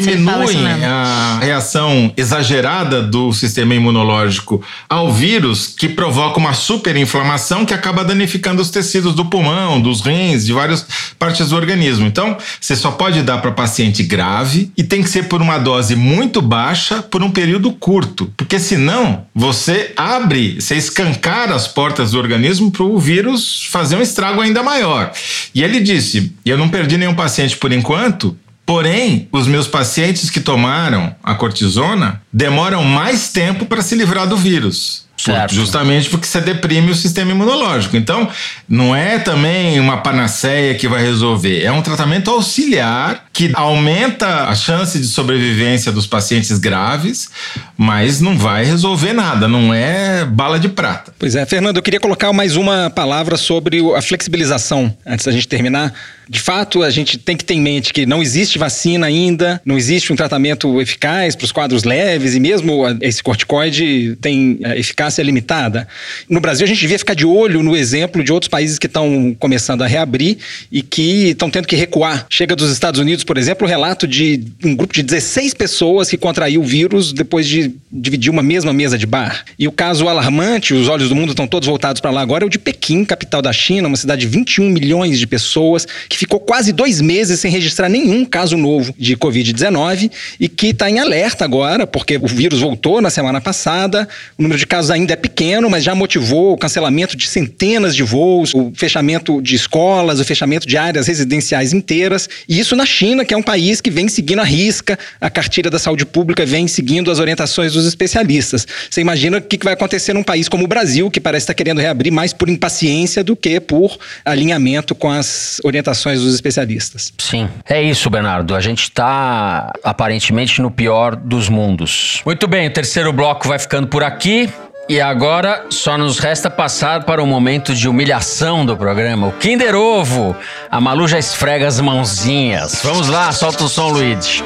diminuem 0.00 0.66
a 0.84 1.38
reação 1.40 2.12
exagerada 2.16 3.00
do 3.00 3.32
sistema 3.32 3.72
imunológico 3.72 4.60
ao 4.88 5.12
vírus, 5.12 5.68
que 5.68 5.88
provoca 5.88 6.40
uma 6.40 6.54
superinflamação 6.54 7.64
que 7.64 7.72
acaba 7.72 8.04
danificando 8.04 8.60
os 8.60 8.70
tecidos 8.70 9.11
do 9.14 9.24
pulmão, 9.24 9.80
dos 9.80 10.00
rins, 10.00 10.44
de 10.46 10.52
várias 10.52 10.86
partes 11.18 11.50
do 11.50 11.56
organismo. 11.56 12.06
Então, 12.06 12.36
você 12.60 12.76
só 12.76 12.90
pode 12.90 13.22
dar 13.22 13.38
para 13.38 13.52
paciente 13.52 14.02
grave 14.02 14.70
e 14.76 14.82
tem 14.82 15.02
que 15.02 15.08
ser 15.08 15.24
por 15.24 15.40
uma 15.40 15.58
dose 15.58 15.94
muito 15.94 16.40
baixa 16.40 17.02
por 17.02 17.22
um 17.22 17.30
período 17.30 17.72
curto, 17.72 18.32
porque 18.36 18.58
senão 18.58 19.26
você 19.34 19.92
abre, 19.96 20.60
você 20.60 20.76
escancara 20.76 21.54
as 21.54 21.66
portas 21.68 22.12
do 22.12 22.18
organismo 22.18 22.70
para 22.70 22.82
o 22.82 22.98
vírus 22.98 23.66
fazer 23.70 23.96
um 23.96 24.02
estrago 24.02 24.40
ainda 24.40 24.62
maior. 24.62 25.12
E 25.54 25.62
ele 25.62 25.80
disse: 25.80 26.32
eu 26.44 26.58
não 26.58 26.68
perdi 26.68 26.96
nenhum 26.96 27.14
paciente 27.14 27.56
por 27.56 27.72
enquanto, 27.72 28.36
Porém, 28.64 29.28
os 29.32 29.46
meus 29.46 29.66
pacientes 29.66 30.30
que 30.30 30.40
tomaram 30.40 31.14
a 31.22 31.34
cortisona 31.34 32.22
demoram 32.32 32.84
mais 32.84 33.28
tempo 33.28 33.66
para 33.66 33.82
se 33.82 33.94
livrar 33.94 34.26
do 34.26 34.36
vírus. 34.36 35.02
Certo. 35.16 35.54
Justamente 35.54 36.10
porque 36.10 36.26
você 36.26 36.40
deprime 36.40 36.90
o 36.90 36.94
sistema 36.94 37.30
imunológico. 37.30 37.96
Então, 37.96 38.28
não 38.68 38.94
é 38.94 39.18
também 39.18 39.78
uma 39.78 39.98
panaceia 39.98 40.74
que 40.74 40.88
vai 40.88 41.02
resolver. 41.02 41.62
É 41.62 41.70
um 41.70 41.80
tratamento 41.80 42.30
auxiliar 42.30 43.26
que 43.32 43.52
aumenta 43.54 44.48
a 44.48 44.54
chance 44.54 44.98
de 44.98 45.06
sobrevivência 45.06 45.92
dos 45.92 46.06
pacientes 46.06 46.58
graves, 46.58 47.30
mas 47.76 48.20
não 48.20 48.36
vai 48.36 48.64
resolver 48.64 49.12
nada. 49.12 49.46
Não 49.46 49.72
é 49.72 50.24
bala 50.24 50.58
de 50.58 50.68
prata. 50.68 51.14
Pois 51.18 51.36
é, 51.36 51.46
Fernando, 51.46 51.76
eu 51.76 51.82
queria 51.82 52.00
colocar 52.00 52.32
mais 52.32 52.56
uma 52.56 52.90
palavra 52.90 53.36
sobre 53.36 53.80
a 53.94 54.02
flexibilização, 54.02 54.96
antes 55.06 55.24
da 55.24 55.30
gente 55.30 55.46
terminar. 55.46 55.92
De 56.32 56.40
fato, 56.40 56.82
a 56.82 56.88
gente 56.88 57.18
tem 57.18 57.36
que 57.36 57.44
ter 57.44 57.52
em 57.52 57.60
mente 57.60 57.92
que 57.92 58.06
não 58.06 58.22
existe 58.22 58.58
vacina 58.58 59.06
ainda, 59.06 59.60
não 59.66 59.76
existe 59.76 60.14
um 60.14 60.16
tratamento 60.16 60.80
eficaz 60.80 61.36
para 61.36 61.44
os 61.44 61.52
quadros 61.52 61.84
leves 61.84 62.34
e 62.34 62.40
mesmo 62.40 62.84
esse 63.02 63.22
corticoide 63.22 64.16
tem 64.18 64.58
é, 64.64 64.78
eficácia 64.78 65.22
limitada. 65.22 65.86
No 66.30 66.40
Brasil, 66.40 66.64
a 66.64 66.66
gente 66.66 66.80
devia 66.80 66.98
ficar 66.98 67.12
de 67.12 67.26
olho 67.26 67.62
no 67.62 67.76
exemplo 67.76 68.24
de 68.24 68.32
outros 68.32 68.48
países 68.48 68.78
que 68.78 68.86
estão 68.86 69.36
começando 69.38 69.82
a 69.82 69.86
reabrir 69.86 70.38
e 70.72 70.80
que 70.80 71.32
estão 71.32 71.50
tendo 71.50 71.68
que 71.68 71.76
recuar. 71.76 72.24
Chega 72.30 72.56
dos 72.56 72.72
Estados 72.72 72.98
Unidos, 72.98 73.24
por 73.24 73.36
exemplo, 73.36 73.66
o 73.66 73.68
relato 73.68 74.08
de 74.08 74.42
um 74.64 74.74
grupo 74.74 74.94
de 74.94 75.02
16 75.02 75.52
pessoas 75.52 76.08
que 76.08 76.16
contraiu 76.16 76.62
o 76.62 76.64
vírus 76.64 77.12
depois 77.12 77.46
de 77.46 77.74
dividir 77.92 78.30
uma 78.30 78.42
mesma 78.42 78.72
mesa 78.72 78.96
de 78.96 79.04
bar. 79.04 79.44
E 79.58 79.68
o 79.68 79.72
caso 79.72 80.08
alarmante, 80.08 80.72
os 80.72 80.88
olhos 80.88 81.10
do 81.10 81.14
mundo 81.14 81.32
estão 81.32 81.46
todos 81.46 81.68
voltados 81.68 82.00
para 82.00 82.10
lá 82.10 82.22
agora, 82.22 82.42
é 82.42 82.46
o 82.46 82.50
de 82.50 82.58
Pequim, 82.58 83.04
capital 83.04 83.42
da 83.42 83.52
China, 83.52 83.86
uma 83.86 83.98
cidade 83.98 84.22
de 84.22 84.28
21 84.28 84.70
milhões 84.70 85.18
de 85.18 85.26
pessoas 85.26 85.86
que 86.08 86.21
ficou 86.22 86.38
quase 86.38 86.72
dois 86.72 87.00
meses 87.00 87.40
sem 87.40 87.50
registrar 87.50 87.88
nenhum 87.88 88.24
caso 88.24 88.56
novo 88.56 88.94
de 88.96 89.16
Covid-19 89.16 90.10
e 90.38 90.48
que 90.48 90.68
está 90.68 90.88
em 90.88 91.00
alerta 91.00 91.44
agora, 91.44 91.84
porque 91.84 92.16
o 92.16 92.26
vírus 92.28 92.60
voltou 92.60 93.00
na 93.00 93.10
semana 93.10 93.40
passada, 93.40 94.08
o 94.38 94.42
número 94.42 94.58
de 94.58 94.66
casos 94.66 94.90
ainda 94.90 95.14
é 95.14 95.16
pequeno, 95.16 95.68
mas 95.68 95.82
já 95.82 95.94
motivou 95.94 96.52
o 96.52 96.56
cancelamento 96.56 97.16
de 97.16 97.26
centenas 97.26 97.96
de 97.96 98.04
voos, 98.04 98.54
o 98.54 98.72
fechamento 98.74 99.42
de 99.42 99.56
escolas, 99.56 100.20
o 100.20 100.24
fechamento 100.24 100.66
de 100.66 100.76
áreas 100.76 101.08
residenciais 101.08 101.72
inteiras, 101.72 102.28
e 102.48 102.58
isso 102.60 102.76
na 102.76 102.86
China, 102.86 103.24
que 103.24 103.34
é 103.34 103.36
um 103.36 103.42
país 103.42 103.80
que 103.80 103.90
vem 103.90 104.06
seguindo 104.06 104.40
a 104.40 104.44
risca, 104.44 104.96
a 105.20 105.28
cartilha 105.28 105.70
da 105.70 105.78
saúde 105.78 106.06
pública 106.06 106.46
vem 106.46 106.68
seguindo 106.68 107.10
as 107.10 107.18
orientações 107.18 107.72
dos 107.72 107.86
especialistas. 107.86 108.66
Você 108.88 109.00
imagina 109.00 109.38
o 109.38 109.42
que 109.42 109.58
vai 109.62 109.72
acontecer 109.72 110.12
num 110.12 110.22
país 110.22 110.48
como 110.48 110.64
o 110.64 110.68
Brasil, 110.68 111.10
que 111.10 111.20
parece 111.20 111.44
estar 111.44 111.54
querendo 111.54 111.80
reabrir 111.80 112.12
mais 112.12 112.32
por 112.32 112.48
impaciência 112.48 113.24
do 113.24 113.34
que 113.34 113.58
por 113.58 113.98
alinhamento 114.24 114.94
com 114.94 115.10
as 115.10 115.60
orientações 115.64 116.11
dos 116.20 116.34
especialistas. 116.34 117.12
Sim, 117.18 117.48
é 117.68 117.82
isso, 117.82 118.08
Bernardo. 118.10 118.54
A 118.54 118.60
gente 118.60 118.84
está 118.84 119.72
aparentemente 119.82 120.60
no 120.60 120.70
pior 120.70 121.16
dos 121.16 121.48
mundos. 121.48 122.20
Muito 122.24 122.46
bem, 122.46 122.68
o 122.68 122.72
terceiro 122.72 123.12
bloco 123.12 123.48
vai 123.48 123.58
ficando 123.58 123.86
por 123.86 124.02
aqui. 124.02 124.48
E 124.88 125.00
agora 125.00 125.66
só 125.70 125.96
nos 125.96 126.18
resta 126.18 126.50
passar 126.50 127.04
para 127.04 127.22
o 127.22 127.26
momento 127.26 127.72
de 127.72 127.88
humilhação 127.88 128.66
do 128.66 128.76
programa, 128.76 129.28
o 129.28 129.32
Kinder 129.32 129.74
Ovo. 129.76 130.36
A 130.70 130.80
Malu 130.80 131.06
já 131.06 131.18
esfrega 131.18 131.68
as 131.68 131.80
mãozinhas. 131.80 132.80
Vamos 132.82 133.08
lá, 133.08 133.30
solta 133.30 133.64
o 133.64 133.68
som, 133.68 133.88
Luigi. 133.88 134.42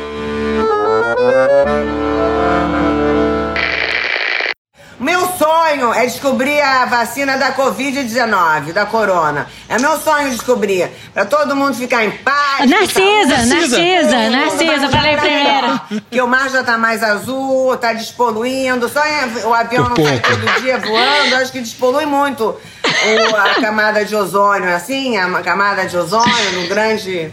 Meu 4.99 5.26
sonho 5.36 5.92
é 5.92 6.07
descobrir 6.07 6.59
a 6.61 6.86
vacina 6.86 7.36
da 7.36 7.53
Covid-19, 7.55 8.72
da 8.72 8.86
corona. 8.86 9.47
É 9.68 9.78
meu 9.78 9.99
sonho 9.99 10.30
descobrir. 10.30 10.90
Pra 11.12 11.26
todo 11.26 11.55
mundo 11.55 11.74
ficar 11.74 12.03
em 12.05 12.11
paz. 12.12 12.68
Narcisa, 12.68 13.44
Narcisa, 13.44 14.30
Narcisa, 14.30 14.88
falei 14.88 15.16
primeiro. 15.18 15.80
Que 16.11 16.20
o 16.22 16.26
mar 16.26 16.49
já 16.49 16.64
tá 16.64 16.78
mais 16.78 17.03
azul, 17.03 17.76
tá 17.76 17.92
despoluindo. 17.92 18.88
Só 18.88 19.01
o 19.44 19.53
avião 19.53 19.90
não 19.90 19.97
sai 19.97 20.18
todo 20.18 20.61
dia 20.62 20.78
voando. 20.78 21.36
Acho 21.36 21.53
que 21.53 21.61
despolui 21.61 22.07
muito 22.07 22.44
o, 22.44 23.36
a 23.36 23.61
camada 23.61 24.03
de 24.03 24.16
ozônio, 24.16 24.74
assim, 24.74 25.18
a 25.18 25.42
camada 25.42 25.86
de 25.86 25.97
ozônio 25.97 26.53
no 26.55 26.68
grande 26.68 27.30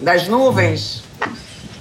das 0.00 0.26
nuvens. 0.26 1.03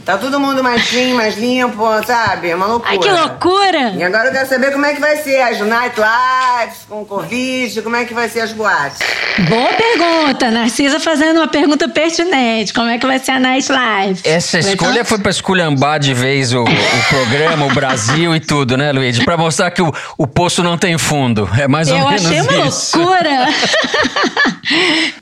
Tá 0.05 0.17
todo 0.17 0.37
mundo 0.37 0.61
mais 0.61 0.89
clean, 0.89 1.15
mais 1.15 1.37
limpo, 1.37 1.85
sabe? 2.05 2.49
É 2.49 2.55
uma 2.55 2.65
loucura. 2.65 2.91
Ai, 2.91 2.99
que 2.99 3.09
loucura! 3.09 3.93
E 3.95 4.03
agora 4.03 4.27
eu 4.27 4.33
quero 4.33 4.49
saber 4.49 4.71
como 4.73 4.85
é 4.85 4.93
que 4.93 4.99
vai 4.99 5.15
ser 5.15 5.41
as 5.41 5.59
nightlives 5.59 6.79
com 6.89 7.05
Covid, 7.05 7.81
como 7.81 7.95
é 7.95 8.03
que 8.03 8.13
vai 8.13 8.27
ser 8.27 8.41
as 8.41 8.51
boates. 8.51 8.99
Boa 9.47 9.69
pergunta, 9.73 10.51
Narcisa 10.51 10.99
fazendo 10.99 11.37
uma 11.37 11.47
pergunta 11.47 11.87
pertinente. 11.87 12.73
Como 12.73 12.89
é 12.89 12.97
que 12.97 13.05
vai 13.05 13.17
ser 13.17 13.31
a 13.31 13.39
nightlife? 13.39 14.27
Essa 14.27 14.59
escolha 14.59 14.91
então... 14.91 15.05
foi 15.05 15.19
pra 15.19 15.31
esculhambar 15.31 15.99
de 15.99 16.13
vez 16.13 16.53
o, 16.53 16.63
o 16.63 17.03
programa, 17.09 17.65
o 17.65 17.73
Brasil 17.73 18.35
e 18.35 18.41
tudo, 18.41 18.75
né, 18.75 18.91
Luiz? 18.91 19.17
Pra 19.19 19.37
mostrar 19.37 19.71
que 19.71 19.81
o, 19.81 19.93
o 20.17 20.27
poço 20.27 20.61
não 20.61 20.77
tem 20.77 20.97
fundo. 20.97 21.49
É 21.57 21.65
mais 21.65 21.89
ou 21.89 21.97
eu 21.97 22.05
menos 22.05 22.21
isso. 22.23 22.33
Eu 22.33 22.41
achei 22.41 22.57
uma 22.57 22.65
loucura! 22.65 23.47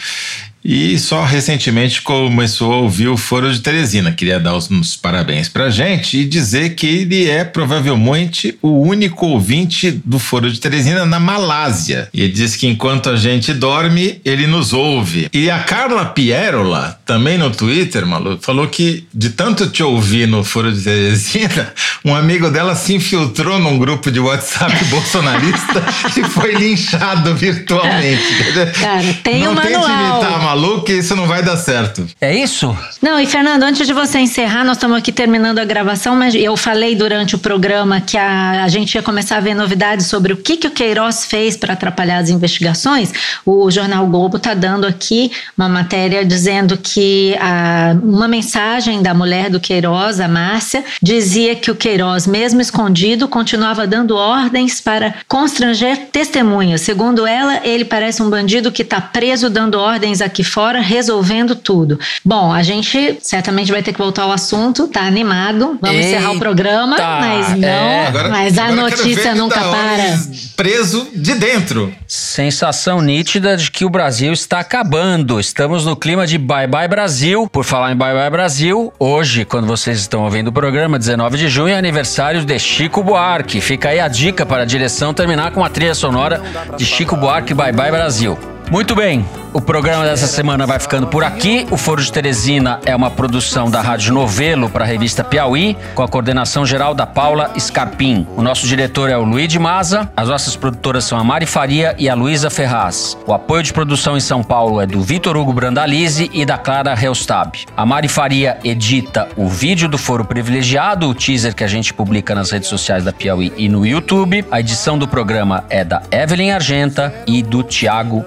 e 0.64 0.98
só 0.98 1.22
recentemente 1.22 2.00
começou 2.00 2.72
a 2.72 2.76
ouvir 2.78 3.08
o 3.08 3.16
Foro 3.16 3.52
de 3.52 3.60
Teresina. 3.60 4.12
Queria 4.12 4.40
dar 4.40 4.56
os, 4.56 4.70
uns 4.70 4.96
parabéns 4.96 5.48
pra 5.48 5.68
gente 5.68 6.18
e 6.18 6.24
dizer 6.24 6.74
que 6.74 6.86
ele 6.86 7.28
é 7.28 7.44
provavelmente 7.44 8.56
o 8.62 8.80
único 8.80 9.26
ouvinte 9.26 9.90
do 10.04 10.18
Foro 10.18 10.50
de 10.50 10.58
Teresina 10.58 11.04
na 11.04 11.20
Malásia. 11.20 12.08
E 12.14 12.22
ele 12.22 12.32
diz 12.32 12.56
que 12.56 12.66
enquanto 12.66 13.10
a 13.10 13.16
gente 13.16 13.52
dorme, 13.52 14.20
ele 14.24 14.46
nos 14.46 14.72
ouve. 14.72 15.28
E 15.32 15.50
a 15.50 15.58
Carla 15.58 16.06
Pierola, 16.06 16.98
também 17.04 17.36
no 17.36 17.50
Twitter, 17.50 18.06
Malu, 18.06 18.38
falou 18.40 18.66
que 18.68 19.06
de 19.12 19.30
tanto 19.30 19.68
te 19.68 19.82
ouvir 19.82 20.26
no 20.26 20.42
Foro 20.42 20.72
de 20.72 20.80
Teresina, 20.80 21.74
um 22.04 22.14
amigo 22.14 22.50
dela 22.50 22.74
se 22.74 22.94
infiltrou 22.94 23.58
num 23.58 23.78
grupo 23.78 24.10
de 24.10 24.20
WhatsApp 24.20 24.82
bolsonarista 24.86 25.84
e 26.16 26.24
foi 26.24 26.54
linchado 26.54 27.34
virtualmente. 27.34 28.22
Cara, 28.80 29.14
tem 29.22 29.42
não 29.42 29.52
um 29.52 29.56
tente 29.56 29.72
manual. 29.72 30.22
imitar 30.22 30.40
Malu, 30.54 30.82
que 30.84 30.92
isso 30.92 31.16
não 31.16 31.26
vai 31.26 31.42
dar 31.42 31.56
certo. 31.56 32.06
É 32.20 32.32
isso? 32.32 32.76
Não, 33.02 33.18
e 33.18 33.26
Fernando, 33.26 33.64
antes 33.64 33.84
de 33.86 33.92
você 33.92 34.20
encerrar, 34.20 34.62
nós 34.64 34.76
estamos 34.76 34.96
aqui 34.96 35.10
terminando 35.10 35.58
a 35.58 35.64
gravação, 35.64 36.14
mas 36.14 36.32
eu 36.32 36.56
falei 36.56 36.94
durante 36.94 37.34
o 37.34 37.38
programa 37.38 38.00
que 38.00 38.16
a, 38.16 38.62
a 38.62 38.68
gente 38.68 38.94
ia 38.94 39.02
começar 39.02 39.38
a 39.38 39.40
ver 39.40 39.54
novidades 39.54 40.06
sobre 40.06 40.32
o 40.32 40.36
que, 40.36 40.56
que 40.56 40.68
o 40.68 40.70
Queiroz 40.70 41.24
fez 41.24 41.56
para 41.56 41.72
atrapalhar 41.72 42.18
as 42.18 42.30
investigações. 42.30 43.12
O 43.44 43.68
Jornal 43.68 44.06
Globo 44.06 44.36
está 44.36 44.54
dando 44.54 44.86
aqui 44.86 45.32
uma 45.58 45.68
matéria 45.68 46.24
dizendo 46.24 46.76
que 46.78 47.34
a- 47.40 47.96
uma 48.00 48.28
mensagem 48.28 49.02
da 49.02 49.12
mulher 49.12 49.50
do 49.50 49.58
Queiroz, 49.58 50.20
a 50.20 50.28
Márcia, 50.28 50.84
dizia 51.02 51.56
que 51.56 51.68
o 51.70 51.74
Queiroz, 51.74 52.28
mesmo 52.28 52.60
escondido, 52.60 53.26
continuava 53.26 53.88
dando 53.88 54.14
ordens 54.16 54.80
para 54.80 55.14
constranger 55.26 55.96
testemunhas. 56.12 56.82
Segundo 56.82 57.26
ela, 57.26 57.60
ele 57.66 57.84
parece 57.84 58.22
um 58.22 58.30
bandido 58.30 58.70
que 58.70 58.82
está 58.82 59.00
preso 59.00 59.50
dando 59.50 59.80
ordens 59.80 60.20
aqui 60.20 60.43
fora, 60.44 60.80
resolvendo 60.80 61.56
tudo. 61.56 61.98
Bom, 62.24 62.52
a 62.52 62.62
gente 62.62 63.18
certamente 63.20 63.72
vai 63.72 63.82
ter 63.82 63.92
que 63.92 63.98
voltar 63.98 64.22
ao 64.22 64.32
assunto, 64.32 64.86
tá 64.86 65.02
animado. 65.02 65.78
Vamos 65.80 65.96
encerrar 66.04 66.32
o 66.32 66.38
programa, 66.38 66.96
Eita, 66.96 67.18
mas 67.20 67.58
não. 67.58 67.68
é. 67.68 68.28
mas 68.30 68.58
a 68.58 68.64
agora 68.66 68.90
quero 68.90 69.02
ver 69.02 69.08
notícia 69.08 69.34
nunca 69.34 69.60
para. 69.60 70.18
Preso 70.56 71.08
de 71.14 71.34
dentro. 71.34 71.92
Sensação 72.06 73.00
nítida 73.00 73.56
de 73.56 73.70
que 73.70 73.84
o 73.84 73.90
Brasil 73.90 74.32
está 74.32 74.60
acabando. 74.60 75.40
Estamos 75.40 75.84
no 75.84 75.96
clima 75.96 76.26
de 76.26 76.38
Bye 76.38 76.66
Bye 76.66 76.88
Brasil. 76.88 77.48
Por 77.48 77.64
falar 77.64 77.92
em 77.92 77.96
Bye 77.96 78.14
Bye 78.14 78.30
Brasil, 78.30 78.92
hoje, 78.98 79.44
quando 79.44 79.66
vocês 79.66 79.98
estão 79.98 80.22
ouvindo 80.22 80.48
o 80.48 80.52
programa, 80.52 80.98
19 80.98 81.36
de 81.36 81.48
junho, 81.48 81.74
é 81.74 81.78
aniversário 81.78 82.44
de 82.44 82.58
Chico 82.58 83.02
Buarque. 83.02 83.60
Fica 83.60 83.88
aí 83.88 84.00
a 84.00 84.08
dica 84.08 84.44
para 84.46 84.62
a 84.62 84.66
direção 84.66 85.12
terminar 85.12 85.52
com 85.52 85.64
a 85.64 85.68
trilha 85.68 85.94
sonora 85.94 86.40
de 86.76 86.84
Chico 86.84 87.16
Buarque 87.16 87.54
Bye 87.54 87.72
Bye 87.72 87.90
Brasil. 87.90 88.53
Muito 88.70 88.94
bem, 88.94 89.24
o 89.52 89.60
programa 89.60 90.04
dessa 90.04 90.26
semana 90.26 90.66
vai 90.66 90.80
ficando 90.80 91.06
por 91.06 91.22
aqui. 91.22 91.64
O 91.70 91.76
Foro 91.76 92.02
de 92.02 92.10
Teresina 92.10 92.80
é 92.84 92.96
uma 92.96 93.08
produção 93.08 93.70
da 93.70 93.80
Rádio 93.80 94.12
Novelo 94.12 94.68
para 94.68 94.84
a 94.84 94.86
revista 94.86 95.22
Piauí, 95.22 95.76
com 95.94 96.02
a 96.02 96.08
coordenação 96.08 96.66
geral 96.66 96.92
da 96.92 97.06
Paula 97.06 97.52
Scarpim. 97.56 98.26
O 98.36 98.42
nosso 98.42 98.66
diretor 98.66 99.10
é 99.10 99.16
o 99.16 99.22
Luiz 99.22 99.48
de 99.48 99.60
Maza, 99.60 100.10
as 100.16 100.28
nossas 100.28 100.56
produtoras 100.56 101.04
são 101.04 101.16
a 101.16 101.22
Mari 101.22 101.46
Faria 101.46 101.94
e 101.98 102.08
a 102.08 102.14
Luísa 102.14 102.50
Ferraz. 102.50 103.16
O 103.26 103.32
apoio 103.32 103.62
de 103.62 103.72
produção 103.72 104.16
em 104.16 104.20
São 104.20 104.42
Paulo 104.42 104.80
é 104.80 104.86
do 104.86 105.00
Vitor 105.02 105.36
Hugo 105.36 105.52
Brandalize 105.52 106.28
e 106.32 106.44
da 106.44 106.58
Clara 106.58 106.98
Helstab. 107.00 107.56
A 107.76 107.86
Mari 107.86 108.08
Faria 108.08 108.58
edita 108.64 109.28
o 109.36 109.46
vídeo 109.46 109.88
do 109.88 109.98
Foro 109.98 110.24
Privilegiado, 110.24 111.08
o 111.08 111.14
teaser 111.14 111.54
que 111.54 111.62
a 111.62 111.68
gente 111.68 111.94
publica 111.94 112.34
nas 112.34 112.50
redes 112.50 112.68
sociais 112.68 113.04
da 113.04 113.12
Piauí 113.12 113.52
e 113.56 113.68
no 113.68 113.86
YouTube. 113.86 114.44
A 114.50 114.58
edição 114.58 114.98
do 114.98 115.06
programa 115.06 115.64
é 115.70 115.84
da 115.84 116.02
Evelyn 116.10 116.50
Argenta 116.50 117.14
e 117.24 117.40
do 117.40 117.62
Tiago 117.62 118.22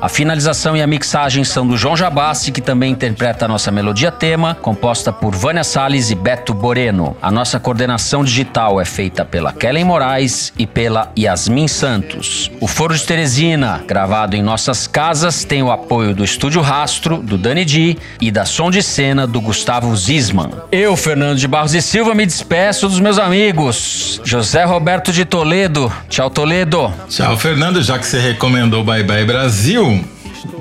A 0.00 0.08
finalização 0.08 0.76
e 0.76 0.82
a 0.82 0.86
mixagem 0.86 1.42
são 1.42 1.66
do 1.66 1.76
João 1.76 1.96
Jabassi, 1.96 2.52
que 2.52 2.60
também 2.60 2.92
interpreta 2.92 3.46
a 3.46 3.48
nossa 3.48 3.72
melodia 3.72 4.12
tema, 4.12 4.54
composta 4.54 5.12
por 5.12 5.34
Vânia 5.34 5.64
Salles 5.64 6.08
e 6.10 6.14
Beto 6.14 6.54
Boreno. 6.54 7.16
A 7.20 7.32
nossa 7.32 7.58
coordenação 7.58 8.22
digital 8.22 8.80
é 8.80 8.84
feita 8.84 9.24
pela 9.24 9.52
Kellen 9.52 9.84
Moraes 9.84 10.52
e 10.56 10.68
pela 10.68 11.10
Yasmin 11.18 11.66
Santos. 11.66 12.48
O 12.60 12.68
Foro 12.68 12.94
de 12.94 13.02
Teresina, 13.02 13.82
gravado 13.88 14.36
em 14.36 14.42
nossas 14.42 14.86
casas, 14.86 15.42
tem 15.42 15.64
o 15.64 15.72
apoio 15.72 16.14
do 16.14 16.22
Estúdio 16.22 16.62
Rastro, 16.62 17.18
do 17.18 17.36
Dani 17.36 17.64
Di 17.64 17.98
e 18.20 18.30
da 18.30 18.44
som 18.44 18.70
de 18.70 18.84
cena 18.84 19.26
do 19.26 19.40
Gustavo 19.40 19.96
Zisman. 19.96 20.50
Eu, 20.70 20.96
Fernando 20.96 21.38
de 21.38 21.48
Barros 21.48 21.74
e 21.74 21.82
Silva, 21.82 22.14
me 22.14 22.24
despeço 22.24 22.88
dos 22.88 23.00
meus 23.00 23.18
amigos. 23.18 24.20
José 24.22 24.62
Roberto 24.62 25.12
de 25.12 25.24
Toledo. 25.24 25.92
Tchau, 26.08 26.30
Toledo. 26.30 26.92
Tchau, 27.08 27.36
Fernando. 27.36 27.82
Já 27.82 27.98
que 27.98 28.06
você 28.06 28.20
recomendou 28.20 28.84
Bye 28.84 29.02
Bye 29.02 29.24
Brasil, 29.24 29.45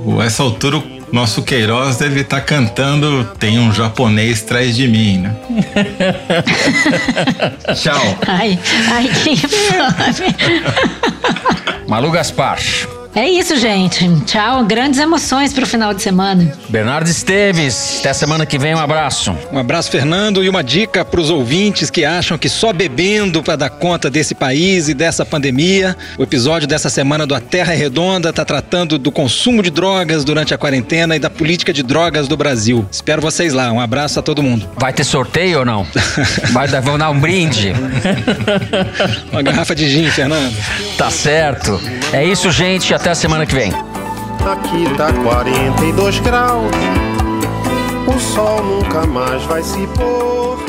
o- 0.05 0.21
essa 0.21 0.41
altura 0.43 0.77
o 0.77 0.83
nosso 1.11 1.43
Queiroz 1.43 1.97
deve 1.97 2.21
estar 2.21 2.41
cantando 2.41 3.23
Tem 3.39 3.59
um 3.59 3.71
japonês 3.73 4.41
atrás 4.43 4.75
de 4.75 4.87
mim, 4.87 5.19
né? 5.19 5.35
Tchau. 7.75 8.17
Ai, 8.27 8.59
ai, 8.91 9.07
que 9.07 9.29
infame. 9.37 10.35
Malu 11.87 12.11
Gaspar. 12.11 12.59
É 13.15 13.29
isso, 13.29 13.55
gente. 13.55 14.09
Tchau. 14.25 14.65
Grandes 14.65 14.99
emoções 14.99 15.53
pro 15.53 15.65
final 15.65 15.93
de 15.93 16.01
semana. 16.01 16.51
Bernardo 16.67 17.07
Esteves, 17.07 17.99
até 18.01 18.11
semana 18.11 18.45
que 18.45 18.57
vem, 18.57 18.75
um 18.75 18.79
abraço. 18.79 19.33
Um 19.53 19.57
abraço, 19.57 19.89
Fernando, 19.89 20.43
e 20.43 20.49
uma 20.49 20.61
dica 20.61 21.05
para 21.05 21.21
os 21.21 21.29
ouvintes 21.29 21.89
que 21.89 22.03
acham 22.03 22.37
que 22.37 22.49
só 22.49 22.73
bebendo 22.73 23.41
para 23.41 23.55
dar 23.55 23.69
conta 23.69 24.09
desse 24.09 24.35
país 24.35 24.89
e 24.89 24.93
dessa 24.93 25.25
pandemia. 25.25 25.95
O 26.17 26.23
episódio 26.23 26.67
dessa 26.67 26.89
semana 26.89 27.25
do 27.25 27.33
A 27.33 27.39
Terra 27.39 27.71
é 27.71 27.77
Redonda 27.77 28.31
está 28.31 28.43
tratando 28.43 28.99
do 28.99 29.09
consumo 29.13 29.63
de 29.63 29.69
drogas 29.69 30.25
durante 30.25 30.53
a 30.53 30.57
quarentena 30.57 31.15
e 31.15 31.19
da 31.19 31.29
política 31.29 31.71
de 31.71 31.83
drogas 31.83 32.27
do 32.27 32.35
Brasil. 32.35 32.85
Espero 32.91 33.21
vocês 33.21 33.53
lá. 33.53 33.71
Um 33.71 33.79
abraço 33.79 34.19
a 34.19 34.21
todo 34.21 34.43
mundo. 34.43 34.67
Vai 34.75 34.91
ter 34.91 35.05
sorteio 35.05 35.59
ou 35.59 35.65
não? 35.65 35.87
Vai 36.51 36.67
dar, 36.67 36.81
vamos 36.81 36.99
dar 36.99 37.11
um 37.11 37.19
brinde. 37.19 37.71
uma 39.31 39.41
garrafa 39.41 39.73
de 39.73 39.87
gin, 39.87 40.09
Fernando. 40.09 40.53
Tá 40.97 41.09
certo. 41.09 41.79
É 42.11 42.25
isso, 42.25 42.51
gente. 42.51 42.93
Até 42.93 43.04
a 43.11 43.15
semana 43.15 43.45
que 43.45 43.53
vem. 43.53 43.71
Aqui 43.71 44.95
tá 44.97 45.13
42 45.13 46.19
graus. 46.19 46.71
O 48.07 48.19
sol 48.19 48.63
nunca 48.63 49.05
mais 49.05 49.43
vai 49.43 49.61
se 49.61 49.85
pôr. 49.95 50.64